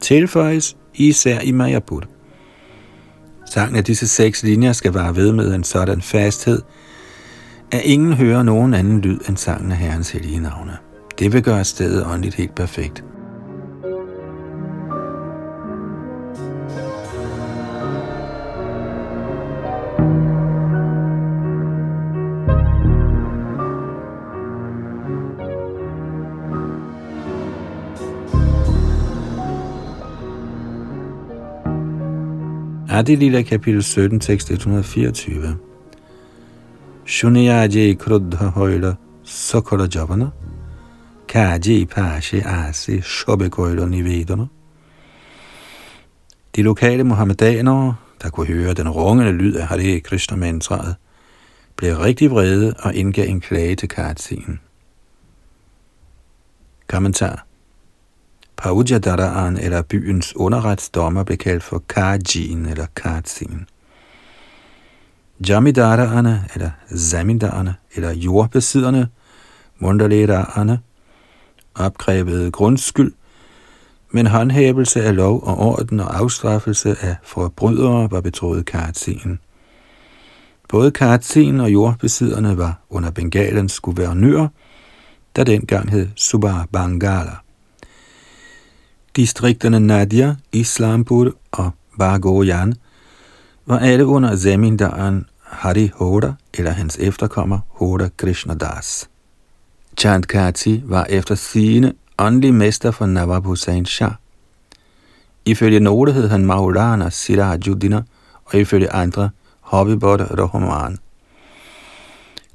tilføjes 0.00 0.76
især 0.94 1.40
i 1.40 1.52
Mayapur. 1.52 2.02
Sangen 3.50 3.76
af 3.76 3.84
disse 3.84 4.08
seks 4.08 4.42
linjer 4.42 4.72
skal 4.72 4.94
være 4.94 5.16
ved 5.16 5.32
med 5.32 5.54
en 5.54 5.64
sådan 5.64 6.02
fasthed, 6.02 6.62
at 7.72 7.80
ingen 7.84 8.12
hører 8.12 8.42
nogen 8.42 8.74
anden 8.74 9.00
lyd 9.00 9.18
end 9.28 9.36
sangen 9.36 9.72
af 9.72 9.78
Herrens 9.78 10.10
hellige 10.10 10.40
navne. 10.40 10.76
Det 11.18 11.32
vil 11.32 11.42
gøre 11.42 11.64
stedet 11.64 12.06
åndeligt 12.06 12.34
helt 12.34 12.54
perfekt. 12.54 13.04
Adilila 32.98 33.42
kapitel 33.42 33.82
17, 33.82 34.20
tekst 34.20 34.50
124. 34.50 35.56
Shuniyaji 37.04 37.94
krudha 37.94 38.50
højla 38.50 38.96
sokola 39.22 39.88
javana, 39.94 40.30
kaji 41.28 41.86
pashe 41.86 42.42
ase 42.46 43.02
shobe 43.02 43.50
koila 43.50 43.86
nivedana. 43.86 44.46
De 46.56 46.62
lokale 46.62 47.04
muhammedanere, 47.04 47.94
der 48.22 48.30
kunne 48.30 48.46
høre 48.46 48.74
den 48.74 48.88
rungende 48.88 49.32
lyd 49.32 49.54
af 49.54 49.66
Hare 49.66 50.00
Krishna 50.00 50.36
mantraet, 50.36 50.96
blev 51.76 51.96
rigtig 51.96 52.30
vrede 52.30 52.74
og 52.78 52.94
indgav 52.94 53.28
en 53.28 53.40
klage 53.40 53.76
til 53.76 53.88
Kartsin. 53.88 54.58
Kommentar 56.86 57.47
Paujadaraen 58.58 59.56
eller 59.56 59.82
byens 59.82 60.36
underretsdommer 60.36 61.24
blev 61.24 61.38
kaldt 61.38 61.62
for 61.62 61.82
Kajin 61.88 62.66
eller 62.66 62.86
Katsin. 62.96 63.66
Jamidaraerne 65.48 66.44
eller 66.54 66.70
Zamindarerne 66.96 67.74
eller 67.94 68.12
jordbesidderne, 68.12 69.08
Mundaleraerne, 69.78 70.80
opkrævede 71.74 72.50
grundskyld, 72.50 73.12
men 74.10 74.26
håndhævelse 74.26 75.02
af 75.02 75.16
lov 75.16 75.42
og 75.42 75.58
orden 75.58 76.00
og 76.00 76.18
afstraffelse 76.18 76.96
af 77.00 77.16
forbrydere 77.22 78.10
var 78.10 78.20
betroet 78.20 78.66
Katsin. 78.66 79.38
Både 80.68 80.90
Karatsin 80.90 81.60
og 81.60 81.72
jordbesidderne 81.72 82.58
var 82.58 82.80
under 82.90 83.10
Bengalens 83.10 83.80
guvernør, 83.80 84.48
der 85.36 85.44
dengang 85.44 85.90
hed 85.90 86.08
Subar 86.16 86.68
Bangala. 86.72 87.47
Distrikterne 89.16 89.80
Nadia, 89.80 90.36
Islampur 90.52 91.32
og 91.52 91.70
Bagoyan 91.98 92.74
var 93.66 93.78
alle 93.78 94.06
under 94.06 94.36
zemindaren 94.36 95.26
Hari 95.42 95.90
Hoda 95.94 96.32
eller 96.54 96.70
hans 96.70 96.96
efterkommer 97.00 97.58
Hoda 97.68 98.08
Krishnadas. 98.16 99.08
Chandkati 99.96 100.82
var 100.84 101.06
efter 101.08 101.34
sigende 101.34 101.92
åndelig 102.18 102.54
mester 102.54 102.90
for 102.90 103.06
Nawab 103.06 103.44
Hussain 103.44 103.86
Shah. 103.86 104.12
Ifølge 105.44 105.80
nogle 105.80 106.12
hed 106.12 106.28
han 106.28 106.44
Maulana 106.44 107.10
Sirajuddin 107.10 107.92
og 108.44 108.54
ifølge 108.54 108.92
andre 108.92 109.30
Hobbybot 109.60 110.20
Rahman. 110.20 110.98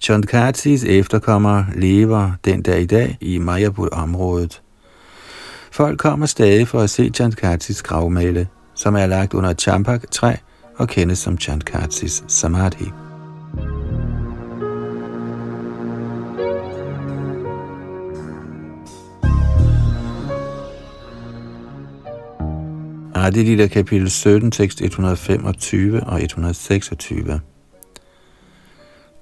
Chandkatis 0.01 0.83
efterkommere 0.83 1.65
lever 1.75 2.31
den 2.45 2.61
dag 2.61 2.81
i 2.81 2.85
dag 2.85 3.17
i 3.21 3.37
Mayapur-området. 3.37 4.62
Folk 5.73 5.97
kommer 5.97 6.25
stadig 6.25 6.67
for 6.67 6.79
at 6.79 6.89
se 6.89 7.09
Chandkatis 7.09 7.83
gravmale, 7.83 8.47
som 8.75 8.95
er 8.95 9.05
lagt 9.05 9.33
under 9.33 9.49
et 9.49 9.61
champak-træ 9.61 10.35
og 10.75 10.87
kendes 10.87 11.19
som 11.19 11.37
Chandkatis 11.37 12.23
Samadhi. 12.27 12.91
Adilita 23.15 23.67
kapitel 23.67 24.09
17, 24.09 24.51
tekst 24.51 24.81
125 24.81 26.03
og 26.03 26.23
126. 26.23 27.39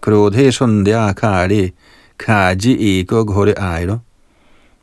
Krodhe 0.02 0.52
sundhya 0.52 1.14
kari 1.14 1.72
kaji 2.20 3.00
ego 3.00 3.24
ghore 3.24 3.60
airo 3.60 3.98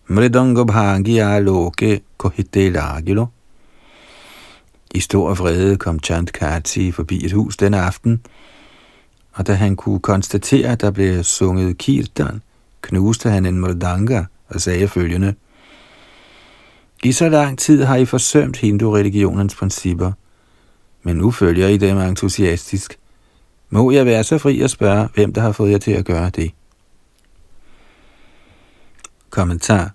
mridanga 0.08 0.64
bhagya 0.64 1.38
loke 1.38 2.00
kohite 2.18 2.70
lagilo. 2.70 3.26
I 4.94 5.00
stor 5.00 5.34
vrede 5.34 5.76
kom 5.76 5.98
Chant 5.98 6.32
Kati 6.32 6.92
forbi 6.92 7.24
et 7.24 7.32
hus 7.32 7.56
den 7.56 7.74
aften, 7.74 8.20
og 9.32 9.46
da 9.46 9.54
han 9.54 9.76
kunne 9.76 10.00
konstatere, 10.00 10.68
at 10.68 10.80
der 10.80 10.90
blev 10.90 11.24
sunget 11.24 11.78
kirtan, 11.78 12.42
knuste 12.82 13.30
han 13.30 13.46
en 13.46 13.60
mridanga 13.60 14.24
og 14.48 14.60
sagde 14.60 14.88
følgende– 14.88 15.34
i 17.04 17.12
så 17.12 17.28
lang 17.28 17.58
tid 17.58 17.84
har 17.84 17.96
I 17.96 18.04
forsømt 18.04 18.56
hindu-religionens 18.56 19.54
principper, 19.54 20.12
men 21.02 21.16
nu 21.16 21.30
følger 21.30 21.68
I 21.68 21.76
dem 21.76 21.98
entusiastisk. 21.98 22.98
Må 23.70 23.90
jeg 23.90 24.06
være 24.06 24.24
så 24.24 24.38
fri 24.38 24.60
at 24.60 24.70
spørge, 24.70 25.08
hvem 25.14 25.32
der 25.32 25.40
har 25.40 25.52
fået 25.52 25.70
jer 25.70 25.78
til 25.78 25.92
at 25.92 26.04
gøre 26.04 26.30
det? 26.30 26.50
Kommentar. 29.30 29.94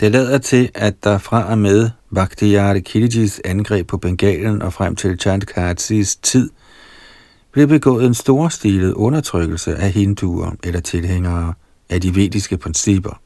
Det 0.00 0.12
lader 0.12 0.38
til, 0.38 0.70
at 0.74 1.04
der 1.04 1.18
fra 1.18 1.50
og 1.50 1.58
med 1.58 1.90
Bhakti 2.14 2.80
Kilijis 2.80 3.40
angreb 3.44 3.86
på 3.86 3.96
Bengalen 3.96 4.62
og 4.62 4.72
frem 4.72 4.96
til 4.96 5.18
Chandkatsis 5.18 6.16
tid, 6.16 6.50
blev 7.52 7.66
begået 7.66 8.06
en 8.06 8.14
storstilet 8.14 8.94
undertrykkelse 8.94 9.76
af 9.76 9.90
hinduer 9.90 10.50
eller 10.64 10.80
tilhængere 10.80 11.54
af 11.88 12.00
de 12.00 12.14
vediske 12.14 12.56
principper 12.56 13.20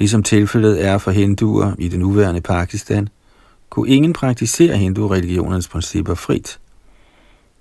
ligesom 0.00 0.22
tilfældet 0.22 0.84
er 0.84 0.98
for 0.98 1.10
hinduer 1.10 1.72
i 1.78 1.88
det 1.88 1.98
nuværende 1.98 2.40
Pakistan, 2.40 3.08
kunne 3.70 3.88
ingen 3.88 4.12
praktisere 4.12 4.76
hindu-religionens 4.76 5.68
principper 5.68 6.14
frit. 6.14 6.60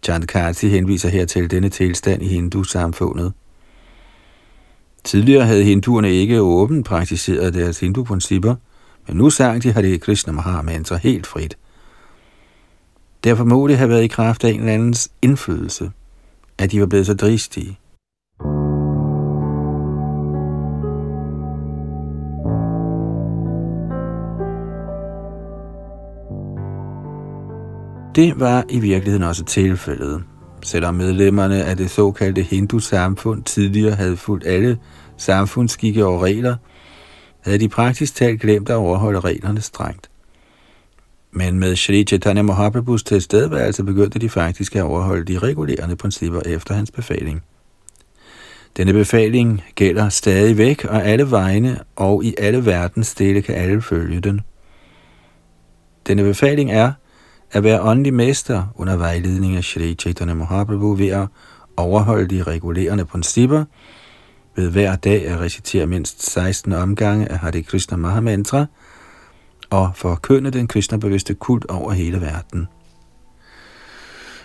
Chandkati 0.04 0.68
henviser 0.68 1.10
her 1.10 1.26
til 1.26 1.52
denne 1.52 1.70
tilstand 1.70 2.24
i 2.24 2.28
hindu-samfundet. 2.28 3.34
Tidligere 5.04 5.46
havde 5.46 5.64
hinduerne 5.64 6.12
ikke 6.12 6.42
åbent 6.42 6.86
praktiseret 6.86 7.54
deres 7.54 7.80
hindu-principper, 7.80 8.56
men 9.08 9.18
nu 9.18 9.30
sang 9.30 9.64
de 9.64 9.72
Hare 9.72 9.98
Krishna 9.98 10.34
Mahamantra 10.34 10.98
helt 10.98 11.28
frit. 11.28 11.58
Derfor 13.24 13.44
må 13.44 13.68
det 13.68 13.78
have 13.78 13.90
været 13.90 14.04
i 14.04 14.08
kraft 14.08 14.44
af 14.44 14.50
en 14.50 14.60
eller 14.60 14.74
andens 14.74 15.12
indflydelse, 15.22 15.92
at 16.58 16.72
de 16.72 16.80
var 16.80 16.86
blevet 16.86 17.06
så 17.06 17.14
dristige. 17.14 17.78
Det 28.16 28.40
var 28.40 28.64
i 28.70 28.80
virkeligheden 28.80 29.24
også 29.24 29.46
tilfældet. 29.46 30.24
Selvom 30.62 30.96
medlemmerne 30.96 31.64
af 31.64 31.78
det 31.78 31.90
såkaldte 31.90 32.42
hindu-samfund 32.42 33.44
tidligere 33.44 33.96
havde 33.96 34.18
fulgt 34.18 34.48
alle 34.48 34.78
samfundsskikke 35.18 36.06
og 36.06 36.22
regler, 36.22 36.56
havde 37.40 37.58
de 37.58 37.70
praktisk 37.70 38.16
talt 38.16 38.42
glemt 38.42 38.70
at 38.70 38.76
overholde 38.76 39.20
reglerne 39.20 39.62
strengt. 39.62 40.10
Men 41.32 41.60
med 41.60 41.76
Shri 41.76 42.04
Chaitanya 42.04 42.42
Mahaprabhus 42.42 43.04
tilstedeværelse 43.04 43.84
begyndte 43.84 44.20
de 44.20 44.30
faktisk 44.30 44.76
at 44.76 44.84
overholde 44.84 45.34
de 45.34 45.40
regulerende 45.40 45.96
principper 45.96 46.42
efter 46.46 46.74
hans 46.74 46.92
befaling. 46.92 47.44
Denne 48.78 48.94
befaling 48.94 49.64
gælder 49.76 50.10
stadig 50.10 50.58
væk, 50.58 50.86
og 50.86 51.06
alle 51.06 51.32
vegne 51.32 51.80
og 51.96 52.24
i 52.24 52.36
alle 52.38 52.66
verdens 52.66 53.16
dele 53.16 53.42
kan 53.42 53.56
alle 53.56 53.82
følge 53.82 54.20
den. 54.20 54.42
Denne 56.08 56.24
befaling 56.24 56.72
er, 56.72 56.92
at 57.52 57.64
være 57.64 57.82
åndelig 57.82 58.14
mester 58.14 58.64
under 58.76 58.96
vejledning 58.96 59.56
af 59.56 59.64
Shri 59.64 59.96
Chaitanya 59.96 60.34
Mahaprabhu 60.34 60.94
ved 60.94 61.08
at 61.08 61.28
overholde 61.78 62.36
de 62.36 62.44
regulerende 62.44 63.06
principper, 63.06 63.66
ved 64.56 64.72
hver 64.72 64.96
dag 64.96 65.28
at 65.28 65.40
recitere 65.40 65.88
mindst 65.88 66.32
16 66.32 66.74
omgange 66.74 67.32
af 67.32 67.38
Hare 67.38 67.62
Krishna 67.62 67.98
Mahamantra 67.98 68.66
og 69.70 69.92
forkynde 69.96 70.52
den 70.52 70.68
kristnebevidste 70.68 71.34
kult 71.34 71.66
over 71.66 71.92
hele 71.92 72.22
verden. 72.22 72.68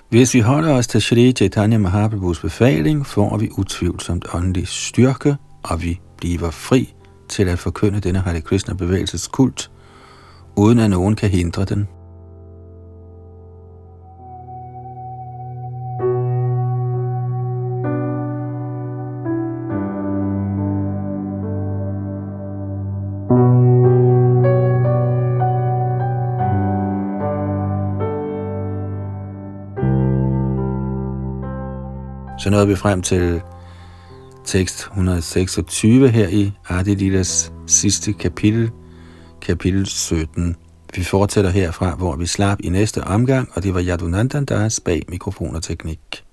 Hvis 0.09 0.35
vi 0.35 0.41
holder 0.41 0.73
os 0.73 0.87
til 0.87 1.03
Shri 1.03 1.33
Chaitanya 1.33 1.79
Mahaprabhus 1.79 2.41
befaling, 2.41 3.07
får 3.07 3.37
vi 3.37 3.51
utvivlsomt 3.59 4.27
åndelig 4.35 4.69
styrke, 4.69 5.37
og 5.63 5.83
vi 5.83 6.01
bliver 6.17 6.51
fri 6.51 6.95
til 7.29 7.49
at 7.49 7.59
forkynde 7.59 8.01
denne 8.01 8.21
Hare 8.21 8.41
Krishna 8.41 8.75
bevægelses 8.75 9.29
kult, 9.29 9.71
uden 10.57 10.79
at 10.79 10.91
nogen 10.91 11.17
kan 11.17 11.31
hindre 11.31 11.65
den. 11.65 11.89
Nåede 32.55 32.69
vi 32.69 32.77
frem 32.77 33.03
til 33.03 33.41
tekst 34.45 34.81
126 34.81 36.09
her 36.09 36.29
i 36.29 36.53
Adilidas 36.69 37.53
sidste 37.67 38.13
kapitel, 38.13 38.71
kapitel 39.43 39.87
17. 39.87 40.57
Vi 40.97 41.05
fortsætter 41.05 41.51
herfra, 41.51 41.95
hvor 41.95 42.17
vi 42.17 42.27
slap 42.27 42.59
i 42.61 42.69
næste 42.69 43.05
omgang, 43.05 43.49
og 43.55 43.63
det 43.63 43.75
var 43.75 43.83
Yadunandandas 43.83 44.81
bag 44.81 45.03
mikrofon 45.09 45.57
og 45.57 45.63
teknik. 45.63 46.24